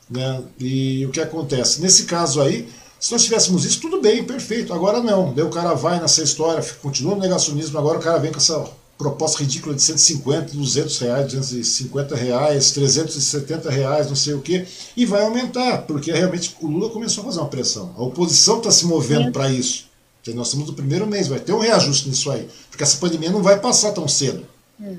[0.09, 0.43] Né?
[0.59, 1.81] E o que acontece?
[1.81, 2.68] Nesse caso aí,
[2.98, 4.73] se nós tivéssemos isso, tudo bem, perfeito.
[4.73, 5.35] Agora não.
[5.35, 8.66] Daí o cara vai nessa história, continua no negacionismo, agora o cara vem com essa
[8.98, 14.66] proposta ridícula de 150, 200 reais, 250 reais, 370 reais, não sei o quê,
[14.97, 17.94] e vai aumentar, porque realmente o Lula começou a fazer uma pressão.
[17.97, 19.86] A oposição está se movendo para isso.
[20.23, 23.31] Então, nós estamos no primeiro mês, vai ter um reajuste nisso aí, porque essa pandemia
[23.31, 24.47] não vai passar tão cedo.
[24.81, 24.97] Hum.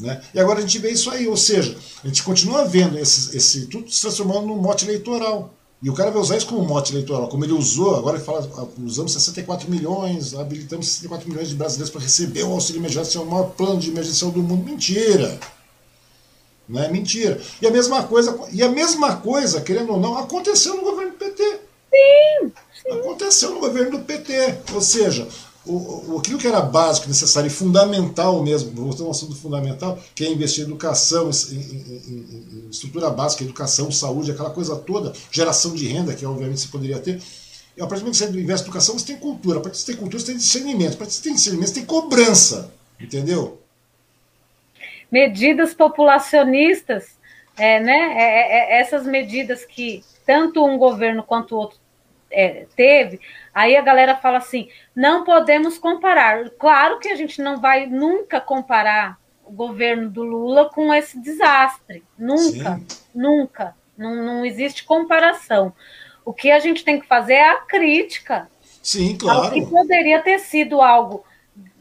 [0.00, 0.20] Né?
[0.34, 3.66] E agora a gente vê isso aí, ou seja, a gente continua vendo esse, esse
[3.66, 5.54] tudo se transformando num mote eleitoral.
[5.82, 8.48] E o cara vai usar isso como mote eleitoral, como ele usou, agora ele fala,
[8.56, 13.26] ah, usamos 64 milhões, habilitamos 64 milhões de brasileiros para receber o auxílio emergencial, é
[13.26, 14.64] o maior plano de emergencial do mundo.
[14.64, 15.38] Mentira!
[16.68, 17.40] Não é mentira.
[17.60, 21.18] E a mesma coisa, e a mesma coisa, querendo ou não, aconteceu no governo do
[21.18, 21.42] PT.
[21.44, 22.92] Sim, sim.
[22.92, 24.58] Aconteceu no governo do PT.
[24.74, 25.28] Ou seja,
[25.66, 30.30] o, aquilo que era básico, necessário e fundamental mesmo, voltando ao assunto fundamental, que é
[30.30, 35.86] investir em educação, em, em, em, estrutura básica, educação, saúde, aquela coisa toda, geração de
[35.88, 37.20] renda, que obviamente você poderia ter.
[37.76, 39.58] E a partir do momento que você investe em educação, você tem cultura.
[39.58, 40.94] A partir você tem cultura, você tem discernimento.
[40.94, 42.72] A partir você tem discernimento, você tem cobrança.
[42.98, 43.60] Entendeu?
[45.12, 47.16] Medidas populacionistas,
[47.56, 48.14] é, né?
[48.16, 51.78] É, é, é essas medidas que tanto um governo quanto o outro
[52.30, 53.20] é, teve,
[53.56, 56.50] aí a galera fala assim: não podemos comparar.
[56.50, 62.04] Claro que a gente não vai nunca comparar o governo do Lula com esse desastre.
[62.18, 62.86] Nunca, Sim.
[63.14, 63.74] nunca.
[63.96, 65.72] Não, não existe comparação.
[66.22, 68.50] O que a gente tem que fazer é a crítica.
[68.82, 69.52] Sim, claro.
[69.52, 71.24] que poderia ter sido algo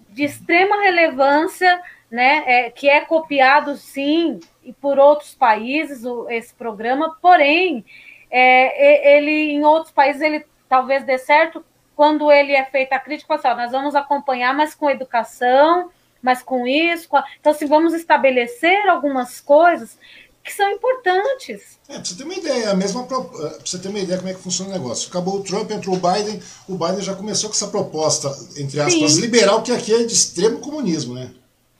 [0.10, 6.53] de extrema relevância, né, é, que é copiado, sim, e por outros países, o, esse
[6.53, 7.84] programa, porém,
[8.31, 11.63] é, ele em outros países ele talvez dê certo
[11.95, 15.89] quando ele é feita a crítica, assim, ó, nós vamos acompanhar, mas com educação,
[16.21, 17.23] mas com isso, com a...
[17.39, 19.97] então assim, vamos estabelecer algumas coisas
[20.43, 21.79] que são importantes.
[21.89, 23.17] É, pra você ter uma ideia, a mesma pra
[23.65, 25.09] você ter uma ideia como é que funciona o negócio.
[25.09, 29.13] Acabou o Trump, entrou o Biden, o Biden já começou com essa proposta, entre aspas,
[29.13, 29.21] Sim.
[29.21, 31.31] liberal, que aqui é de extremo comunismo, né?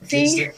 [0.02, 0.18] Aqui Sim.
[0.18, 0.54] É extremo,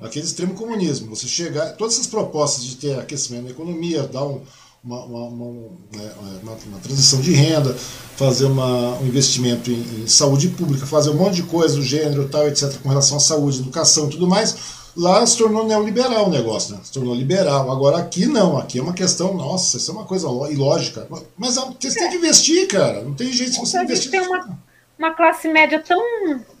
[0.00, 1.14] aqui é de extremo comunismo.
[1.14, 4.42] Você chegar, todas essas propostas de ter aquecimento da economia, dar um,
[4.84, 6.12] uma, uma, né,
[6.42, 7.74] uma, uma, transição de renda,
[8.16, 12.28] fazer uma, um investimento em, em, saúde pública, fazer um monte de coisa do gênero,
[12.28, 16.30] tal, etc., com relação à saúde, educação e tudo mais, lá se tornou neoliberal o
[16.30, 16.80] negócio, né?
[16.84, 17.70] se tornou liberal.
[17.70, 21.08] Agora aqui não, aqui é uma questão, nossa, isso é uma coisa ilógica.
[21.36, 24.10] Mas você tem que investir, cara, não tem jeito se você investir.
[24.10, 24.58] tem uma,
[24.98, 26.00] uma classe média tão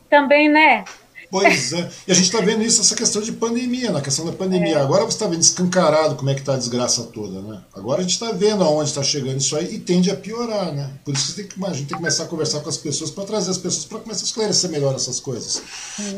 [0.08, 0.84] também, né?
[1.34, 1.90] Pois é.
[2.06, 4.76] E a gente está vendo isso, essa questão de pandemia, na questão da pandemia.
[4.76, 4.80] É.
[4.80, 7.60] Agora você está vendo escancarado como é que está a desgraça toda, né?
[7.74, 10.92] Agora a gente está vendo aonde está chegando isso aí e tende a piorar, né?
[11.04, 13.10] Por isso que, tem que a gente tem que começar a conversar com as pessoas
[13.10, 15.60] para trazer as pessoas para começar a esclarecer melhor essas coisas.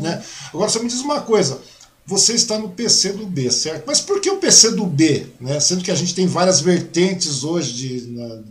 [0.03, 0.23] Né?
[0.53, 1.63] Agora só me diz uma coisa
[2.07, 3.83] você está no PC do B, certo?
[3.85, 5.27] Mas por que o PC do B?
[5.41, 5.59] Né?
[5.59, 8.43] Sendo que a gente tem várias vertentes hoje de, na,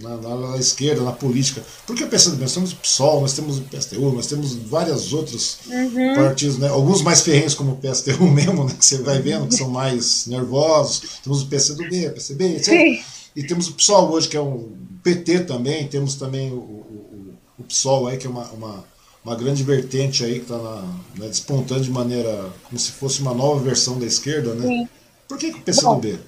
[0.00, 1.62] na, na, na esquerda, na política.
[1.86, 2.42] Por que o PC do B?
[2.42, 6.14] Nós temos o PSOL, nós temos o PSTU, nós temos vários outros uhum.
[6.14, 6.68] partidos, né?
[6.68, 8.74] alguns mais ferrenhos como o PSTU mesmo, né?
[8.78, 11.02] que você vai vendo, que são mais nervosos.
[11.22, 12.64] Temos o PC do B, PCB, etc.
[12.64, 13.00] Sim.
[13.36, 17.64] E temos o PSOL hoje, que é um PT também, temos também o, o, o
[17.64, 18.84] PSOL aí, que é uma, uma
[19.28, 20.56] uma grande vertente aí que está
[21.16, 24.66] né, despontando de maneira como se fosse uma nova versão da esquerda, né?
[24.66, 24.88] Sim.
[25.28, 26.12] Por que, que o PCdoB?
[26.12, 26.18] Bom,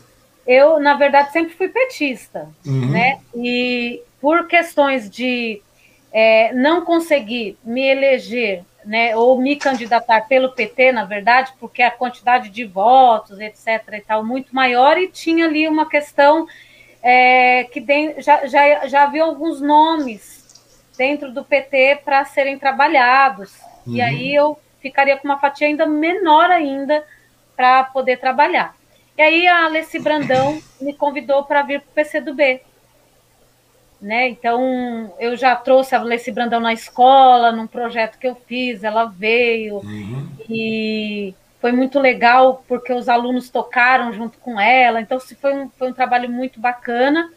[0.47, 2.91] eu, na verdade, sempre fui petista, uhum.
[2.91, 3.21] né?
[3.35, 5.63] E por questões de
[6.13, 11.91] é, não conseguir me eleger, né, ou me candidatar pelo PT, na verdade, porque a
[11.91, 13.83] quantidade de votos, etc.
[13.93, 16.47] e tal, muito maior, e tinha ali uma questão
[17.03, 17.83] é, que
[18.19, 20.40] já, já, já havia alguns nomes
[21.01, 23.59] dentro do PT para serem trabalhados.
[23.87, 23.95] Uhum.
[23.95, 27.03] E aí eu ficaria com uma fatia ainda menor ainda
[27.57, 28.77] para poder trabalhar.
[29.17, 32.61] E aí a Alessi Brandão me convidou para vir para o PCdoB.
[33.99, 34.29] Né?
[34.29, 39.07] Então eu já trouxe a Alessi Brandão na escola, num projeto que eu fiz, ela
[39.07, 40.29] veio uhum.
[40.51, 45.89] e foi muito legal porque os alunos tocaram junto com ela, então foi um, foi
[45.89, 47.33] um trabalho muito bacana.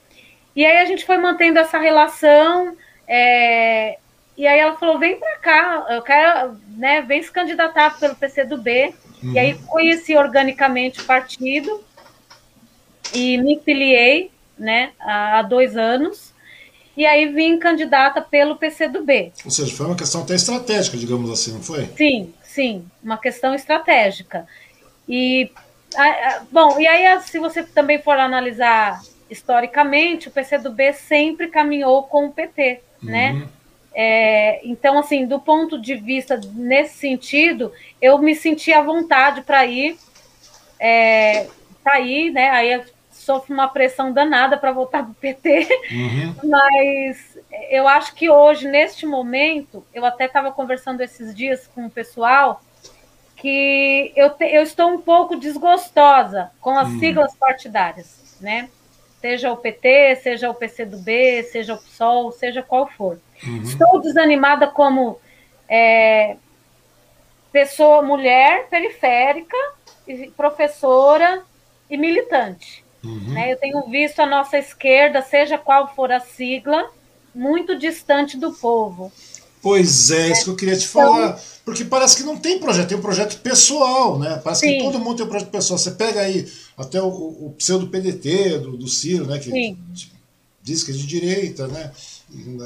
[0.53, 2.75] E aí a gente foi mantendo essa relação,
[3.07, 3.97] é,
[4.37, 8.93] e aí ela falou: vem para cá, eu quero, né, vem se candidatar pelo PCdoB.
[9.21, 9.33] Uhum.
[9.33, 11.83] E aí conheci organicamente o partido
[13.13, 16.33] e me filiei, né, há dois anos.
[16.95, 19.33] E aí vim candidata pelo PCdoB.
[19.43, 21.87] Ou seja, foi uma questão até estratégica, digamos assim, não foi?
[21.97, 24.47] Sim, sim, uma questão estratégica.
[25.09, 25.49] E,
[26.51, 32.31] bom, e aí se você também for analisar historicamente, o PCdoB sempre caminhou com o
[32.31, 32.81] PT?
[33.03, 33.11] Uhum.
[33.11, 33.47] né?
[33.95, 37.71] É, então, assim, do ponto de vista nesse sentido,
[38.01, 39.97] eu me senti à vontade para ir,
[40.79, 41.47] é,
[41.83, 42.49] para ir, né?
[42.49, 46.35] Aí sofre uma pressão danada para voltar para o PT, uhum.
[46.49, 47.37] mas
[47.69, 52.61] eu acho que hoje, neste momento, eu até estava conversando esses dias com o pessoal
[53.37, 56.99] que eu, te, eu estou um pouco desgostosa com as uhum.
[56.99, 58.69] siglas partidárias, né?
[59.23, 63.17] Seja o PT, seja o PCdoB, seja o PSOL, seja qual for.
[63.41, 63.63] Uhum.
[63.63, 65.17] Estou desanimada como
[65.69, 66.35] é,
[67.49, 69.55] pessoa, mulher periférica,
[70.35, 71.41] professora
[71.89, 72.83] e militante.
[73.01, 73.31] Uhum.
[73.33, 73.53] Né?
[73.53, 76.91] Eu tenho visto a nossa esquerda, seja qual for a sigla,
[77.33, 79.09] muito distante do povo.
[79.61, 81.29] Pois é, isso que eu queria te falar.
[81.29, 84.41] Então, porque parece que não tem projeto, tem um projeto pessoal, né?
[84.43, 84.77] Parece sim.
[84.79, 85.77] que todo mundo tem um projeto pessoal.
[85.77, 86.45] Você pega aí
[86.77, 89.39] até o, o pseudo PDT do, do Ciro, né?
[89.39, 89.77] Que sim.
[90.61, 91.91] diz que é de direita, né?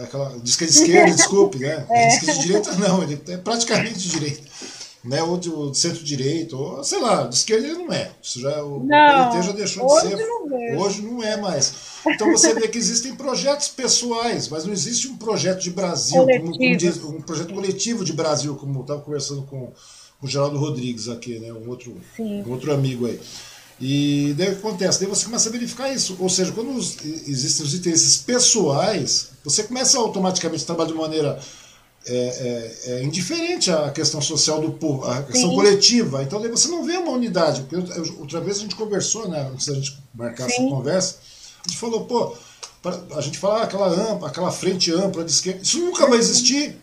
[0.03, 1.85] Aquela, diz que é de esquerda, desculpe, né?
[1.89, 2.07] É.
[2.07, 4.47] Diz que é de direita, não, ele é praticamente de direita
[5.07, 8.11] né, ou do centro-direito, ou sei lá, de esquerda ele não é.
[8.21, 10.17] Isso já, o não, PDT já deixou de ser.
[10.17, 11.73] Não hoje não é mais.
[12.05, 16.57] Então você vê que existem projetos pessoais, mas não existe um projeto de Brasil, como,
[16.57, 19.71] como diz, um projeto coletivo de Brasil, como eu estava conversando com,
[20.19, 23.19] com o Geraldo Rodrigues aqui, né, um outro, um outro amigo aí.
[23.79, 24.99] E daí o que acontece?
[24.99, 26.17] Daí você começa a verificar isso.
[26.19, 26.97] Ou seja, quando os,
[27.27, 31.39] existem os interesses pessoais, você começa automaticamente a trabalhar de maneira
[32.05, 35.55] é, é, é, indiferente à questão social do povo, à questão Sim.
[35.55, 36.23] coletiva.
[36.23, 37.61] Então daí você não vê uma unidade.
[37.61, 37.75] Porque
[38.19, 40.53] outra vez a gente conversou, né, antes da gente marcar Sim.
[40.53, 41.17] essa conversa,
[41.65, 42.35] a gente falou, pô,
[43.15, 46.77] a gente fala ah, aquela ampla, aquela frente ampla de esquerda, isso nunca vai existir.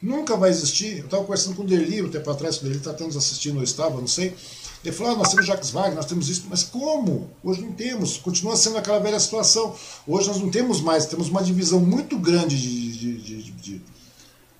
[0.00, 0.98] Nunca vai existir.
[0.98, 3.56] Eu estava conversando com o Derli um tempo atrás, o Derli está até nos assistindo,
[3.56, 4.34] ou estava, não sei.
[4.84, 7.30] Ele falou: ah, nós temos Jacques Wagner, nós temos isso, mas como?
[7.42, 8.16] Hoje não temos.
[8.16, 9.74] Continua sendo aquela velha situação.
[10.06, 13.82] Hoje nós não temos mais, temos uma divisão muito grande de, de, de,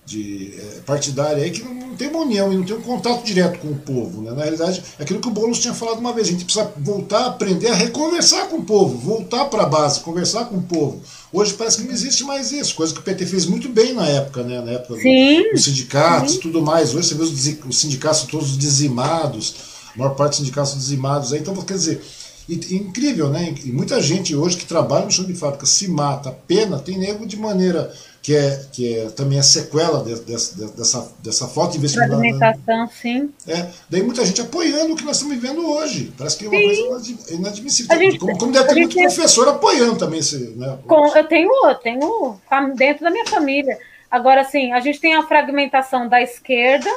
[0.05, 3.23] de é, partidária aí que não, não, tem uma união e não tem um contato
[3.23, 4.21] direto com o povo.
[4.21, 4.31] Né?
[4.31, 7.19] Na realidade, é aquilo que o Boulos tinha falado uma vez, a gente precisa voltar
[7.19, 11.01] a aprender a reconversar com o povo, voltar para a base, conversar com o povo.
[11.31, 14.05] Hoje parece que não existe mais isso, coisa que o PT fez muito bem na
[14.07, 14.61] época, né?
[14.61, 15.51] na época Sim.
[15.51, 16.93] dos sindicatos e tudo mais.
[16.93, 21.33] Hoje você vê os, os sindicatos todos dizimados, a maior parte dos sindicatos dizimados.
[21.33, 22.01] Aí, então, quer dizer,
[22.47, 23.53] e, incrível, né?
[23.63, 27.25] E muita gente hoje que trabalha no chão de fábrica se mata, pena, tem nego
[27.25, 31.73] de maneira que é, que é também a sequela de, de, de, dessa, dessa falta
[31.73, 32.11] de investimento.
[32.11, 33.29] Fragmentação, sim.
[33.45, 36.13] É, daí muita gente apoiando o que nós estamos vivendo hoje.
[36.17, 36.87] Parece que é uma sim.
[36.87, 37.97] coisa inadmissível.
[37.97, 40.37] Gente, como, como deve ter muito professor apoiando também esse.
[40.55, 42.39] Né, Com, eu tenho, eu tenho
[42.75, 43.77] dentro da minha família.
[44.09, 46.89] Agora, assim, a gente tem a fragmentação da esquerda,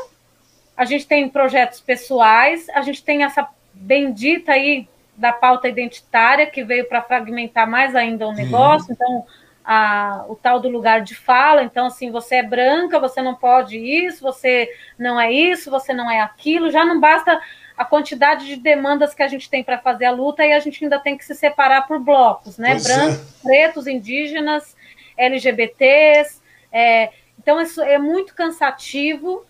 [0.77, 6.63] a gente tem projetos pessoais, a gente tem essa bendita aí da pauta identitária que
[6.63, 8.35] veio para fragmentar mais ainda o uhum.
[8.35, 8.89] negócio.
[8.89, 8.95] Uhum.
[8.95, 9.27] Então,
[9.65, 11.65] a, o tal do lugar de fala.
[11.65, 16.09] Então, assim, você é branca, você não pode isso, você não é isso, você não
[16.09, 16.71] é aquilo.
[16.71, 17.41] Já não basta
[17.77, 20.85] a quantidade de demandas que a gente tem para fazer a luta e a gente
[20.85, 22.71] ainda tem que se separar por blocos, né?
[22.71, 22.97] Pois é.
[22.97, 23.43] Brancos, é.
[23.43, 24.77] pretos, indígenas,
[25.17, 26.41] LGBTs.
[26.71, 29.45] É, então, isso é muito cansativo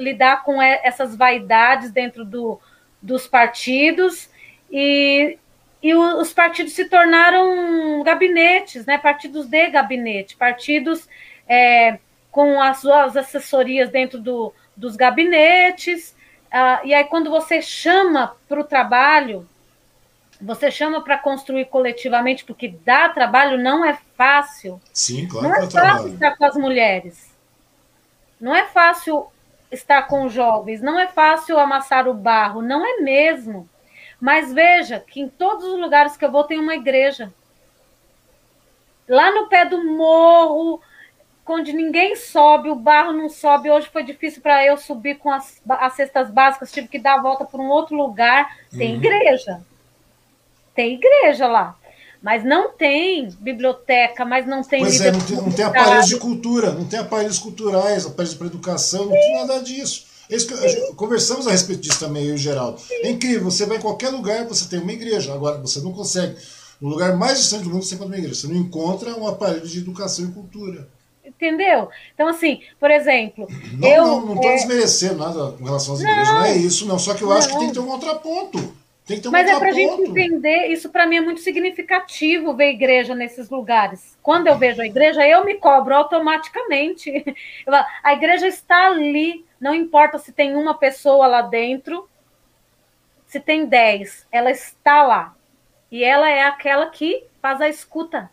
[0.00, 2.60] lidar com essas vaidades dentro do,
[3.02, 4.28] dos partidos.
[4.70, 5.38] E
[5.82, 8.98] e os partidos se tornaram gabinetes, né?
[8.98, 11.08] partidos de gabinete, partidos
[11.48, 11.98] é,
[12.30, 16.14] com as suas assessorias dentro do, dos gabinetes.
[16.50, 19.48] Ah, e aí, quando você chama para o trabalho,
[20.38, 24.80] você chama para construir coletivamente, porque dá trabalho, não é fácil.
[24.92, 25.48] Sim, claro.
[25.48, 27.34] Não é, é fácil estar com as mulheres.
[28.38, 29.28] Não é fácil
[29.70, 30.80] estar com jovens.
[30.80, 32.62] Não é fácil amassar o barro.
[32.62, 33.68] Não é mesmo.
[34.20, 37.32] Mas veja que em todos os lugares que eu vou tem uma igreja.
[39.08, 40.80] Lá no pé do morro,
[41.46, 43.70] onde ninguém sobe, o barro não sobe.
[43.70, 47.22] Hoje foi difícil para eu subir com as, as cestas básicas, tive que dar a
[47.22, 48.56] volta por um outro lugar.
[48.70, 48.96] Tem uhum.
[48.96, 49.60] igreja.
[50.74, 51.76] Tem igreja lá.
[52.22, 54.80] Mas não tem biblioteca, mas não tem.
[54.80, 58.46] Pois é, não tem, não tem aparelhos de cultura, não tem aparelhos culturais, aparelhos para
[58.46, 60.10] educação, não tem nada disso.
[60.28, 62.80] Que, conversamos a respeito disso também, eu e o Geraldo.
[62.90, 65.32] É incrível, você vai em qualquer lugar, você tem uma igreja.
[65.32, 66.36] Agora, você não consegue.
[66.80, 68.40] No lugar mais distante do mundo, você encontra uma igreja.
[68.40, 70.88] Você não encontra um aparelho de educação e cultura.
[71.24, 71.88] Entendeu?
[72.14, 73.48] Então, assim, por exemplo.
[73.72, 74.54] Não, eu, não, estou é...
[74.56, 76.98] desmerecendo nada com relação às igrejas, não, é isso, não.
[76.98, 77.36] Só que eu não.
[77.36, 78.79] acho que tem que ter um contraponto.
[79.10, 81.40] Tem que ter um Mas é para a gente entender, isso para mim é muito
[81.40, 84.16] significativo ver igreja nesses lugares.
[84.22, 87.10] Quando eu vejo a igreja, eu me cobro automaticamente.
[88.04, 92.08] A igreja está ali, não importa se tem uma pessoa lá dentro,
[93.26, 95.34] se tem dez, ela está lá.
[95.90, 98.30] E ela é aquela que faz a escuta.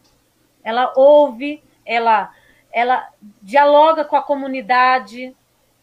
[0.64, 2.32] Ela ouve, ela,
[2.72, 3.10] ela
[3.42, 5.36] dialoga com a comunidade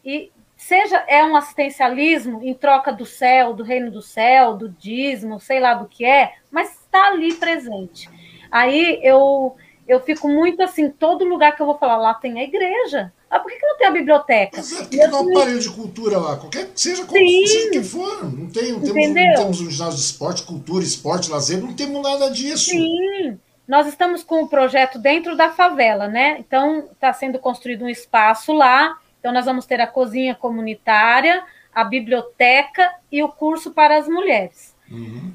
[0.04, 0.30] e
[0.64, 5.60] seja é um assistencialismo em troca do céu, do reino do céu, do dízimo, sei
[5.60, 8.08] lá do que é, mas está ali presente.
[8.50, 9.54] Aí eu
[9.86, 13.12] eu fico muito assim, todo lugar que eu vou falar, lá tem a igreja.
[13.28, 14.60] Ah, por que, que não tem a biblioteca?
[14.60, 18.24] É, porque não um aparelho de cultura lá, qualquer seja, seja que for.
[18.24, 22.02] Não, tem, não, temos, não temos um ginásio de esporte, cultura, esporte, lazer, não temos
[22.02, 22.70] nada disso.
[22.70, 23.38] Sim.
[23.68, 26.36] Nós estamos com o um projeto dentro da favela, né?
[26.38, 31.42] Então, está sendo construído um espaço lá então, nós vamos ter a cozinha comunitária,
[31.74, 34.76] a biblioteca e o curso para as mulheres.
[34.90, 35.32] Uhum.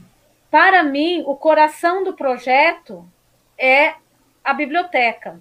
[0.51, 3.03] Para mim, o coração do projeto
[3.57, 3.95] é
[4.43, 5.39] a biblioteca.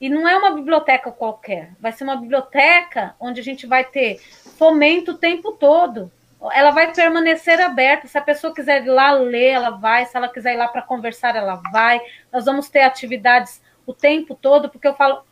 [0.00, 4.18] E não é uma biblioteca qualquer, vai ser uma biblioteca onde a gente vai ter
[4.56, 6.10] fomento o tempo todo.
[6.52, 8.08] Ela vai permanecer aberta.
[8.08, 10.06] Se a pessoa quiser ir lá ler, ela vai.
[10.06, 12.00] Se ela quiser ir lá para conversar, ela vai.
[12.32, 15.22] Nós vamos ter atividades o tempo todo, porque eu falo,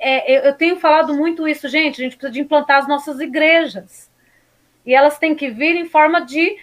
[0.00, 2.00] é, eu tenho falado muito isso, gente.
[2.00, 4.08] A gente precisa de implantar as nossas igrejas.
[4.84, 6.56] E elas têm que vir em forma de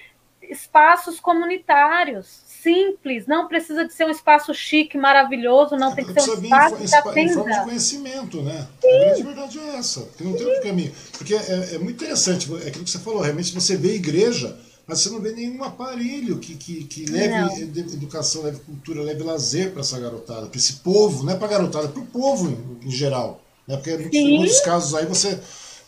[0.50, 3.28] espaços comunitários, simples.
[3.28, 5.76] Não precisa de ser um espaço chique, maravilhoso.
[5.76, 7.20] Não é, tem que ser um espaço em, que.
[7.20, 8.68] Em forma de conhecimento, né?
[8.82, 8.88] Sim.
[8.88, 10.02] A grande verdade é essa.
[10.02, 10.92] Porque não tem outro caminho.
[11.18, 12.52] Porque é, é muito interessante.
[12.64, 13.22] É aquilo que você falou.
[13.22, 14.58] Realmente, você vê igreja
[14.88, 19.72] mas você não vê nenhum aparelho que, que, que leve educação, leve cultura, leve lazer
[19.72, 22.50] para essa garotada, para esse povo, não é para a garotada, é para o povo
[22.50, 23.42] em, em, geral.
[23.68, 23.76] Né?
[23.76, 25.38] Porque em muitos casos aí você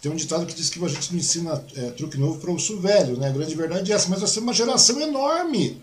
[0.01, 2.53] tem um ditado que diz que a gente não ensina é, truque novo para o
[2.53, 3.29] urso velho, né?
[3.29, 5.81] A grande verdade é essa, mas vai ser uma geração enorme.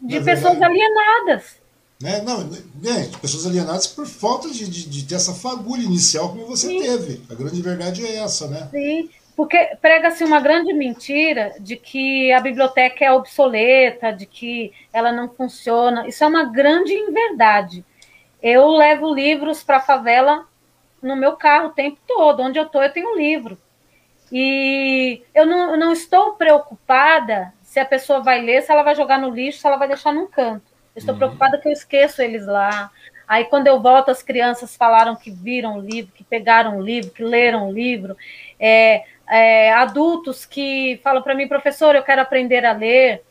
[0.00, 0.64] De é pessoas verdade.
[0.64, 1.44] alienadas.
[2.00, 2.22] Né?
[2.22, 2.44] Não,
[2.82, 3.08] né?
[3.10, 6.80] de pessoas alienadas por falta de, de, de, ter essa fagulha inicial como você Sim.
[6.80, 7.22] teve.
[7.28, 8.68] A grande verdade é essa, né?
[8.72, 9.08] Sim.
[9.40, 15.30] Porque prega-se uma grande mentira de que a biblioteca é obsoleta, de que ela não
[15.30, 16.06] funciona.
[16.06, 17.82] Isso é uma grande inverdade.
[18.42, 20.46] Eu levo livros para a favela
[21.02, 22.42] no meu carro o tempo todo.
[22.42, 23.56] Onde eu estou, eu tenho um livro.
[24.30, 29.18] E eu não, não estou preocupada se a pessoa vai ler, se ela vai jogar
[29.18, 30.70] no lixo, se ela vai deixar num canto.
[30.94, 31.18] Eu estou uhum.
[31.18, 32.90] preocupada que eu esqueço eles lá.
[33.26, 37.12] Aí, quando eu volto, as crianças falaram que viram o livro, que pegaram o livro,
[37.12, 38.16] que leram o livro.
[38.58, 43.22] É, é, adultos que falam para mim, professor, eu quero aprender a ler.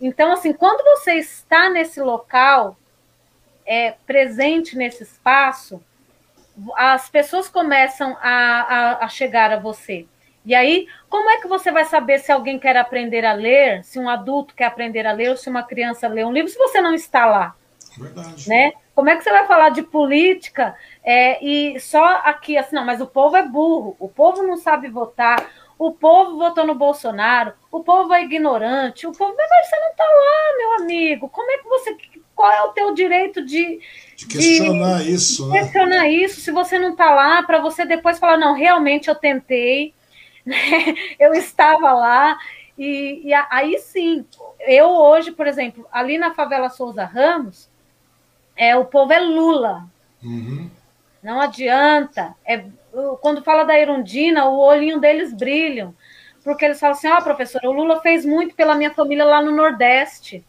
[0.00, 2.76] Então, assim, quando você está nesse local,
[3.66, 5.82] é, presente nesse espaço,
[6.74, 10.06] as pessoas começam a, a, a, chegar a você.
[10.44, 13.98] E aí, como é que você vai saber se alguém quer aprender a ler, se
[13.98, 16.80] um adulto quer aprender a ler, ou se uma criança lê um livro, se você
[16.80, 17.54] não está lá?
[17.96, 18.48] Verdade.
[18.48, 18.72] Né?
[18.94, 20.74] Como é que você vai falar de política
[21.04, 24.88] é, e só aqui, assim, não, mas o povo é burro, o povo não sabe
[24.88, 29.90] votar, o povo votou no Bolsonaro, o povo é ignorante, o povo, mas você não
[29.90, 31.96] está lá, meu amigo, como é que você,
[32.36, 33.80] qual é o teu direito de...
[34.16, 38.20] De questionar de, isso, de questionar isso, se você não está lá, para você depois
[38.20, 39.92] falar, não, realmente eu tentei,
[40.46, 40.56] né?
[41.18, 42.38] eu estava lá,
[42.78, 44.24] e, e aí sim,
[44.60, 47.68] eu hoje, por exemplo, ali na favela Souza Ramos,
[48.54, 49.84] é, o povo é Lula.
[50.22, 50.70] Uhum.
[51.22, 52.34] Não adianta.
[52.44, 52.64] É,
[53.20, 55.94] quando fala da Erundina, o olhinho deles brilham.
[56.42, 59.40] Porque eles falam assim: ó, oh, professora, o Lula fez muito pela minha família lá
[59.40, 60.44] no Nordeste.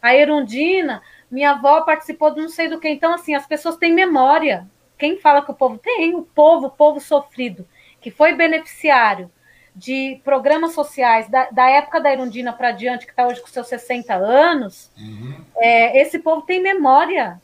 [0.00, 2.88] A Erundina, minha avó participou de não sei do que.
[2.88, 4.66] Então, assim, as pessoas têm memória.
[4.98, 6.14] Quem fala que o povo tem?
[6.14, 7.66] O povo, o povo sofrido,
[8.00, 9.30] que foi beneficiário
[9.74, 13.66] de programas sociais da, da época da Erundina para diante, que está hoje com seus
[13.66, 15.34] 60 anos, uhum.
[15.56, 17.40] é, esse povo tem memória.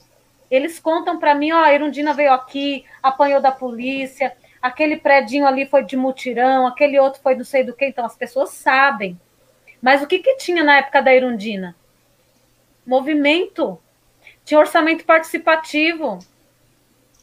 [0.51, 5.67] Eles contam para mim, ó, a Erundina veio aqui, apanhou da polícia, aquele predinho ali
[5.67, 9.19] foi de mutirão, aquele outro foi não sei do que, então as pessoas sabem.
[9.81, 11.75] Mas o que, que tinha na época da Erundina?
[12.85, 13.79] Movimento,
[14.45, 16.19] tinha orçamento participativo,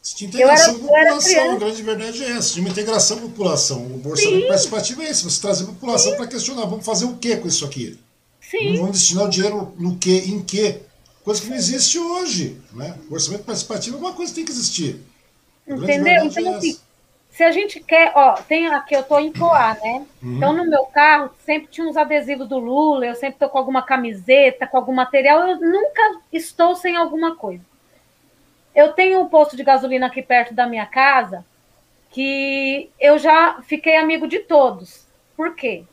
[0.02, 3.82] tinha integração era, da população, a grande verdade é essa, tinha uma integração da população.
[3.82, 4.48] O orçamento Sim.
[4.48, 7.64] participativo é esse, você trazer a população para questionar, vamos fazer o que com isso
[7.64, 7.98] aqui?
[8.40, 8.76] Sim.
[8.76, 10.80] Vamos destinar o dinheiro no que, em que?
[11.28, 12.58] Coisa que não existe hoje.
[12.72, 12.98] Né?
[13.10, 14.98] O orçamento participativo é uma coisa que tem que existir.
[15.66, 16.24] Entendeu?
[16.24, 16.80] Então, é assim,
[17.28, 20.06] se a gente quer, ó, tem aqui, eu tô em Poá, né?
[20.22, 20.36] Uhum.
[20.38, 23.82] Então, no meu carro, sempre tinha uns adesivos do Lula, eu sempre tô com alguma
[23.82, 27.62] camiseta, com algum material, eu nunca estou sem alguma coisa.
[28.74, 31.44] Eu tenho um posto de gasolina aqui perto da minha casa,
[32.08, 35.04] que eu já fiquei amigo de todos.
[35.36, 35.84] Por quê?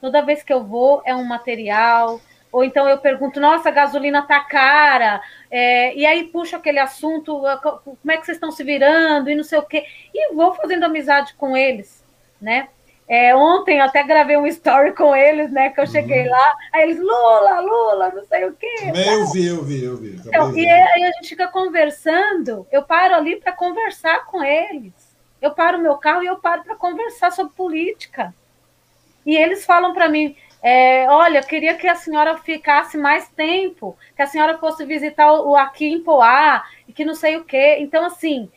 [0.00, 2.20] Toda vez que eu vou, é um material,
[2.52, 5.20] ou então eu pergunto, nossa, a gasolina tá cara,
[5.50, 9.34] é, e aí puxa aquele assunto, ah, como é que vocês estão se virando, e
[9.34, 12.04] não sei o quê, e vou fazendo amizade com eles,
[12.40, 12.68] né?
[13.08, 15.70] É, ontem até gravei um story com eles, né?
[15.70, 16.30] Que eu cheguei uhum.
[16.30, 18.92] lá, aí eles, Lula, Lula, não sei o quê.
[19.06, 20.20] Eu vi, eu vi, eu vi.
[20.26, 24.92] Então, e aí a gente fica conversando, eu paro ali para conversar com eles.
[25.40, 28.34] Eu paro o meu carro e eu paro para conversar sobre política.
[29.24, 34.22] E eles falam para mim, é, olha, queria que a senhora ficasse mais tempo, que
[34.22, 37.76] a senhora fosse visitar o, o aqui em Poá, e que não sei o quê.
[37.80, 38.48] Então, assim,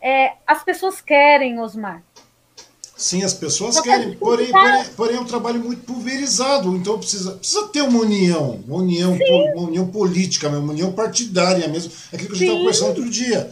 [0.00, 2.02] é, as pessoas querem, Osmar.
[2.96, 7.66] Sim, as pessoas querem, porém, porém, porém, é um trabalho muito pulverizado, então precisa, precisa
[7.68, 9.18] ter uma união, uma união,
[9.54, 11.92] uma união política, uma união partidária mesmo.
[12.12, 13.50] É aquilo que a gente estava conversando outro dia.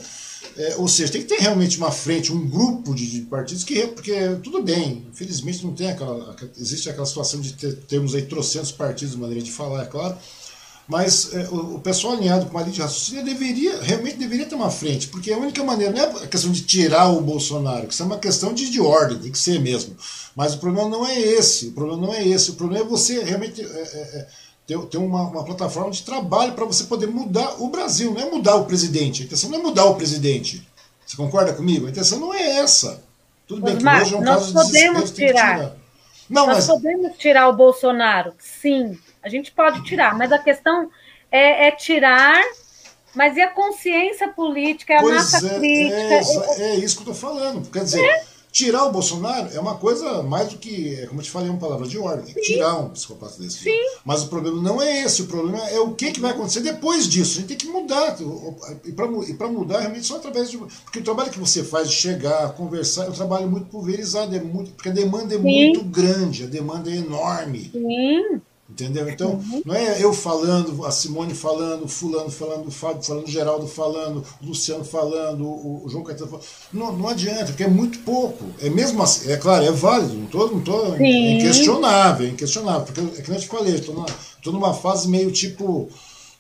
[0.57, 3.87] É, ou seja, tem que ter realmente uma frente, um grupo de, de, partidos que,
[3.87, 4.13] porque
[4.43, 9.17] tudo bem, infelizmente não tem aquela, existe aquela situação de ter, termos aí trocentos partidos,
[9.17, 10.17] maneira de falar, é claro,
[10.87, 14.55] mas é, o, o, pessoal alinhado com uma linha de raciocínio deveria, realmente deveria ter
[14.55, 17.95] uma frente, porque a única maneira não é a questão de tirar o Bolsonaro, que
[17.95, 19.97] isso é uma questão de, de ordem, tem que ser mesmo,
[20.37, 23.23] mas o problema não é esse, o problema não é esse, o problema é você
[23.25, 23.63] realmente...
[23.63, 27.69] É, é, é ter, ter uma, uma plataforma de trabalho para você poder mudar o
[27.69, 29.23] Brasil, não é mudar o presidente.
[29.23, 30.67] A intenção não é mudar o presidente.
[31.05, 31.87] Você concorda comigo?
[31.87, 33.03] A intenção não é essa.
[33.47, 35.57] Tudo bem que hoje é um nós caso podemos de tirar.
[35.57, 35.77] tirar.
[36.31, 36.67] Não, nós mas...
[36.67, 38.99] podemos tirar o Bolsonaro, sim.
[39.23, 40.91] A gente pode tirar, mas a questão
[41.31, 42.43] é, é tirar
[43.15, 46.63] mas e a consciência política, é a pois massa é, crítica?
[46.63, 47.71] É, é, isso que eu estou falando.
[47.71, 48.25] Quer dizer, é.
[48.53, 51.59] Tirar o Bolsonaro é uma coisa mais do que, é como eu te falei, uma
[51.59, 52.35] palavra de ordem.
[52.35, 52.41] Sim.
[52.43, 53.61] Tirar um psicopata desse.
[53.61, 53.81] Sim.
[54.05, 57.09] Mas o problema não é esse, o problema é o que, que vai acontecer depois
[57.09, 57.39] disso.
[57.39, 58.15] A gente tem que mudar.
[58.85, 60.59] E para mudar, realmente só através de.
[60.59, 64.41] Porque o trabalho que você faz de chegar, conversar, é um trabalho muito pulverizado, é
[64.41, 65.43] muito, porque a demanda é Sim.
[65.43, 67.71] muito grande, a demanda é enorme.
[67.73, 68.41] Sim.
[68.73, 69.07] Entendeu?
[69.07, 69.63] Então, uhum.
[69.67, 74.25] não é eu falando, a Simone falando, Fulano falando, o Fábio falando, o Geraldo falando,
[74.43, 76.47] o Luciano falando, o, João Caetano falando.
[76.73, 78.47] Não, não adianta, porque é muito pouco.
[78.61, 82.87] É mesmo assim, é claro, é válido, não estou não tô, é inquestionável, é inquestionável.
[82.87, 85.91] Porque é que eu te falei, estou numa fase meio tipo.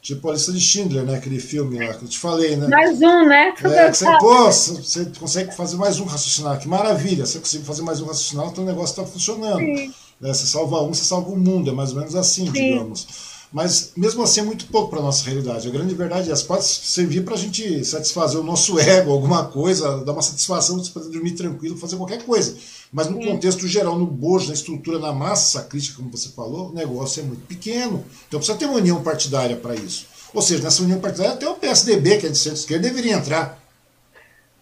[0.00, 1.14] Tipo a lista de Schindler, né?
[1.14, 2.66] Aquele filme lá que eu te falei, né?
[2.66, 3.54] Mais um, né?
[3.62, 7.24] É, você, pô, você consegue fazer mais um raciocinar, que maravilha!
[7.24, 9.58] Você consegue fazer mais um raciocinar, então o negócio está funcionando.
[9.58, 9.94] Sim.
[10.22, 10.32] Né?
[10.32, 12.52] Você salva um, você salva o mundo, é mais ou menos assim, Sim.
[12.52, 13.32] digamos.
[13.52, 15.68] Mas mesmo assim é muito pouco para a nossa realidade.
[15.68, 20.02] A grande verdade é, pode servir para a gente satisfazer o nosso ego, alguma coisa,
[20.04, 22.56] dar uma satisfação, você poder dormir tranquilo, fazer qualquer coisa.
[22.90, 23.28] Mas no Sim.
[23.28, 27.24] contexto geral, no bojo, na estrutura, na massa crítica, como você falou, o negócio é
[27.24, 28.02] muito pequeno.
[28.26, 30.06] Então precisa ter uma união partidária para isso.
[30.32, 33.62] Ou seja, nessa união partidária até o PSDB, que é de centro-esquerda, deveria entrar.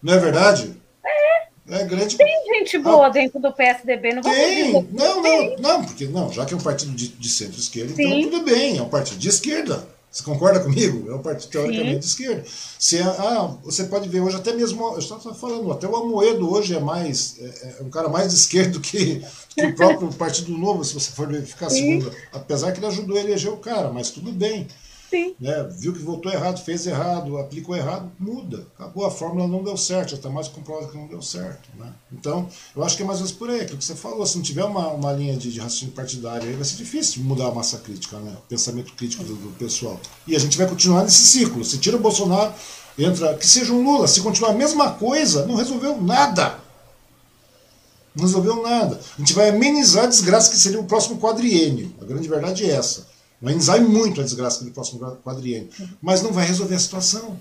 [0.03, 0.80] Não é verdade?
[1.71, 2.17] É grande.
[2.17, 4.73] Tem gente boa ah, dentro do PSDB, não tem.
[4.91, 8.43] Não, não, não, porque não, já que é um partido de, de centro-esquerda, então tudo
[8.43, 9.87] bem, é um partido de esquerda.
[10.11, 11.09] Você concorda comigo?
[11.09, 11.99] É um partido teoricamente Sim.
[11.99, 12.43] de esquerda.
[12.93, 16.75] É, ah, você pode ver hoje até mesmo, eu estava falando, até o Amoedo hoje
[16.75, 19.23] é mais é, é um cara mais de esquerda do que,
[19.55, 22.11] que o próprio Partido Novo, se você for verificar a segunda.
[22.33, 24.67] Apesar que ele ajudou a eleger o cara, mas tudo bem.
[25.11, 25.35] Sim.
[25.41, 25.67] Né?
[25.77, 28.65] Viu que votou errado, fez errado, aplicou errado, muda.
[28.79, 31.69] Acabou, a fórmula não deu certo, já está mais comprovado que não deu certo.
[31.77, 31.91] Né?
[32.13, 34.25] Então, eu acho que é mais ou menos por aí, aquilo que você falou.
[34.25, 37.47] Se não tiver uma, uma linha de, de raciocínio partidário, aí vai ser difícil mudar
[37.47, 38.37] a massa crítica, né?
[38.37, 39.99] o pensamento crítico do, do pessoal.
[40.25, 41.65] E a gente vai continuar nesse ciclo.
[41.65, 42.53] Se tira o Bolsonaro,
[42.97, 43.35] entra.
[43.35, 44.07] Que seja um Lula.
[44.07, 46.57] Se continuar a mesma coisa, não resolveu nada.
[48.15, 48.97] Não resolveu nada.
[49.17, 51.93] A gente vai amenizar a desgraça que seria o próximo quadriênio.
[52.01, 53.10] A grande verdade é essa.
[53.41, 55.69] Vai enzai muito a desgraça do próximo quadriênio,
[56.01, 57.39] mas não vai resolver a situação.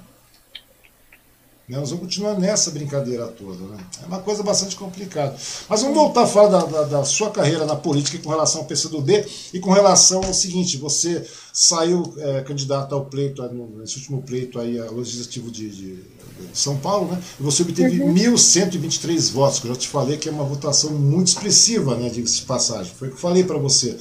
[1.71, 1.79] Né?
[1.79, 3.65] Nós vamos continuar nessa brincadeira toda.
[3.65, 3.79] Né?
[4.03, 5.37] É uma coisa bastante complicada.
[5.69, 8.67] Mas vamos voltar a falar da, da, da sua carreira na política com relação ao
[8.67, 9.25] PCdoB
[9.55, 13.43] e com relação ao seguinte: você saiu é, candidato ao pleito,
[13.79, 17.23] nesse último pleito aí, ao legislativo de, de, de São Paulo, né?
[17.39, 18.15] e você obteve uhum.
[18.15, 22.37] 1.123 votos, que eu já te falei que é uma votação muito expressiva, né, diga-se
[22.37, 22.93] de passagem.
[22.97, 23.97] Foi o que eu falei para você.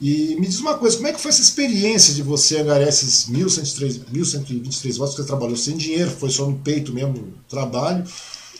[0.00, 3.30] E me diz uma coisa, como é que foi essa experiência de você angariar esses
[3.30, 8.04] 1.123 votos que você trabalhou sem dinheiro, foi só no peito mesmo trabalho,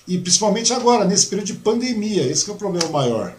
[0.08, 3.34] e principalmente agora, nesse período de pandemia, esse é o problema maior.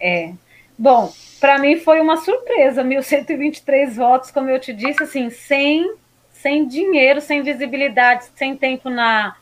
[0.00, 0.32] É,
[0.76, 5.94] bom, para mim foi uma surpresa, 1.123 votos, como eu te disse, assim, sem,
[6.32, 9.36] sem dinheiro, sem visibilidade, sem tempo na,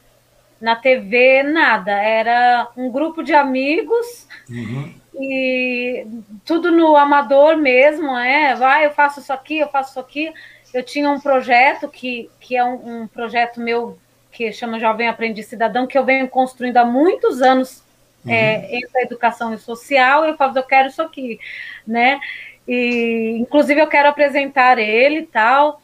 [0.61, 1.93] na TV, nada.
[1.93, 4.93] Era um grupo de amigos uhum.
[5.15, 6.07] E
[6.45, 8.55] tudo no amador mesmo, é.
[8.55, 10.33] Vai, eu faço isso aqui, eu faço isso aqui.
[10.73, 13.99] Eu tinha um projeto que, que é um, um projeto meu
[14.33, 17.85] que chama Jovem Aprendiz Cidadão, que eu venho construindo há muitos anos
[18.25, 18.33] uhum.
[18.33, 21.39] é, entre a educação e social, e eu falo, eu quero isso aqui,
[21.87, 22.19] né?
[22.67, 25.83] E, inclusive, eu quero apresentar ele e tal,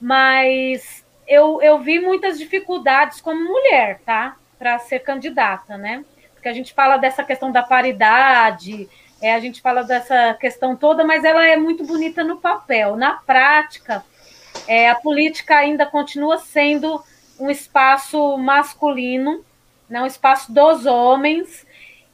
[0.00, 4.36] mas eu, eu vi muitas dificuldades como mulher, tá?
[4.58, 6.04] Para ser candidata, né?
[6.38, 8.88] Porque a gente fala dessa questão da paridade,
[9.20, 12.96] é, a gente fala dessa questão toda, mas ela é muito bonita no papel.
[12.96, 14.04] Na prática,
[14.68, 17.02] é, a política ainda continua sendo
[17.40, 19.44] um espaço masculino,
[19.90, 21.66] né, um espaço dos homens,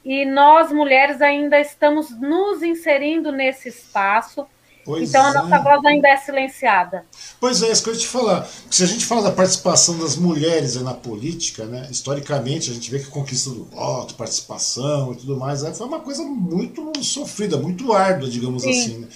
[0.03, 4.47] e nós, mulheres, ainda estamos nos inserindo nesse espaço
[4.85, 5.63] Pois então a nossa é.
[5.63, 7.05] voz ainda é silenciada.
[7.39, 8.47] Pois é, isso que eu ia te falar.
[8.69, 12.99] Se a gente fala da participação das mulheres na política, né, historicamente a gente vê
[12.99, 17.91] que a conquista do voto, participação e tudo mais, foi uma coisa muito sofrida, muito
[17.93, 18.69] árdua, digamos Sim.
[18.69, 18.97] assim.
[18.99, 19.07] Né?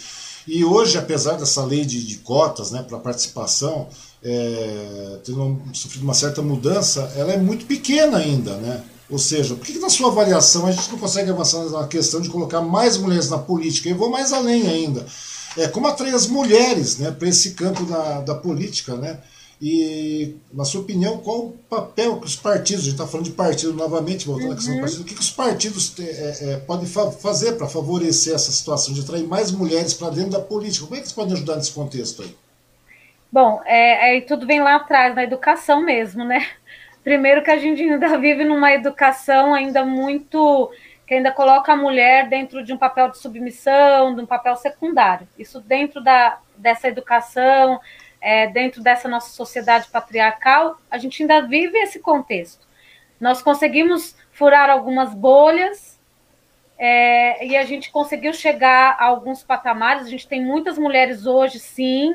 [0.48, 3.88] E hoje, apesar dessa lei de, de cotas né, para participação,
[4.24, 8.82] é, tendo sofrido uma certa mudança, ela é muito pequena ainda, né?
[9.08, 12.22] Ou seja, por que, que na sua avaliação a gente não consegue avançar na questão
[12.22, 13.90] de colocar mais mulheres na política?
[13.90, 15.06] E vou mais além ainda
[15.58, 19.20] é, como atrair as mulheres né, para esse campo da, da política, né?
[19.62, 23.34] E, na sua opinião, qual o papel que os partidos, a gente está falando de
[23.34, 24.54] partido novamente, voltando uhum.
[24.54, 24.84] à questão do uhum.
[24.84, 28.94] partido, o que, que os partidos é, é, podem fa fazer para favorecer essa situação
[28.94, 30.86] de atrair mais mulheres para dentro da política?
[30.86, 32.34] Como é que eles podem ajudar nesse contexto aí?
[33.30, 36.48] Bom, é, é, tudo vem lá atrás, na educação mesmo, né?
[37.04, 40.72] Primeiro que a gente ainda vive numa educação ainda muito
[41.10, 45.28] que ainda coloca a mulher dentro de um papel de submissão, de um papel secundário.
[45.40, 47.82] Isso dentro da, dessa educação,
[48.22, 52.64] é, dentro dessa nossa sociedade patriarcal, a gente ainda vive esse contexto.
[53.20, 56.00] Nós conseguimos furar algumas bolhas
[56.78, 60.06] é, e a gente conseguiu chegar a alguns patamares.
[60.06, 62.14] A gente tem muitas mulheres hoje, sim,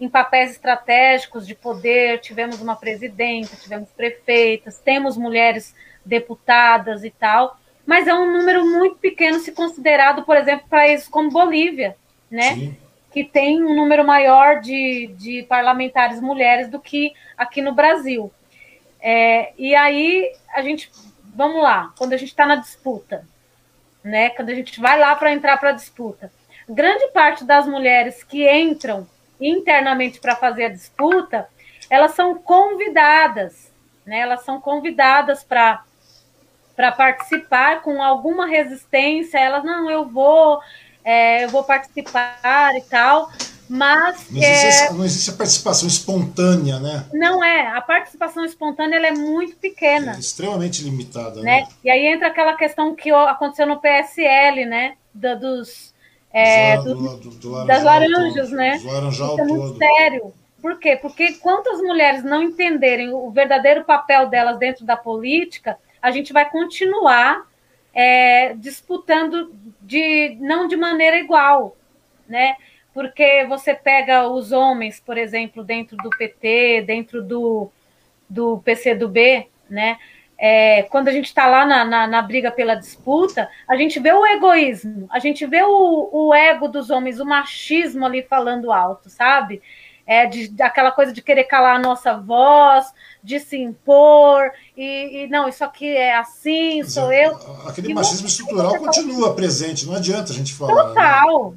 [0.00, 2.20] em papéis estratégicos de poder.
[2.20, 5.74] Tivemos uma presidenta, tivemos prefeitas, temos mulheres
[6.04, 11.30] deputadas e tal mas é um número muito pequeno se considerado, por exemplo, países como
[11.30, 11.96] Bolívia,
[12.28, 12.54] né?
[12.54, 12.76] Sim.
[13.12, 18.30] Que tem um número maior de, de parlamentares mulheres do que aqui no Brasil.
[19.00, 20.90] É, e aí a gente,
[21.34, 23.24] vamos lá, quando a gente está na disputa,
[24.02, 24.30] né?
[24.30, 26.32] Quando a gente vai lá para entrar para a disputa,
[26.68, 29.06] grande parte das mulheres que entram
[29.40, 31.48] internamente para fazer a disputa,
[31.88, 33.72] elas são convidadas,
[34.04, 34.18] né?
[34.18, 35.84] Elas são convidadas para
[36.76, 40.60] para participar com alguma resistência, elas, não, eu vou,
[41.02, 43.30] é, eu vou participar e tal,
[43.68, 44.30] mas...
[44.30, 47.06] Não existe, é, não existe, a participação espontânea, né?
[47.14, 50.14] Não é, a participação espontânea ela é muito pequena.
[50.14, 51.62] É extremamente limitada, né?
[51.62, 51.68] né?
[51.82, 55.94] E aí entra aquela questão que aconteceu no PSL, né, da, dos...
[56.30, 58.78] É, do, do, do, das laranjas, todo, né?
[58.84, 60.34] Laranjal Isso é muito sério.
[60.60, 60.98] Por quê?
[61.00, 66.48] Porque quantas mulheres não entenderem o verdadeiro papel delas dentro da política, a gente vai
[66.48, 67.48] continuar
[67.92, 69.52] é, disputando
[69.82, 71.76] de não de maneira igual,
[72.28, 72.54] né?
[72.94, 77.72] Porque você pega os homens, por exemplo, dentro do PT, dentro do,
[78.30, 79.98] do PCdoB, né?
[80.38, 84.12] É, quando a gente está lá na, na, na, briga pela disputa, a gente vê
[84.12, 89.10] o egoísmo, a gente vê o, o ego dos homens, o machismo ali falando alto,
[89.10, 89.60] sabe?
[90.06, 92.94] É, de, aquela coisa de querer calar a nossa voz,
[93.26, 97.34] de se impor, e, e não, isso aqui é assim, sou eu.
[97.66, 100.74] Aquele e machismo estrutural continua presente, não adianta a gente falar.
[100.74, 100.82] Né?
[100.90, 101.56] Total, né?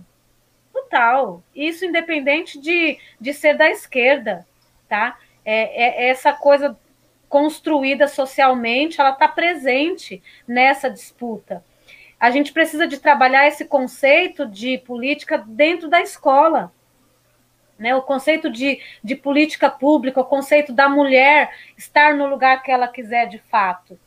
[0.74, 1.44] total.
[1.56, 4.48] Isso independente de, de ser da esquerda,
[4.88, 5.20] tá?
[5.46, 6.76] É, é essa coisa
[7.30, 11.64] construída socialmente, ela está presente nessa disputa.
[12.20, 16.74] A gente precisa de trabalhar esse conceito de política dentro da escola
[17.80, 17.96] né?
[17.96, 22.88] O conceito de, de política pública, o conceito da mulher estar no lugar que ela
[22.88, 23.98] quiser de fato.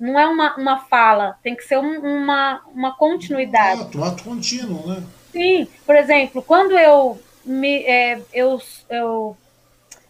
[0.00, 3.80] Não é uma, uma fala, tem que ser um, uma, uma continuidade.
[3.80, 5.04] Um ato, um ato contínuo, né?
[5.30, 9.36] Sim, por exemplo, quando eu, me, é, eu, eu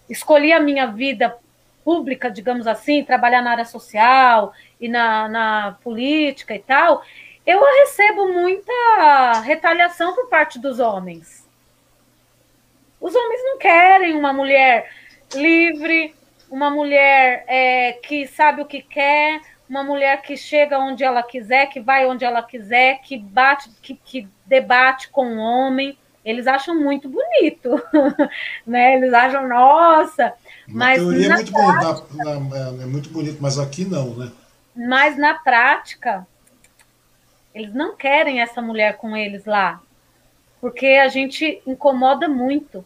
[0.08, 1.36] escolhi a minha vida
[1.82, 7.02] pública, digamos assim, trabalhar na área social e na, na política e tal,
[7.46, 11.47] eu recebo muita retaliação por parte dos homens
[13.00, 14.90] os homens não querem uma mulher
[15.34, 16.14] livre,
[16.50, 21.66] uma mulher é, que sabe o que quer, uma mulher que chega onde ela quiser,
[21.66, 25.96] que vai onde ela quiser, que bate, que, que debate com o homem.
[26.24, 27.80] Eles acham muito bonito,
[28.66, 28.96] né?
[28.96, 30.34] Eles acham, nossa,
[30.66, 34.14] Na mas teoria é muito, prática, bonito, na, na, é muito bonito, mas aqui não,
[34.14, 34.32] né?
[34.74, 36.26] Mas na prática,
[37.54, 39.80] eles não querem essa mulher com eles lá,
[40.60, 42.84] porque a gente incomoda muito.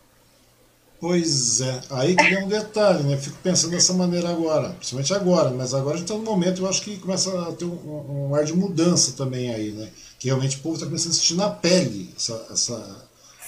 [1.02, 3.16] Pois é, aí que vem um detalhe, né?
[3.16, 6.68] Fico pensando dessa maneira agora, principalmente agora, mas agora a gente está no momento, eu
[6.68, 9.88] acho que começa a ter um, um, ar de mudança também aí, né?
[10.16, 12.74] Que realmente o povo está começando a sentir na pele essa, essa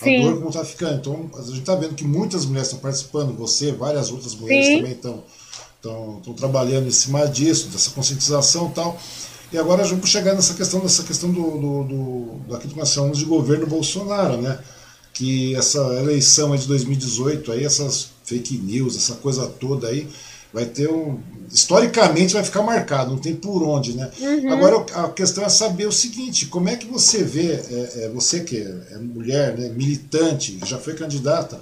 [0.02, 0.96] a dor como está ficando.
[0.96, 4.76] Então a gente está vendo que muitas mulheres estão participando, você, várias outras mulheres Sim.
[4.78, 5.24] também estão,
[5.76, 8.98] estão, estão trabalhando em cima disso, dessa conscientização e tal.
[9.52, 13.16] E agora vamos chegar nessa questão, dessa questão do, do, do daquilo que nós chamamos
[13.16, 14.58] de governo Bolsonaro, né?
[15.14, 20.08] Que essa eleição de 2018 aí, essas fake news, essa coisa toda aí,
[20.52, 21.18] vai ter um.
[21.50, 24.10] Historicamente vai ficar marcado, não tem por onde, né?
[24.18, 24.52] Uhum.
[24.52, 28.40] Agora a questão é saber o seguinte: como é que você vê, é, é, você
[28.40, 31.60] que é, é mulher, né, militante, já foi candidata,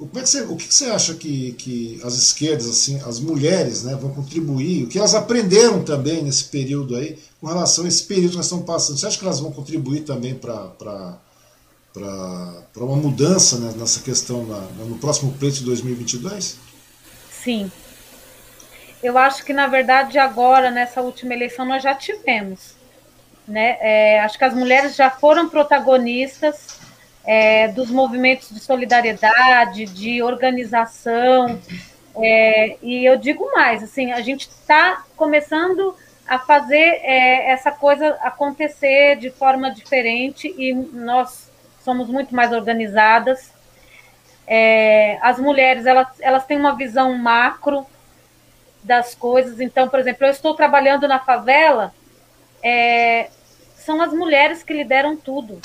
[0.00, 3.82] como é que você, o que você acha que, que as esquerdas, assim, as mulheres,
[3.82, 4.84] né, vão contribuir?
[4.84, 8.46] O que elas aprenderam também nesse período aí, com relação a esse período que nós
[8.46, 8.98] estamos passando?
[8.98, 11.18] Você acha que elas vão contribuir também para
[11.96, 16.58] uma mudança né, nessa questão na, no próximo pleito de 2022?
[17.30, 17.70] Sim.
[19.02, 22.74] Eu acho que, na verdade, agora, nessa última eleição, nós já tivemos.
[23.48, 23.76] Né?
[23.80, 26.78] É, acho que as mulheres já foram protagonistas
[27.24, 31.58] é, dos movimentos de solidariedade, de organização.
[32.14, 35.94] É, e eu digo mais, assim, a gente está começando
[36.28, 41.49] a fazer é, essa coisa acontecer de forma diferente e nós
[41.84, 43.52] somos muito mais organizadas.
[44.46, 47.86] É, as mulheres elas, elas têm uma visão macro
[48.82, 49.60] das coisas.
[49.60, 51.92] Então, por exemplo, eu estou trabalhando na favela,
[52.62, 53.30] é,
[53.76, 55.60] são as mulheres que lideram tudo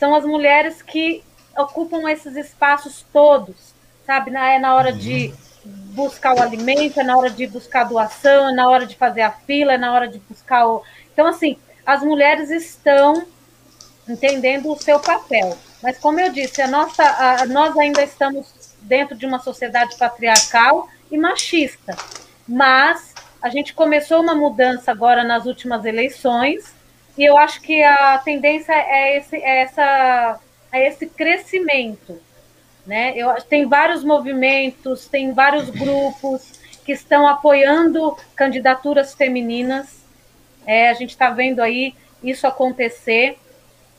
[0.00, 1.22] são as mulheres que
[1.56, 3.74] ocupam esses espaços todos,
[4.06, 4.34] sabe?
[4.34, 5.32] É na hora de
[5.92, 9.20] buscar o alimento, é na hora de buscar a doação, é na hora de fazer
[9.20, 10.82] a fila, é na hora de buscar o.
[11.12, 13.26] Então, assim, as mulheres estão
[14.10, 15.56] entendendo o seu papel.
[15.82, 20.88] Mas, como eu disse, a nossa, a, nós ainda estamos dentro de uma sociedade patriarcal
[21.10, 21.96] e machista.
[22.46, 26.74] Mas a gente começou uma mudança agora nas últimas eleições
[27.16, 30.40] e eu acho que a tendência é esse, é essa,
[30.72, 32.20] é esse crescimento.
[32.86, 33.12] Né?
[33.16, 40.00] Eu, tem vários movimentos, tem vários grupos que estão apoiando candidaturas femininas.
[40.66, 43.38] É, a gente está vendo aí isso acontecer.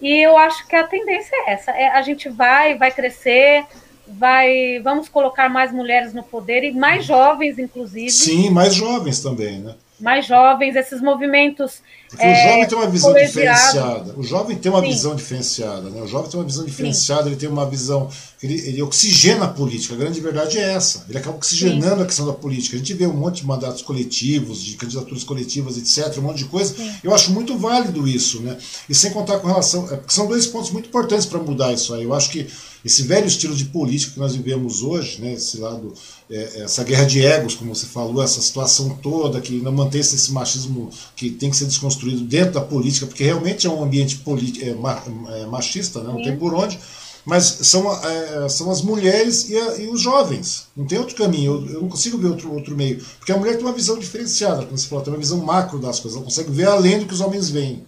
[0.01, 1.71] E eu acho que a tendência é essa.
[1.71, 3.63] É, a gente vai, vai crescer,
[4.07, 8.09] vai, vamos colocar mais mulheres no poder e mais jovens, inclusive.
[8.09, 9.75] Sim, mais jovens também, né?
[10.01, 11.81] mais jovens, esses movimentos.
[12.11, 14.13] Porque é, o jovem tem uma visão diferenciada.
[14.17, 14.87] O jovem tem uma Sim.
[14.89, 15.89] visão diferenciada.
[15.89, 16.01] Né?
[16.01, 17.29] O jovem tem uma visão diferenciada, Sim.
[17.29, 18.09] ele tem uma visão.
[18.43, 19.93] Ele, ele oxigena a política.
[19.93, 21.05] A grande verdade é essa.
[21.07, 22.01] Ele acaba oxigenando Sim.
[22.01, 22.75] a questão da política.
[22.75, 26.45] A gente vê um monte de mandatos coletivos, de candidaturas coletivas, etc., um monte de
[26.45, 26.75] coisa.
[27.01, 28.41] Eu acho muito válido isso.
[28.41, 28.57] Né?
[28.89, 29.89] E sem contar com relação.
[29.89, 32.03] É, são dois pontos muito importantes para mudar isso aí.
[32.03, 32.45] Eu acho que
[32.83, 35.93] esse velho estilo de política que nós vivemos hoje, né, esse lado,
[36.29, 40.31] é, essa guerra de egos, como você falou, essa situação toda que não mantém esse
[40.31, 44.21] machismo que tem que ser desconstruído dentro da política, porque realmente é um ambiente
[44.61, 46.79] é, é, machista, né, não tem por onde,
[47.25, 50.67] mas são, é, são as mulheres e, a, e, os jovens.
[50.75, 53.03] Não tem outro caminho, eu, eu, não consigo ver outro, outro meio.
[53.19, 55.99] Porque a mulher tem uma visão diferenciada, como você falou, tem uma visão macro das
[55.99, 57.83] coisas, ela consegue ver além do que os homens veem.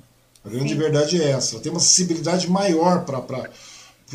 [0.45, 0.79] A grande Sim.
[0.79, 3.49] verdade é essa, ela tem uma sensibilidade maior para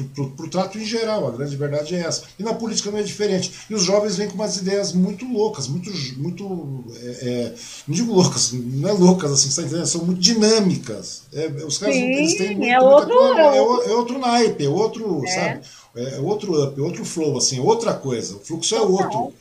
[0.04, 2.22] para o trato em geral, a grande verdade é essa.
[2.38, 3.52] E na política não é diferente.
[3.68, 5.90] E os jovens vêm com umas ideias muito loucas, muito.
[6.16, 7.54] muito é, é,
[7.86, 9.86] não digo loucas, não é loucas assim, você tá entendendo?
[9.86, 11.22] São muito dinâmicas.
[11.32, 14.68] É, os caras Sim, eles têm muito, é outro, coisa, é, é, outro naipe, é
[14.68, 15.28] outro, é.
[15.28, 15.60] sabe?
[15.96, 18.36] É outro up, é outro flow, assim, outra coisa.
[18.36, 19.32] O fluxo é outro.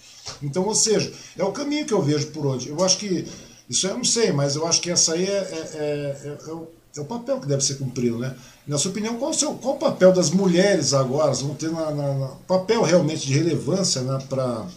[0.41, 2.69] Então, ou seja, é o caminho que eu vejo por onde.
[2.69, 3.25] Eu acho que.
[3.69, 7.01] Isso eu não sei, mas eu acho que essa aí é, é, é, é é
[7.01, 8.35] o papel que deve ser cumprido, né?
[8.67, 11.31] Na sua opinião, qual o, seu, qual o papel das mulheres agora?
[11.31, 14.67] Vão ter na, na, na papel realmente de relevância né, para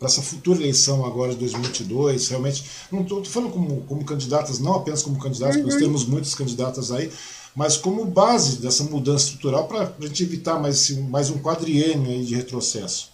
[0.00, 2.28] essa futura eleição agora de 2022?
[2.28, 5.64] Realmente, não estou falando como, como candidatas, não apenas como candidatas, uhum.
[5.64, 7.10] nós temos muitas candidatas aí,
[7.52, 12.36] mas como base dessa mudança estrutural para a gente evitar mais, mais um quadriênio de
[12.36, 13.10] retrocesso.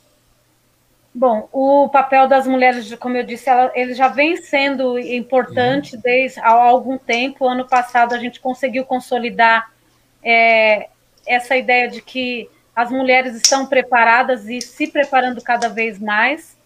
[1.14, 6.02] Bom, o papel das mulheres, como eu disse, ela, ele já vem sendo importante uhum.
[6.04, 7.48] desde há algum tempo.
[7.48, 9.74] Ano passado a gente conseguiu consolidar
[10.26, 10.88] é,
[11.24, 16.58] essa ideia de que as mulheres estão preparadas e se preparando cada vez mais.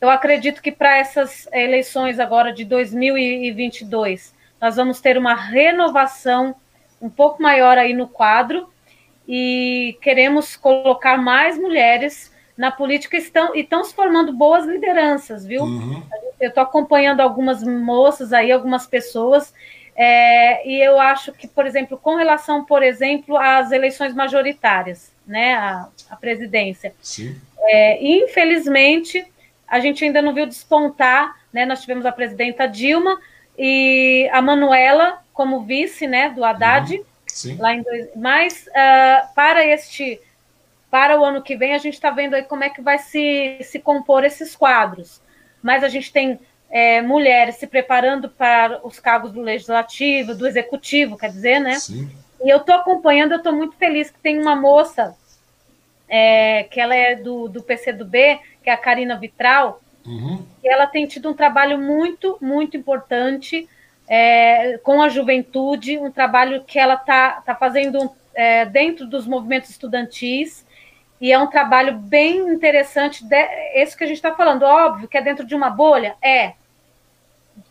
[0.00, 6.56] Eu acredito que para essas eleições agora de 2022, nós vamos ter uma renovação
[7.00, 8.68] um pouco maior aí no quadro
[9.26, 15.62] e queremos colocar mais mulheres na política estão e estão se formando boas lideranças, viu?
[15.62, 16.02] Uhum.
[16.40, 19.54] Eu estou acompanhando algumas moças aí, algumas pessoas,
[19.96, 25.54] é, e eu acho que, por exemplo, com relação, por exemplo, às eleições majoritárias, né,
[25.54, 26.94] a, a presidência,
[27.60, 29.24] é, infelizmente
[29.66, 31.64] a gente ainda não viu despontar, né?
[31.64, 33.18] Nós tivemos a presidenta Dilma
[33.58, 37.56] e a Manuela como vice, né, do Haddad, uhum.
[37.58, 40.20] lá em dois, mas uh, para este
[40.90, 43.58] para o ano que vem, a gente está vendo aí como é que vai se,
[43.62, 45.20] se compor esses quadros.
[45.60, 46.38] Mas a gente tem
[46.74, 51.76] é, mulheres se preparando para os cargos do legislativo, do executivo, quer dizer, né?
[51.76, 52.10] Sim.
[52.44, 55.16] E eu estou acompanhando, eu estou muito feliz que tem uma moça,
[56.08, 60.44] é, que ela é do, do PCdoB, que é a Karina Vitral, uhum.
[60.64, 63.68] e ela tem tido um trabalho muito, muito importante
[64.08, 69.70] é, com a juventude, um trabalho que ela está tá fazendo é, dentro dos movimentos
[69.70, 70.66] estudantis,
[71.20, 73.36] e é um trabalho bem interessante, de,
[73.74, 76.54] esse que a gente está falando, óbvio que é dentro de uma bolha, é,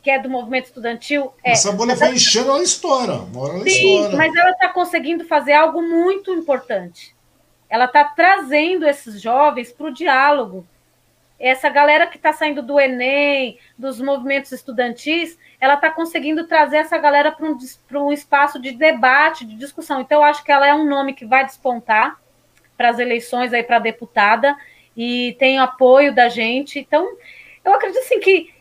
[0.03, 1.53] que é do movimento estudantil, é.
[1.53, 4.17] Essa bolha foi enchendo, ela estoura, uma ela Sim, estoura.
[4.17, 7.15] mas ela está conseguindo fazer algo muito importante.
[7.69, 10.67] Ela está trazendo esses jovens para o diálogo.
[11.39, 16.97] Essa galera que está saindo do Enem, dos movimentos estudantis, ela está conseguindo trazer essa
[16.97, 17.57] galera para um,
[18.05, 20.01] um espaço de debate, de discussão.
[20.01, 22.19] Então, eu acho que ela é um nome que vai despontar
[22.77, 24.55] para as eleições aí para deputada
[24.95, 26.77] e tem apoio da gente.
[26.77, 27.17] Então,
[27.63, 28.52] eu acredito assim que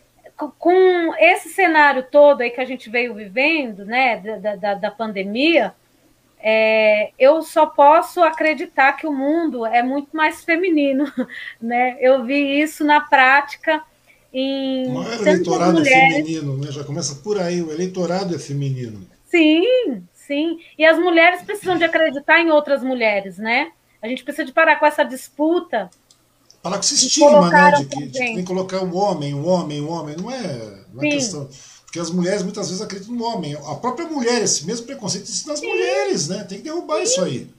[0.51, 5.75] com esse cenário todo aí que a gente veio vivendo, né, da, da, da pandemia,
[6.45, 11.05] é, eu só posso acreditar que o mundo é muito mais feminino,
[11.63, 11.97] né?
[12.01, 13.83] Eu vi isso na prática
[14.33, 16.73] em o maior eleitorado é feminino, né?
[16.73, 19.07] Já começa por aí, o eleitorado é feminino.
[19.27, 20.59] Sim, sim.
[20.77, 23.71] E as mulheres precisam de acreditar em outras mulheres, né?
[24.01, 25.89] A gente precisa de parar com essa disputa.
[26.63, 27.73] Parar com esse estigma, né?
[27.73, 30.17] De que, de que tem que colocar um homem, um homem, um homem.
[30.17, 31.49] Não é, não é questão.
[31.85, 33.55] Porque as mulheres muitas vezes acreditam no homem.
[33.55, 35.69] A própria mulher, esse mesmo preconceito existe nas Sim.
[35.69, 36.45] mulheres, né?
[36.45, 37.03] Tem que derrubar Sim.
[37.03, 37.51] isso aí.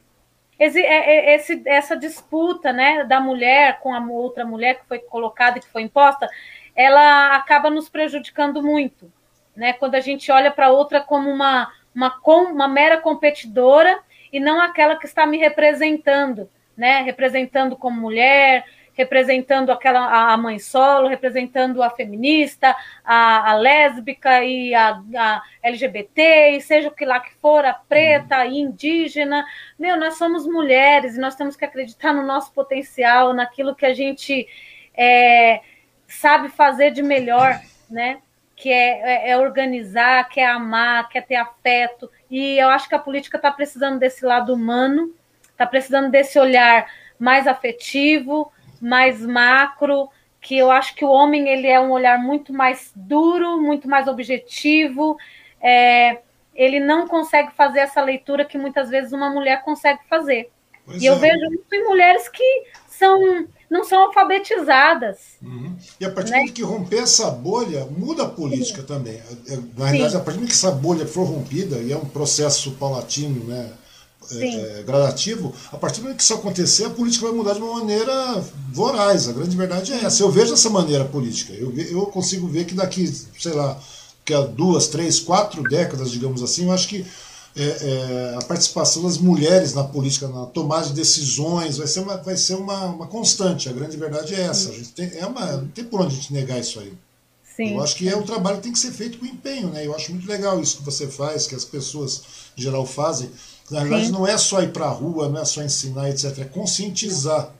[0.58, 5.00] Esse, é, é, esse, essa disputa né, da mulher com a outra mulher que foi
[5.00, 6.30] colocada e que foi imposta,
[6.76, 9.12] ela acaba nos prejudicando muito.
[9.56, 9.74] Né?
[9.74, 14.00] Quando a gente olha para outra como uma, uma, uma mera competidora
[14.32, 17.04] e não aquela que está me representando, né?
[17.04, 24.74] Representando como mulher, representando aquela a mãe solo, representando a feminista, a, a lésbica e
[24.74, 29.46] a, a, LGBT, e seja o que lá que for, a preta, a indígena.
[29.78, 33.94] Meu, nós somos mulheres e nós temos que acreditar no nosso potencial, naquilo que a
[33.94, 34.48] gente
[34.94, 35.62] é,
[36.08, 37.60] sabe fazer de melhor,
[37.90, 38.20] né?
[38.56, 42.88] Que é, é, é organizar, que é amar, que é ter afeto, e eu acho
[42.88, 45.14] que a política está precisando desse lado humano,
[45.52, 46.88] está precisando desse olhar
[47.20, 48.52] mais afetivo,
[48.84, 50.10] mais macro,
[50.42, 54.08] que eu acho que o homem ele é um olhar muito mais duro, muito mais
[54.08, 55.18] objetivo.
[55.62, 56.20] É,
[56.54, 60.52] ele não consegue fazer essa leitura que muitas vezes uma mulher consegue fazer.
[60.86, 61.10] Pois e é.
[61.10, 65.38] eu vejo muito em mulheres que são não são alfabetizadas.
[65.42, 65.76] Uhum.
[66.00, 66.38] E a partir né?
[66.38, 68.88] momento que romper essa bolha, muda a política Sim.
[68.88, 69.16] também.
[69.48, 72.06] É, na realidade, a partir do momento que essa bolha for rompida, e é um
[72.06, 73.74] processo paulatino, né,
[74.32, 77.62] é, é, gradativo, a partir do momento que isso acontecer, a política vai mudar de
[77.62, 79.28] uma maneira voraz.
[79.28, 80.24] A grande verdade é essa.
[80.24, 81.54] Eu vejo dessa maneira política.
[81.54, 83.80] Eu, eu consigo ver que daqui, sei lá,
[84.26, 87.06] que há duas, três, quatro décadas, digamos assim, eu acho que
[87.56, 92.18] é, é, a participação das mulheres na política, na tomada de decisões, vai ser uma,
[92.18, 93.70] vai ser uma, uma constante.
[93.70, 94.70] A grande verdade é essa.
[94.70, 96.94] A gente tem, é uma, não tem por onde a gente negar isso aí.
[97.56, 97.76] Sim.
[97.76, 99.86] Eu acho que é um trabalho que tem que ser feito com empenho, né?
[99.86, 102.24] Eu acho muito legal isso que você faz, que as pessoas
[102.58, 103.30] em geral fazem.
[103.72, 104.12] Na verdade, Sim.
[104.12, 106.40] não é só ir para a rua, não é só ensinar, etc.
[106.40, 107.52] É conscientizar.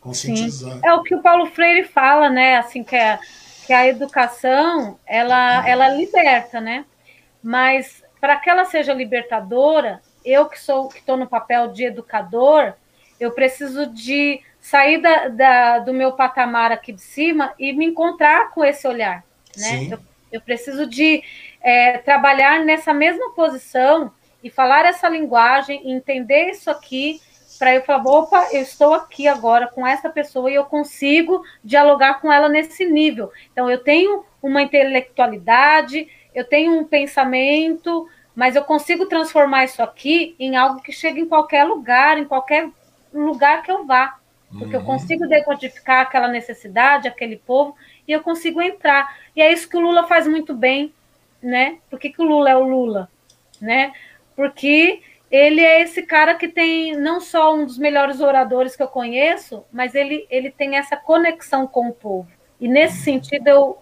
[0.00, 0.74] Conscientizar.
[0.74, 0.80] Sim.
[0.84, 2.56] É o que o Paulo Freire fala, né?
[2.58, 3.18] Assim, que a,
[3.66, 6.84] que a educação ela, ela liberta, né?
[7.42, 12.74] Mas para que ela seja libertadora, eu que sou que estou no papel de educador,
[13.18, 18.50] eu preciso de sair da, da, do meu patamar aqui de cima e me encontrar
[18.50, 19.24] com esse olhar,
[19.56, 19.88] né?
[19.90, 19.98] Eu,
[20.32, 21.22] eu, preciso de
[21.60, 24.12] é, trabalhar nessa mesma posição
[24.42, 27.20] e falar essa linguagem, entender isso aqui,
[27.58, 32.20] para eu falar, opa, eu estou aqui agora com essa pessoa e eu consigo dialogar
[32.20, 33.32] com ela nesse nível.
[33.52, 40.36] Então, eu tenho uma intelectualidade, eu tenho um pensamento, mas eu consigo transformar isso aqui
[40.38, 42.68] em algo que chegue em qualquer lugar, em qualquer
[43.12, 44.18] lugar que eu vá.
[44.50, 44.82] Porque uhum.
[44.82, 47.74] eu consigo decodificar aquela necessidade, aquele povo,
[48.06, 49.16] e eu consigo entrar.
[49.34, 50.92] E é isso que o Lula faz muito bem,
[51.42, 51.78] né?
[51.90, 53.10] Por que, que o Lula é o Lula?
[53.60, 53.92] Né?
[54.36, 55.00] Porque
[55.30, 59.64] ele é esse cara que tem não só um dos melhores oradores que eu conheço,
[59.72, 62.28] mas ele, ele tem essa conexão com o povo.
[62.60, 63.78] E nesse sentido, eu,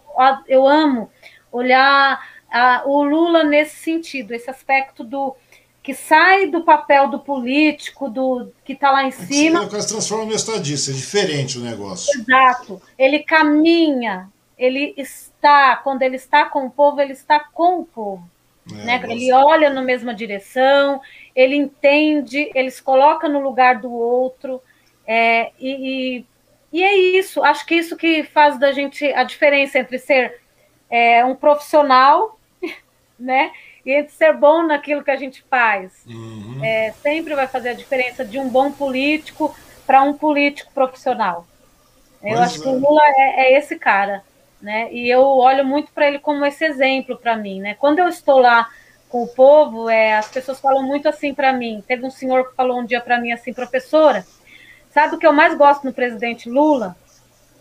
[0.49, 1.11] eu amo
[1.53, 5.37] olhar a, o Lula nesse sentido, esse aspecto do
[5.83, 9.69] que sai do papel do político, do que está lá em cima.
[9.69, 12.11] Sim, se transforma no estadista, é diferente o negócio.
[12.19, 12.81] Exato.
[12.99, 18.27] Ele caminha, ele está, quando ele está com o povo, ele está com o povo.
[18.71, 19.03] É, né?
[19.09, 21.01] Ele olha na mesma direção,
[21.35, 24.63] ele entende, ele se coloca no lugar do outro.
[25.07, 26.25] É, e,
[26.73, 30.41] e, é isso, acho que isso que faz da gente a diferença entre ser
[30.89, 32.39] é, um profissional,
[33.19, 33.53] né?
[33.85, 35.93] E entre ser bom naquilo que a gente faz.
[36.07, 36.65] Uhum.
[36.65, 39.55] É, sempre vai fazer a diferença de um bom político
[39.87, 41.47] para um político profissional.
[42.23, 42.79] Eu acho que o.
[42.79, 44.23] Lula é, é esse cara
[44.65, 44.91] né?
[44.91, 47.75] E eu olho muito para ele como esse exemplo para mim, né?
[47.75, 48.67] Quando eu estou lá
[49.11, 51.85] com o povo, é, as pessoas falam muito assim para mim.
[51.87, 54.27] Teve um senhor que falou um dia para mim assim, professora,
[54.91, 56.97] sabe o que eu mais gosto no presidente Lula?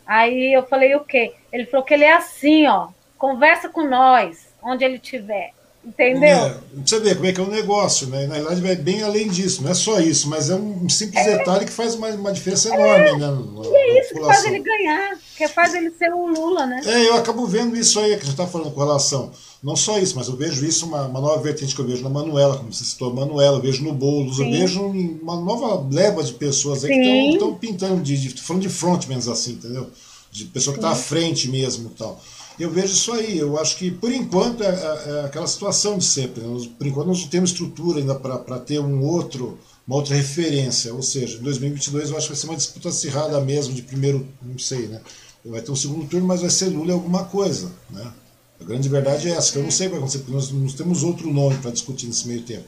[0.07, 1.35] Aí eu falei o quê?
[1.51, 5.51] Ele falou que ele é assim, ó, conversa com nós, onde ele estiver.
[5.85, 6.29] Entendeu?
[6.29, 8.25] É, você vê como é que é o um negócio, né?
[8.25, 11.37] Na verdade, vai bem além disso, não é só isso, mas é um simples é.
[11.37, 13.17] detalhe que faz uma, uma diferença enorme, é.
[13.17, 13.17] né?
[13.17, 16.81] Na, e é isso que faz ele ganhar, que faz ele ser o Lula, né?
[16.85, 19.31] É, eu acabo vendo isso aí que a gente está falando com relação.
[19.61, 22.09] Não só isso, mas eu vejo isso, uma, uma nova vertente que eu vejo na
[22.09, 24.45] Manuela, como você citou, a Manuela, eu vejo no Boulos, Sim.
[24.45, 27.01] eu vejo uma nova leva de pessoas aí Sim.
[27.01, 29.89] que estão pintando, de, de, falando de frontmans assim, entendeu?
[30.31, 32.21] De pessoa que está à frente mesmo e tal.
[32.59, 33.37] Eu vejo isso aí.
[33.37, 36.41] Eu acho que, por enquanto, é, é, é aquela situação de sempre.
[36.41, 36.69] Né?
[36.77, 39.57] Por enquanto, nós não temos estrutura ainda para ter um outro,
[39.87, 40.93] uma outra referência.
[40.93, 44.27] Ou seja, em 2022 eu acho que vai ser uma disputa acirrada mesmo, de primeiro,
[44.41, 45.01] não sei, né?
[45.45, 47.69] Vai ter um segundo turno, mas vai ser Lula alguma coisa.
[47.89, 48.13] Né?
[48.61, 50.51] A grande verdade é essa, que eu não sei o que vai acontecer, porque nós
[50.51, 52.65] não temos outro nome para discutir nesse meio tempo.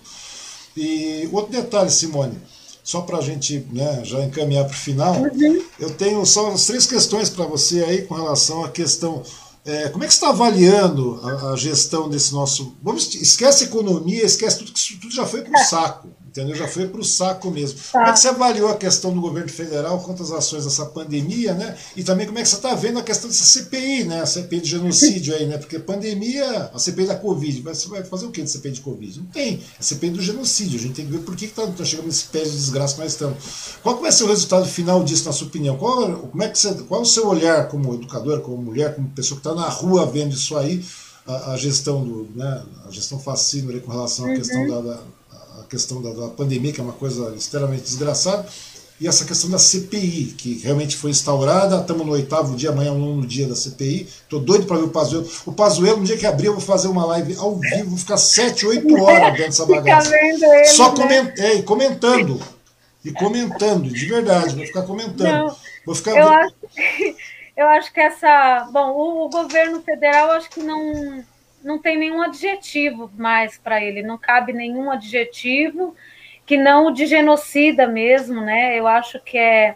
[0.75, 2.37] E outro detalhe, Simone,
[2.83, 5.63] só para a gente né, já encaminhar para o final, uhum.
[5.79, 9.23] eu tenho só as três questões para você aí com relação à questão
[9.65, 12.75] é, como é que você está avaliando a, a, gestão desse nosso.
[12.83, 15.63] Vamos, esquece economia, esquece tudo, que isso tudo já foi para o é.
[15.63, 16.55] saco entendeu?
[16.55, 17.79] Já foi para o saco mesmo.
[17.79, 17.99] Tá.
[17.99, 21.53] Como é que você avaliou a questão do governo federal quanto às ações dessa pandemia,
[21.53, 21.77] né?
[21.95, 24.21] E também como é que você está vendo a questão dessa CPI, né?
[24.21, 25.57] A CPI de genocídio aí, né?
[25.57, 29.19] Porque pandemia, a CPI da Covid, você vai fazer o que de CPI de Covid?
[29.19, 29.55] Não tem.
[29.55, 30.77] É a CPI do genocídio.
[30.77, 33.01] A gente tem que ver por que está tá chegando nesse pé de desgraça que
[33.01, 33.37] nós estamos.
[33.81, 35.77] Qual vai ser o resultado final disso, na sua opinião?
[35.77, 39.07] Qual, como é que você, qual é o seu olhar como educador, como mulher, como
[39.09, 40.83] pessoa que está na rua vendo isso aí?
[41.25, 44.35] A, a, gestão do, né, a gestão fascínora com relação à uhum.
[44.35, 44.99] questão da, da
[45.65, 48.47] questão da, da, pandemia, que é uma coisa extremamente desgraçada,
[48.99, 52.91] e essa questão da CPI, que realmente foi instaurada, estamos no oitavo dia, amanhã é
[52.93, 55.29] o nono dia da CPI, estou doido para ver o Pazuello.
[55.45, 58.15] O Pazuello, no dia que abrir, eu vou fazer uma live ao vivo, vou ficar
[58.15, 60.15] sete, oito horas dentro dessa bagaça.
[60.15, 60.95] Ele, Só né?
[60.95, 62.39] coment, é, comentando,
[63.03, 65.47] e comentando, de verdade, vou ficar comentando.
[65.47, 65.55] Não,
[65.85, 66.11] vou ficar...
[66.11, 66.55] Eu acho,
[67.57, 68.69] eu acho que essa...
[68.71, 71.21] Bom, o, o governo federal, acho que não
[71.65, 75.95] não tem nenhum adjetivo mais para ele, não cabe nenhum adjetivo
[76.45, 78.77] que não o de genocida mesmo, né?
[78.79, 79.75] Eu acho que é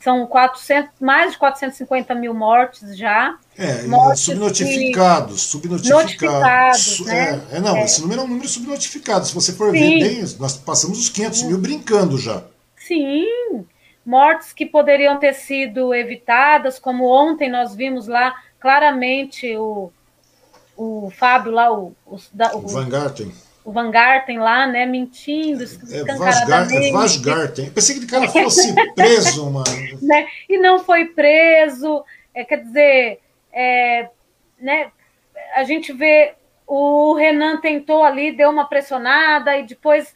[0.00, 3.38] são 400, mais de 450 mil mortes já.
[3.56, 5.40] É, mortes subnotificados, de...
[5.42, 7.00] subnotificados.
[7.04, 7.42] né?
[7.52, 7.84] é, é, não, é.
[7.84, 9.26] esse número é um número subnotificado.
[9.26, 9.78] Se você for Sim.
[9.78, 12.42] ver bem, nós passamos os 500 mil brincando já.
[12.76, 13.66] Sim,
[14.04, 19.92] mortes que poderiam ter sido evitadas, como ontem nós vimos lá claramente o,
[20.80, 22.16] o Fábio lá, o, o,
[22.54, 23.30] o, Van Garten.
[23.62, 26.16] O Van Garten lá, né, mentindo, é, é
[26.90, 27.66] Vasgarten.
[27.66, 29.66] Eu pensei que o cara fosse preso, mano.
[30.00, 30.26] Né?
[30.48, 32.02] E não foi preso.
[32.34, 33.20] É, quer dizer,
[33.52, 34.08] é,
[34.58, 34.90] né,
[35.54, 36.32] a gente vê
[36.66, 40.14] o Renan tentou ali, deu uma pressionada e depois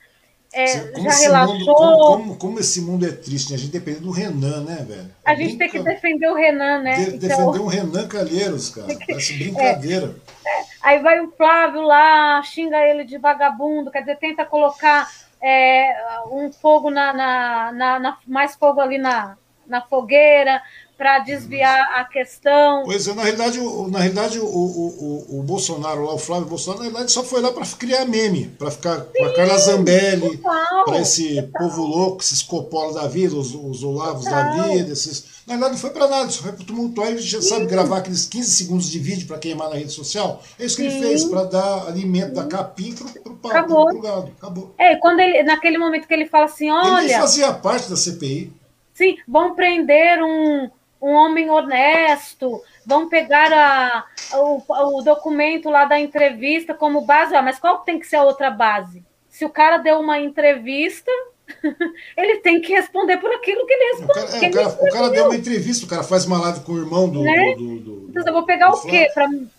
[0.55, 0.67] é,
[1.01, 1.57] já relaxou.
[1.57, 3.57] Mundo, como, como, como, esse mundo é triste, né?
[3.57, 5.11] A gente depende do Renan, né, velho?
[5.25, 6.95] A gente tem que defender o Renan, né?
[6.95, 7.29] De, então...
[7.29, 8.87] Defender um Renan Calheiros, cara.
[9.07, 10.15] Parece brincadeira.
[10.47, 15.11] É, aí vai o Flávio lá, xinga ele de vagabundo, quer dizer, tenta colocar
[15.43, 15.97] é,
[16.31, 19.37] um fogo na, na, na, na, mais fogo ali na,
[19.67, 20.63] na fogueira
[21.05, 22.83] para desviar a questão.
[22.87, 26.49] Pois é, na realidade, o, na realidade o, o, o, o Bolsonaro lá, o Flávio
[26.49, 29.59] Bolsonaro, na realidade só foi lá para criar meme, para ficar Sim, com a Carla
[29.59, 30.41] Zambelli,
[30.87, 31.61] para esse total.
[31.61, 34.45] povo louco, esses copolas da vida, os, os Olavos total.
[34.45, 35.35] da vida, esses.
[35.47, 38.25] Na verdade, não foi para nada, só foi para tumultuar e já sabe gravar aqueles
[38.25, 40.43] 15 segundos de vídeo para queimar na rede social.
[40.59, 40.97] É isso que Sim.
[40.97, 42.35] ele fez, para dar alimento Sim.
[42.35, 44.33] da capim para o gado.
[44.39, 44.75] Acabou.
[44.79, 47.05] É, quando ele, naquele momento que ele fala assim: olha.
[47.05, 48.51] Ele fazia parte da CPI.
[48.95, 50.71] Sim, vão prender um
[51.05, 54.05] um homem honesto, vão pegar a,
[54.39, 54.63] o,
[54.99, 58.51] o documento lá da entrevista como base, ah, mas qual tem que ser a outra
[58.51, 59.05] base?
[59.29, 61.11] Se o cara deu uma entrevista,
[62.17, 64.25] ele tem que responder por aquilo que ele respondeu.
[64.25, 66.61] O cara, é, o cara, o cara deu uma entrevista, o cara faz uma live
[66.61, 67.23] com o irmão do.
[67.23, 67.55] Né?
[67.55, 69.09] do, do, do então, eu vou pegar o quê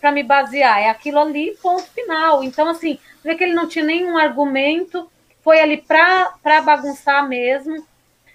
[0.00, 0.80] para me basear?
[0.80, 2.42] É aquilo ali, ponto final.
[2.42, 5.08] Então, assim, vê que ele não tinha nenhum argumento,
[5.44, 7.86] foi ali para bagunçar mesmo.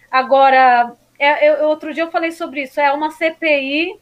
[0.10, 4.00] Agora, é, eu, outro dia eu falei sobre isso, é uma CPI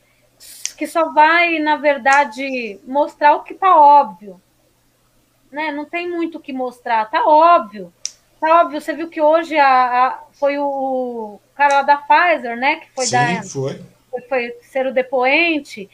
[0.77, 4.41] que só vai, na verdade, mostrar o que está óbvio.
[5.51, 5.71] Né?
[5.71, 7.91] Não tem muito o que mostrar, tá óbvio.
[8.39, 12.77] Tá óbvio, você viu que hoje a, a foi o cara lá da Pfizer, né?
[12.77, 13.81] Que foi Sim, da, foi.
[14.09, 14.21] foi.
[14.29, 15.89] Foi ser o depoente.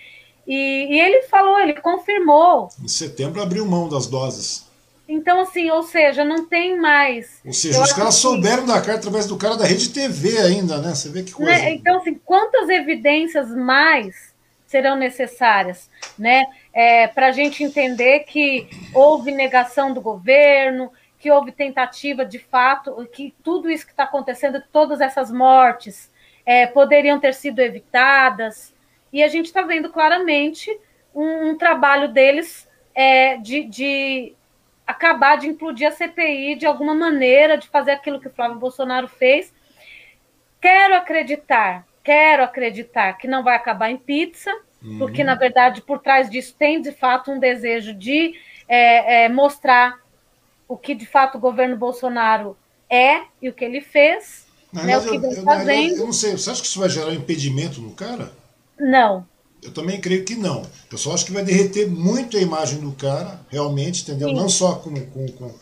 [0.45, 2.69] E, e ele falou, ele confirmou.
[2.79, 4.64] Em setembro abriu mão das doses.
[5.07, 7.39] Então, assim, ou seja, não tem mais.
[7.45, 10.95] Ou seja, os caras souberam da carta através do cara da Rede TV ainda, né?
[10.95, 11.51] Você vê que coisa.
[11.51, 11.73] Né?
[11.73, 14.33] Então, assim, quantas evidências mais
[14.65, 16.45] serão necessárias, né?
[16.73, 23.07] É, Para a gente entender que houve negação do governo, que houve tentativa de fato,
[23.11, 26.11] que tudo isso que está acontecendo, todas essas mortes,
[26.45, 28.73] é, poderiam ter sido evitadas.
[29.13, 30.69] E a gente está vendo claramente
[31.13, 34.33] um, um trabalho deles é, de, de,
[34.85, 39.07] acabar de implodir a CPI de alguma maneira, de fazer aquilo que o Flávio Bolsonaro
[39.07, 39.53] fez.
[40.61, 44.51] Quero acreditar, quero acreditar que não vai acabar em pizza,
[44.83, 44.97] uhum.
[44.97, 48.33] porque, na verdade, por trás disso tem de fato um desejo de
[48.67, 49.99] é, é, mostrar
[50.67, 52.57] o que de fato o governo Bolsonaro
[52.89, 55.95] é e o que ele fez, né, o que vem fazendo.
[55.95, 58.31] Eu não sei, você acha que isso vai gerar impedimento no cara?
[58.79, 59.25] Não.
[59.65, 60.63] Eu também creio que não.
[60.91, 64.29] Eu só acho que vai derreter muito a imagem do cara, realmente, entendeu?
[64.29, 64.35] Sim.
[64.35, 65.53] Não só com, com, com,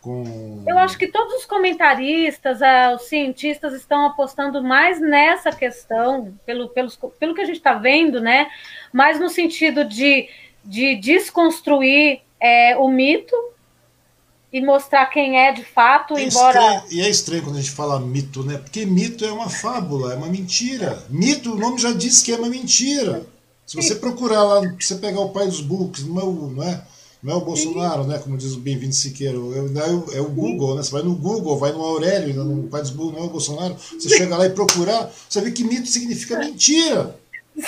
[0.00, 6.32] com, Eu acho que todos os comentaristas, ah, os cientistas estão apostando mais nessa questão,
[6.46, 8.46] pelo, pelo, pelo que a gente está vendo, né?
[8.92, 10.28] Mais no sentido de,
[10.64, 13.36] de desconstruir é, o mito,
[14.52, 16.58] e mostrar quem é de fato, é embora.
[16.58, 18.58] Estranho, e é estranho quando a gente fala mito, né?
[18.58, 21.04] Porque mito é uma fábula, é uma mentira.
[21.08, 23.24] Mito, o nome já diz que é uma mentira.
[23.70, 26.84] Se você procurar lá, você pegar o pai dos books, não é não é,
[27.22, 28.18] não é o Bolsonaro, né?
[28.18, 30.82] Como diz o Bem-vindo Siqueira, é, é, o Google, né?
[30.82, 33.76] Você vai no Google, vai no Aurélio, no pai dos books, não é o Bolsonaro.
[33.78, 37.16] Você chega lá e procurar, você vê que mito significa mentira.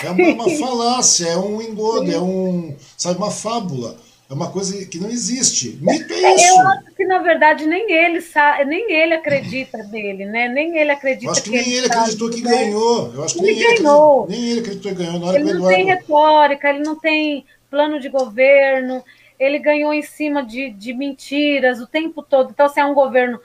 [0.03, 3.97] É uma, uma falácia, é um engodo, é um, sabe, uma fábula.
[4.33, 5.79] É uma coisa que não existe.
[5.83, 6.55] Mito é isso.
[6.55, 10.49] Eu acho que, na verdade, nem ele sabe, nem ele acredita nele, né?
[10.49, 11.27] Nem ele acredita.
[11.27, 12.51] Eu acho que, que nem ele acreditou que né?
[12.51, 13.13] ganhou.
[13.15, 14.27] Eu acho que ele nem ganhou.
[14.27, 15.21] Ele nem ele acreditou que ganhou.
[15.21, 19.05] Na hora ele não tem retórica, ele não tem plano de governo,
[19.39, 22.53] ele ganhou em cima de, de mentiras o tempo todo.
[22.53, 23.39] Então, se é um governo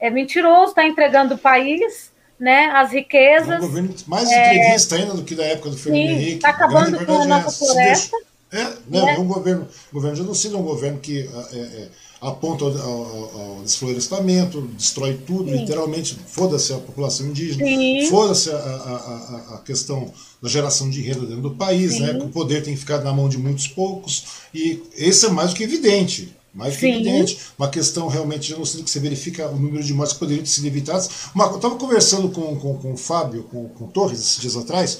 [0.00, 2.66] é mentiroso, está entregando o país, né?
[2.74, 3.48] As riquezas.
[3.48, 4.56] É um governo mais é...
[4.56, 6.34] entreguista ainda do que da época do Fernando Henrique.
[6.34, 8.16] Está acabando com a nossa floresta.
[8.52, 9.14] É, não, é.
[9.14, 11.88] é um governo, governo genocida, é um governo que é, é,
[12.20, 15.56] aponta ao, ao, ao, desflorestamento, destrói tudo, Sim.
[15.56, 17.64] literalmente, foda-se a população indígena,
[18.10, 22.62] foda-se a, a, a, questão da geração de renda dentro do país, né, o poder
[22.62, 24.24] tem ficado na mão de muitos poucos,
[24.54, 26.36] e esse é mais do que evidente.
[26.54, 27.38] Mais do que evidente.
[27.58, 30.66] Uma questão realmente genocida que você verifica o número de mortes que poderiam ter sido
[30.66, 31.08] evitadas.
[31.34, 34.98] Uma, eu estava conversando com, com, com o Fábio, com, com Torres, esses dias atrás,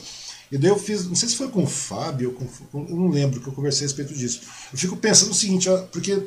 [0.53, 3.41] e daí eu fiz, não sei se foi com o Fábio, com, eu não lembro
[3.41, 4.43] que eu conversei a respeito disso.
[4.70, 6.23] Eu fico pensando o seguinte, porque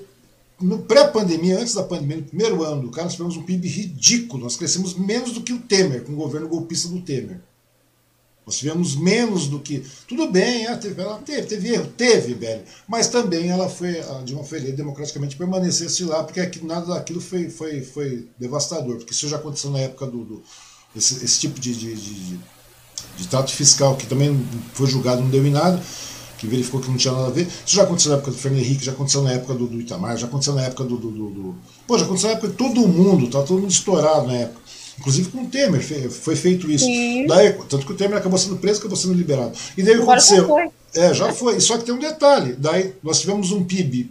[0.60, 4.43] no pré-pandemia, antes da pandemia, no primeiro ano do cara, nós tivemos um PIB ridículo.
[4.43, 7.39] Nós crescemos menos do que o Temer, com o governo golpista do Temer.
[8.47, 9.85] Nós tivemos menos do que.
[10.07, 12.64] Tudo bem, ela teve, ela teve, teve erro, teve, velho.
[12.88, 17.81] Mas também ela foi, a Dilma Ferreira, democraticamente permanecesse lá, porque nada daquilo foi, foi,
[17.81, 18.97] foi devastador.
[18.97, 20.23] Porque isso já aconteceu na época do.
[20.23, 20.43] do
[20.95, 22.39] esse, esse tipo de, de, de de
[23.23, 25.81] trato fiscal, que também foi julgado, não deu em nada,
[26.37, 27.47] que verificou que não tinha nada a ver.
[27.65, 30.17] Isso já aconteceu na época do Fernando Henrique, já aconteceu na época do, do Itamar,
[30.17, 31.55] já aconteceu na época do, do, do.
[31.87, 34.61] Pô, já aconteceu na época de todo mundo, tá todo mundo estourado na época.
[34.99, 36.85] Inclusive com o Temer foi feito isso.
[37.27, 39.51] Daí, tanto que o Temer acabou sendo preso, acabou sendo liberado.
[39.77, 40.71] E daí Agora aconteceu.
[40.93, 41.59] É, já foi.
[41.59, 42.53] Só que tem um detalhe.
[42.53, 44.09] Daí nós tivemos um PIB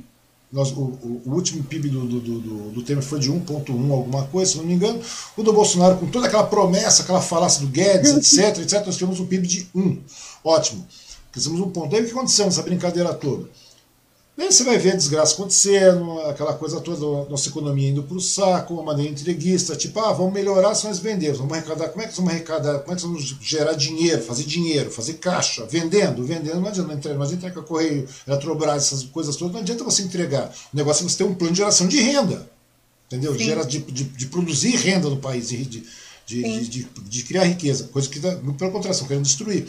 [0.55, 0.83] nós, o,
[1.27, 4.65] o, último PIB do, do, do, do Temer foi de 1,1 alguma coisa, se não
[4.65, 5.01] me engano.
[5.37, 9.19] O do Bolsonaro, com toda aquela promessa, aquela falácia do Guedes, etc, etc, nós tivemos
[9.19, 9.99] um PIB de 1.
[10.45, 10.87] Ótimo.
[11.33, 11.97] Crescemos um ponto.
[11.97, 13.49] Aí o que aconteceu nessa brincadeira toda?
[14.37, 18.21] Aí você vai ver a desgraça acontecendo, aquela coisa toda, nossa economia indo para o
[18.21, 22.09] saco, uma maneira entreguista, tipo, ah, vamos melhorar se nós vendermos, vamos arrecadar, como é
[22.09, 26.61] que vamos arrecadar, como é que vamos gerar dinheiro, fazer dinheiro, fazer caixa, vendendo, vendendo,
[26.61, 30.03] não adianta, não entrega, não adianta entregar correio, Eletrobras, essas coisas todas, não adianta você
[30.03, 30.53] entregar.
[30.73, 32.51] O negócio é você ter um plano de geração de renda,
[33.07, 33.37] entendeu?
[33.37, 38.09] De, de, de, de, produzir renda no país, de, de, de, de, criar riqueza, coisa
[38.09, 39.69] que, pelo contrário, estão querendo destruir.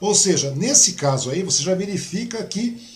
[0.00, 2.89] Ou seja, nesse caso aí, você já verifica que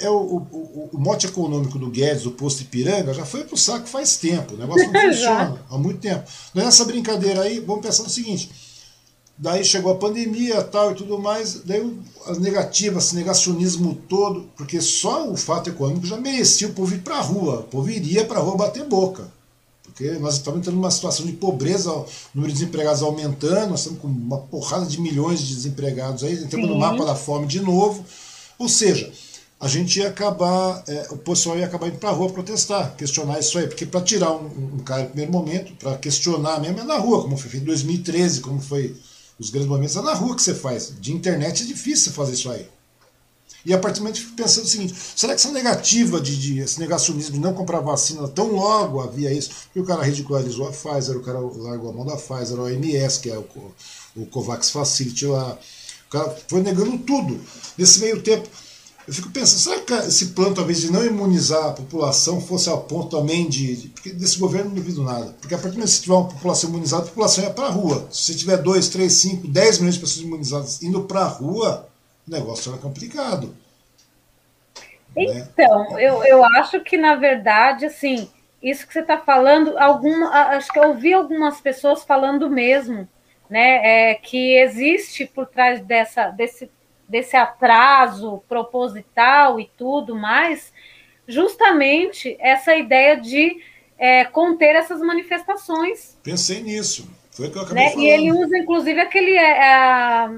[0.00, 3.58] é o, o, o, mote econômico do Guedes, do posto Ipiranga, já foi para o
[3.58, 4.54] saco faz tempo.
[4.54, 6.24] O negócio não funciona há muito tempo.
[6.54, 8.50] Nessa brincadeira aí, vamos pensar no seguinte:
[9.36, 11.96] daí chegou a pandemia tal e tudo mais, daí
[12.26, 17.00] as negativas, esse negacionismo todo, porque só o fato econômico já merecia o povo ir
[17.00, 17.60] para a rua.
[17.60, 19.30] O povo iria para a rua bater boca.
[19.82, 24.00] Porque nós estamos entrando numa situação de pobreza, o número de desempregados aumentando, nós estamos
[24.00, 28.04] com uma porrada de milhões de desempregados aí, entramos no mapa da fome de novo.
[28.58, 29.12] Ou seja,
[29.60, 33.40] a gente ia acabar, é, o pessoal ia acabar indo para a rua protestar, questionar
[33.40, 36.84] isso aí, porque para tirar um, um, cara no primeiro momento, para questionar mesmo é
[36.84, 38.96] na rua, como foi feito em 2013, como foi
[39.38, 40.92] os grandes momentos, é na rua que você faz.
[41.00, 42.68] De internet é difícil fazer isso aí.
[43.66, 46.36] E a partir do momento eu fico pensando o seguinte: será que essa negativa de,
[46.36, 49.50] de esse negacionismo de não comprar vacina tão logo havia isso?
[49.64, 53.20] Porque o cara ridicularizou a Pfizer, o cara largou a mão da Pfizer, a OMS,
[53.20, 53.44] que é o,
[54.16, 55.58] o Covax Facility lá.
[56.06, 57.40] O cara foi negando tudo.
[57.76, 58.48] Nesse meio tempo,
[59.08, 62.82] eu fico pensando, será que esse plano talvez de não imunizar a população fosse ao
[62.82, 63.88] ponto também de.
[63.94, 65.34] porque desse governo não duvido nada.
[65.40, 67.68] Porque a partir do momento que você tiver uma população imunizada, a população ia para
[67.68, 68.06] a rua.
[68.10, 71.88] Se você tiver 2, 3, 5, 10 milhões de pessoas imunizadas indo para a rua,
[72.28, 73.56] o negócio era complicado.
[75.16, 75.48] Né?
[75.54, 76.06] Então, né?
[76.06, 78.28] eu, eu acho que, na verdade, assim,
[78.62, 83.08] isso que você está falando, alguma, acho que eu ouvi algumas pessoas falando mesmo,
[83.48, 84.10] né?
[84.10, 86.70] É, que existe por trás dessa, desse
[87.08, 90.72] desse atraso proposital e tudo mais,
[91.26, 93.56] justamente essa ideia de
[93.98, 96.16] é, conter essas manifestações.
[96.22, 97.10] Pensei nisso.
[97.30, 97.90] Foi o que eu acabei né?
[97.90, 98.04] falando.
[98.04, 100.28] E ele usa, inclusive, aquele, é,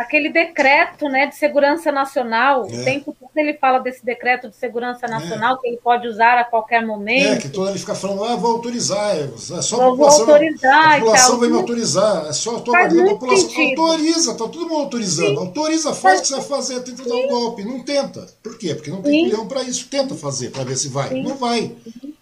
[0.00, 2.66] aquele decreto né, de segurança nacional.
[2.68, 2.74] É.
[2.74, 5.10] O tempo todo ele fala desse decreto de segurança é.
[5.10, 5.58] nacional é.
[5.58, 7.34] que ele pode usar a qualquer momento.
[7.34, 9.16] É, que toda ele fica falando, ah, vou autorizar.
[9.16, 9.28] É
[9.62, 10.92] só a população, vou autorizar.
[10.92, 12.26] A população vai me autorizar.
[12.26, 13.48] É só a tua a população.
[13.50, 13.82] Sentido.
[13.82, 15.28] Autoriza, tá todo mundo autorizando.
[15.28, 15.46] Sim.
[15.46, 17.08] Autoriza, faz o que você vai fazer, tenta Sim.
[17.08, 17.64] dar um golpe.
[17.64, 18.26] Não tenta.
[18.42, 18.74] Por quê?
[18.74, 19.88] Porque não tem milhão para isso.
[19.88, 21.08] Tenta fazer, para ver se vai.
[21.10, 21.22] Sim.
[21.22, 21.76] Não vai.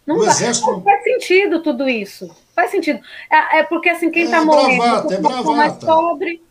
[0.05, 2.35] Não exército não faz sentido tudo isso.
[2.55, 2.99] Faz sentido.
[3.31, 5.51] É, é porque assim, quem está é morrendo bravata, é bravata.
[5.51, 6.43] mais pobre,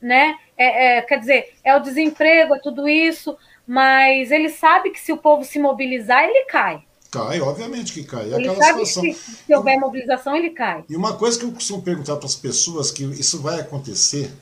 [0.00, 0.34] né?
[0.62, 3.36] É, é, quer dizer, é o desemprego, é tudo isso,
[3.66, 6.82] mas ele sabe que se o povo se mobilizar, ele cai.
[7.10, 8.32] Cai, obviamente que cai.
[8.32, 9.02] É ele sabe situação.
[9.02, 10.84] que se, houver mobilização, ele cai.
[10.88, 14.32] E uma coisa que eu costumo perguntar para as pessoas, que isso vai acontecer,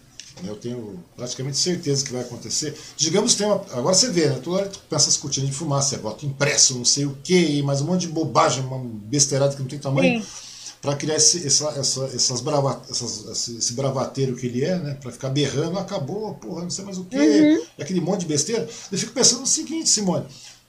[0.41, 2.79] né, eu tenho praticamente certeza que vai acontecer.
[2.97, 3.65] Digamos que tem uma.
[3.73, 4.39] Agora você vê, né?
[4.43, 7.61] Toda hora tu pensa essas cortinas de fumaça, é voto impresso, não sei o quê,
[7.65, 10.23] mais um monte de bobagem, uma besteirada que não tem tamanho.
[10.23, 10.50] Sim
[10.81, 14.97] para criar esse, essa, essa, essas brava, essas, esse bravateiro que ele é, né?
[15.01, 17.63] Para ficar berrando, acabou, porra, não sei mais o quê, uhum.
[17.79, 18.67] aquele monte de besteira.
[18.91, 20.25] Eu fico pensando no seguinte, Simone,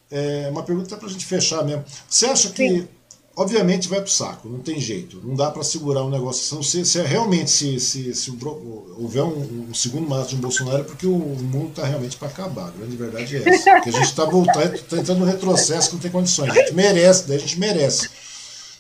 [0.10, 1.86] é uma pergunta para a gente fechar mesmo.
[2.10, 2.88] Você acha que, Sim.
[3.38, 6.84] obviamente, vai para o saco, não tem jeito, não dá para segurar um negócio assim,
[6.84, 8.38] se, se é realmente se, se, se
[9.00, 12.28] houver um, um, segundo mandato de um Bolsonaro, é porque o, mundo está realmente para
[12.28, 12.68] acabar.
[12.68, 13.76] A grande verdade é essa.
[13.76, 16.52] Porque a gente está voltando, está entrando no retrocesso que não tem condições.
[16.52, 18.10] A gente merece, daí a gente merece.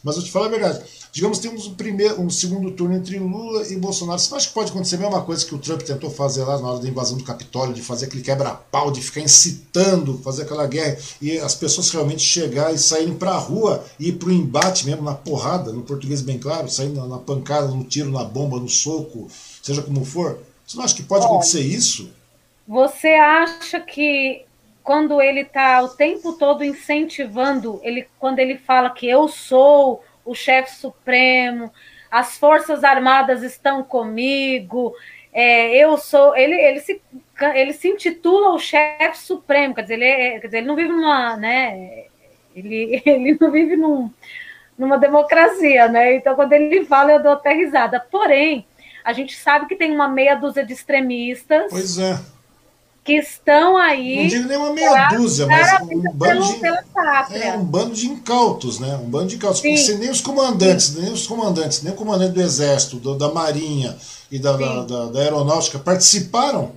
[0.03, 0.81] Mas eu te falo a verdade
[1.11, 4.17] Digamos temos um, primeiro, um segundo turno entre Lula e Bolsonaro.
[4.17, 6.57] Você não acha que pode acontecer a mesma coisa que o Trump tentou fazer lá
[6.57, 10.65] na hora da invasão do Capitólio, de fazer aquele quebra-pau, de ficar incitando, fazer aquela
[10.65, 14.31] guerra, e as pessoas realmente chegarem e saírem para a rua e ir para o
[14.31, 18.57] embate mesmo, na porrada, no português bem claro, saindo na pancada, no tiro, na bomba,
[18.57, 19.27] no soco,
[19.61, 20.39] seja como for?
[20.65, 22.09] Você não acha que pode acontecer isso?
[22.65, 24.45] Você acha que
[24.81, 30.35] quando ele está o tempo todo incentivando, ele, quando ele fala que eu sou o
[30.35, 31.72] chefe supremo,
[32.10, 34.93] as forças armadas estão comigo,
[35.34, 36.35] é, eu sou.
[36.35, 37.02] Ele, ele, se,
[37.53, 40.89] ele se intitula o chefe supremo, quer dizer, ele, é, quer dizer, ele não vive
[40.89, 41.38] numa.
[41.38, 42.06] Né,
[42.56, 44.11] ele, ele não vive num,
[44.77, 46.15] numa democracia, né?
[46.15, 47.99] Então, quando ele fala, eu dou até risada.
[47.99, 48.65] Porém,
[49.03, 51.68] a gente sabe que tem uma meia dúzia de extremistas.
[51.69, 52.40] Pois é
[53.03, 54.21] que estão aí.
[54.21, 56.65] Não digo nem uma meia dúzia, mas um bando, de,
[57.37, 58.95] é, um bando de incautos, né?
[58.95, 59.61] Um bando de incautos.
[59.61, 61.01] Porque nem os comandantes, Sim.
[61.01, 63.97] nem os comandantes, nem o comandante do Exército, do, da Marinha
[64.31, 66.73] e da, da, da, da, Aeronáutica participaram.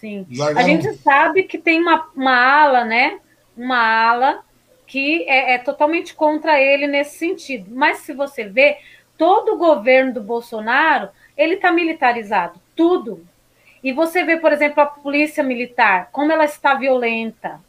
[0.00, 0.24] Sim.
[0.30, 0.66] Largaram...
[0.66, 3.18] A gente sabe que tem uma, uma ala, né?
[3.56, 4.44] Uma ala
[4.86, 7.66] que é, é totalmente contra ele nesse sentido.
[7.74, 8.78] Mas se você vê,
[9.18, 12.60] todo o governo do Bolsonaro ele está militarizado.
[12.76, 13.24] Tudo,
[13.82, 17.60] e você vê, por exemplo, a polícia militar, como ela está violenta.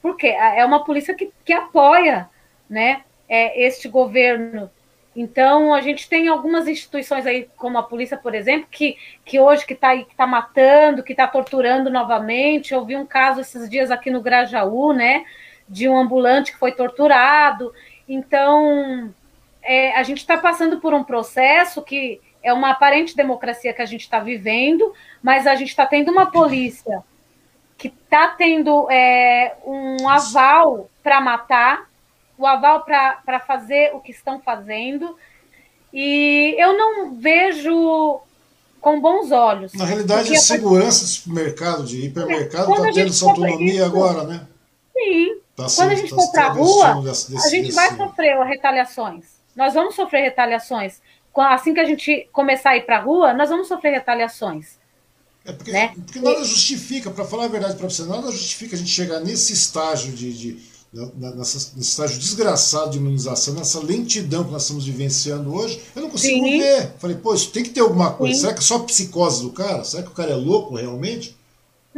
[0.00, 2.28] Porque é uma polícia que, que apoia
[2.68, 4.70] né, é, este governo.
[5.14, 9.66] Então, a gente tem algumas instituições aí, como a polícia, por exemplo, que, que hoje
[9.66, 12.72] que está que tá matando, que está torturando novamente.
[12.72, 15.24] Eu vi um caso esses dias aqui no Grajaú, né?
[15.68, 17.74] De um ambulante que foi torturado.
[18.08, 19.12] Então,
[19.60, 23.86] é, a gente está passando por um processo que é uma aparente democracia que a
[23.86, 27.02] gente está vivendo, mas a gente está tendo uma polícia
[27.76, 31.88] que está tendo é, um aval para matar,
[32.36, 35.16] o aval para fazer o que estão fazendo.
[35.92, 38.20] E eu não vejo
[38.80, 39.72] com bons olhos.
[39.74, 44.46] Na realidade, a segurança do supermercado, de hipermercado, está tendo essa autonomia agora, né?
[44.92, 45.40] Sim.
[45.56, 47.74] Tá Quando a gente tá for para a rua, desse, a gente desse...
[47.74, 49.24] vai sofrer retaliações.
[49.56, 51.00] Nós vamos sofrer retaliações.
[51.36, 54.77] Assim que a gente começar a ir para a rua, nós vamos sofrer retaliações.
[55.48, 55.94] É porque, né?
[56.04, 59.54] porque nada justifica, para falar a verdade para você, nada justifica a gente chegar nesse
[59.54, 60.58] estágio de, de
[60.92, 66.10] nessa, nesse estágio desgraçado de imunização, nessa lentidão que nós estamos vivenciando hoje, eu não
[66.10, 66.60] consigo Sim.
[66.60, 66.92] ver.
[66.98, 68.34] Falei, pô, isso tem que ter alguma coisa.
[68.34, 68.40] Sim.
[68.42, 69.82] Será que é só psicose do cara?
[69.84, 71.34] Será que o cara é louco realmente?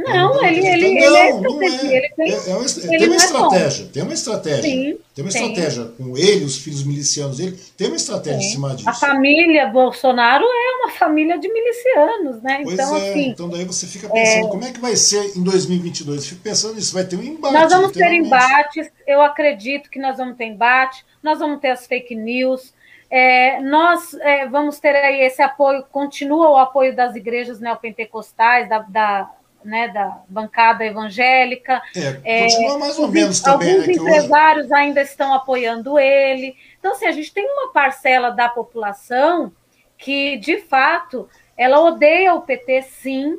[0.04, 1.96] Não, ele, ele, não, ele, não é.
[1.96, 4.62] Ele tem, é, é uma, tem uma é estratégia, tem uma estratégia.
[4.62, 6.06] Sim, tem uma estratégia tem.
[6.06, 8.46] com ele, os filhos milicianos dele, tem uma estratégia Sim.
[8.46, 8.88] em cima disso.
[8.88, 12.60] A família Bolsonaro é uma família de milicianos, né?
[12.62, 14.50] Pois então, é, assim, então daí você fica pensando, é...
[14.50, 16.22] como é que vai ser em 2022?
[16.22, 17.54] Eu fico pensando nisso, vai ter um embate.
[17.54, 21.86] Nós vamos ter embates, eu acredito que nós vamos ter embate, nós vamos ter as
[21.86, 22.72] fake news,
[23.10, 28.78] é, nós é, vamos ter aí esse apoio, continua o apoio das igrejas neopentecostais, da,
[28.78, 29.30] da
[29.64, 31.82] né, da bancada evangélica.
[32.24, 33.72] É, continua mais ou menos também.
[33.72, 34.74] Alguns né, empresários hoje...
[34.74, 36.56] ainda estão apoiando ele.
[36.78, 39.52] Então, assim, a gente tem uma parcela da população
[39.98, 43.38] que, de fato, ela odeia o PT, sim.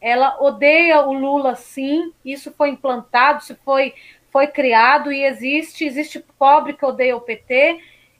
[0.00, 2.12] Ela odeia o Lula, sim.
[2.24, 3.94] Isso foi implantado, isso foi,
[4.30, 5.84] foi criado e existe.
[5.84, 7.78] Existe pobre que odeia o PT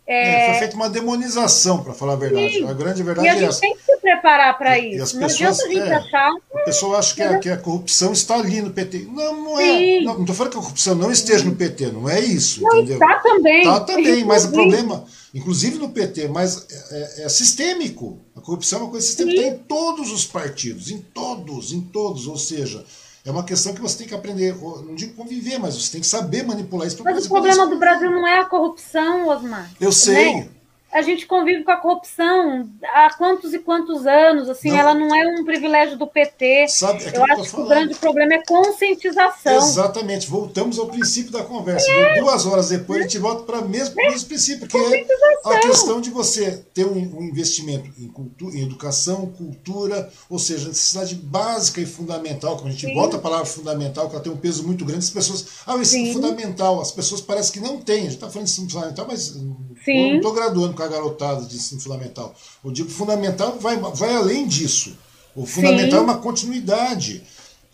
[0.08, 0.46] é...
[0.46, 2.54] foi feita uma demonização, para falar a verdade.
[2.54, 2.66] Sim.
[2.66, 3.60] A grande verdade e a gente é essa.
[3.60, 5.20] tem que se preparar para isso.
[5.20, 6.60] Não pessoas, adianta a gente é.
[6.60, 9.06] A pessoa acha que a, que a, corrupção está ali no PT.
[9.12, 10.00] Não, não é.
[10.00, 12.62] Não estou falando que a corrupção não esteja no PT, não é isso.
[12.62, 12.94] Não, entendeu?
[12.94, 13.58] Está também.
[13.58, 15.04] Está também, mas o problema,
[15.34, 18.18] inclusive no PT, mas é, é, é sistêmico.
[18.34, 19.42] A corrupção é uma coisa sistêmica.
[19.42, 22.26] Tem em todos os partidos, em todos, em todos.
[22.26, 22.82] Ou seja,
[23.24, 26.06] é uma questão que você tem que aprender, não digo conviver, mas você tem que
[26.06, 27.02] saber manipular isso.
[27.02, 29.70] Mas o problema do Brasil não é a corrupção, Osmar.
[29.80, 30.34] Eu sei.
[30.36, 30.48] Né?
[30.90, 34.78] A gente convive com a corrupção há quantos e quantos anos, assim, não.
[34.78, 36.66] ela não é um privilégio do PT.
[36.68, 39.56] Sabe, é eu acho que o grande problema é conscientização.
[39.56, 41.90] Exatamente, voltamos ao princípio da conversa.
[41.90, 42.20] É.
[42.20, 44.10] Duas horas depois a gente volta para o mesmo, é.
[44.10, 45.06] mesmo princípio, que é
[45.44, 50.68] a questão de você ter um, um investimento em, cultura, em educação, cultura, ou seja,
[50.68, 52.94] necessidade básica e fundamental, como a gente Sim.
[52.94, 55.82] volta a palavra fundamental, que ela tem um peso muito grande, as pessoas, ah, o
[55.82, 56.12] ensino Sim.
[56.14, 59.36] fundamental, as pessoas parecem que não têm, a gente está falando de ensino fundamental, mas
[59.84, 60.10] Sim.
[60.10, 62.32] não estou graduando com a garotada de ensino fundamental.
[62.64, 64.96] Eu digo fundamental vai, vai além disso.
[65.34, 65.96] O fundamental Sim.
[65.96, 67.22] é uma continuidade.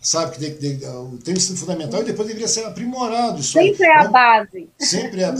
[0.01, 3.39] Sabe, que tem, tem o ensino fundamental e depois deveria ser aprimorado.
[3.39, 4.69] Isso sempre é a base.
[4.77, 5.31] Sempre é, é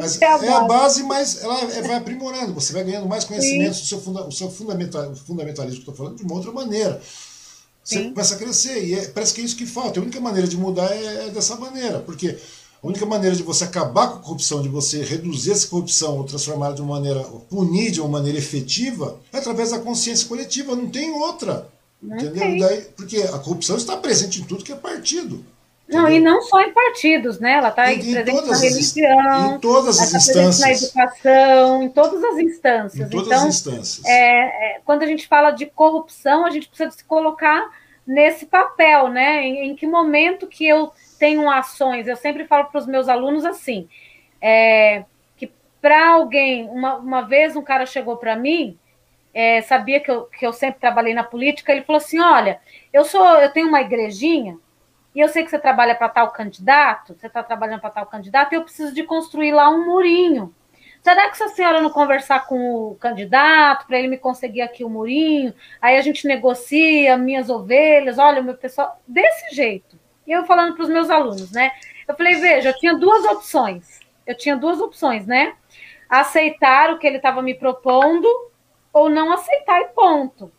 [0.00, 2.52] mas é a, é a base, mas ela é, vai aprimorando.
[2.54, 6.16] Você vai ganhando mais conhecimentos do seu, funda, o seu fundamental, fundamentalismo que estou falando
[6.16, 7.00] de uma outra maneira.
[7.84, 8.10] Você Sim.
[8.10, 10.00] começa a crescer e é, parece que é isso que falta.
[10.00, 12.36] A única maneira de mudar é, é dessa maneira, porque
[12.86, 16.24] a única maneira de você acabar com a corrupção, de você reduzir essa corrupção ou
[16.24, 20.88] transformá-la de uma maneira, punir de uma maneira efetiva, é através da consciência coletiva, não
[20.88, 21.68] tem outra.
[22.00, 22.38] Não entendeu?
[22.38, 22.58] Tem.
[22.60, 25.44] Daí, porque a corrupção está presente em tudo que é partido.
[25.88, 26.16] Não, entendeu?
[26.16, 27.54] e não só em partidos, né?
[27.54, 30.60] Ela está presente na religião, em todas as tá instâncias.
[30.60, 33.06] na educação, em todas as instâncias.
[33.06, 34.04] Em todas então, as instâncias.
[34.04, 37.68] É, é, quando a gente fala de corrupção, a gente precisa se colocar
[38.06, 39.42] nesse papel, né?
[39.42, 43.44] Em, em que momento que eu tenho ações, eu sempre falo para os meus alunos
[43.44, 43.88] assim,
[44.40, 45.04] é,
[45.36, 48.78] que para alguém, uma, uma vez um cara chegou para mim,
[49.34, 52.60] é, sabia que eu, que eu sempre trabalhei na política, ele falou assim, olha,
[52.92, 54.58] eu sou, eu tenho uma igrejinha,
[55.14, 58.52] e eu sei que você trabalha para tal candidato, você está trabalhando para tal candidato,
[58.52, 60.54] e eu preciso de construir lá um murinho.
[61.06, 64.82] Será que se a senhora não conversar com o candidato para ele me conseguir aqui
[64.82, 65.54] o murinho?
[65.80, 69.00] Aí a gente negocia minhas ovelhas, olha, meu pessoal.
[69.06, 69.96] Desse jeito.
[70.26, 71.70] E eu falando para os meus alunos, né?
[72.06, 74.00] Eu falei, veja, eu tinha duas opções.
[74.26, 75.54] Eu tinha duas opções, né?
[76.08, 78.26] Aceitar o que ele estava me propondo
[78.92, 80.50] ou não aceitar e ponto.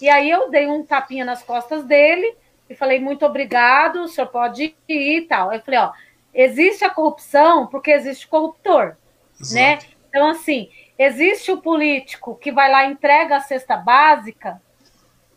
[0.00, 2.34] E aí eu dei um tapinha nas costas dele
[2.68, 5.52] e falei, muito obrigado, o senhor pode ir e tal.
[5.52, 5.92] Eu falei, ó,
[6.32, 8.96] existe a corrupção porque existe corruptor,
[9.40, 9.54] Exato.
[9.54, 9.78] né?
[10.08, 14.60] Então, assim, existe o político que vai lá e entrega a cesta básica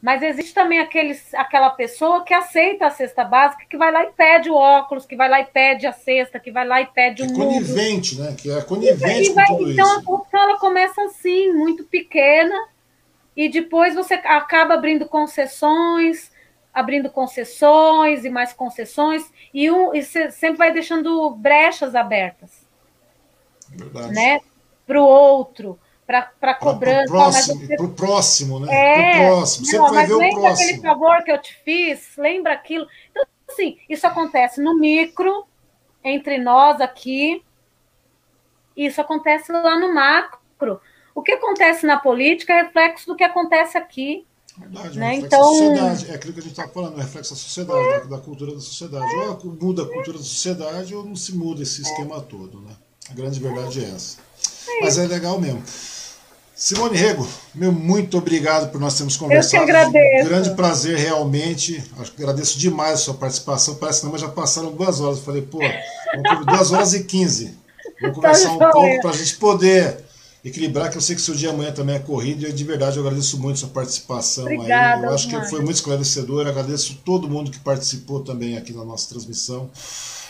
[0.04, 4.12] mas existe também aqueles, aquela pessoa que aceita a cesta básica, que vai lá e
[4.12, 7.24] pede o óculos, que vai lá e pede a cesta, que vai lá e pede
[7.24, 8.36] o é conivente, né?
[8.38, 10.00] Que é conivente vai, com tudo então, isso.
[10.00, 12.54] a corrupção ela começa assim, muito pequena,
[13.34, 16.30] e depois você acaba abrindo concessões,
[16.74, 19.24] abrindo concessões e mais concessões,
[19.54, 22.68] e, um, e sempre vai deixando brechas abertas.
[23.70, 24.14] Verdade.
[24.14, 24.42] Né?
[24.86, 27.06] Para o outro para cobrança.
[27.06, 27.76] Para o próximo, você...
[27.76, 28.68] pro próximo, né?
[28.72, 29.66] É, pro próximo.
[29.66, 30.70] Você não, vai ver o lembra próximo.
[30.70, 32.18] aquele favor que eu te fiz?
[32.18, 32.88] Lembra aquilo?
[33.12, 35.46] Então, assim, isso acontece no micro,
[36.04, 37.44] entre nós aqui,
[38.76, 40.82] isso acontece lá no macro.
[41.16, 44.26] O que acontece na política é reflexo do que acontece aqui.
[44.58, 45.14] Verdade, né?
[45.14, 45.40] reflexo Então...
[45.40, 46.12] da sociedade.
[46.12, 48.00] É aquilo que a gente está falando, é reflexo da sociedade, é.
[48.00, 49.16] da, da, cultura da sociedade.
[49.16, 52.22] Ou muda a cultura da sociedade ou não se muda esse esquema é.
[52.22, 52.60] todo.
[52.62, 52.72] Né?
[53.10, 54.20] A grande verdade é essa.
[54.68, 55.64] É Mas é legal mesmo.
[56.56, 59.64] Simone Rego, meu muito obrigado por nós termos conversado.
[59.64, 60.26] Eu que agradeço.
[60.26, 61.84] Um grande prazer, realmente.
[62.18, 63.76] Agradeço demais a sua participação.
[63.76, 65.18] Parece que não, mas já passaram duas horas.
[65.18, 65.60] Eu falei, pô,
[66.46, 67.58] duas horas e quinze.
[68.00, 70.04] Vamos tá conversar um pouco para a gente poder
[70.44, 73.06] equilibrar, que eu sei que seu dia amanhã também é corrido, e de verdade eu
[73.06, 75.06] agradeço muito a sua participação Obrigada, aí.
[75.06, 79.08] Eu acho que foi muito esclarecedor, agradeço todo mundo que participou também aqui na nossa
[79.08, 79.70] transmissão.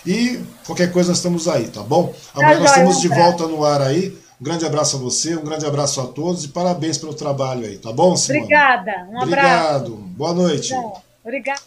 [0.05, 2.13] E qualquer coisa nós estamos aí, tá bom?
[2.35, 4.15] Amanhã tá nós estamos de volta no ar aí.
[4.43, 7.77] Um grande abraço a você, um grande abraço a todos e parabéns pelo trabalho aí,
[7.77, 8.43] tá bom, Simone?
[8.43, 9.23] Obrigada, um abraço.
[9.23, 10.73] Obrigado, boa noite.
[11.23, 11.61] Obrigada.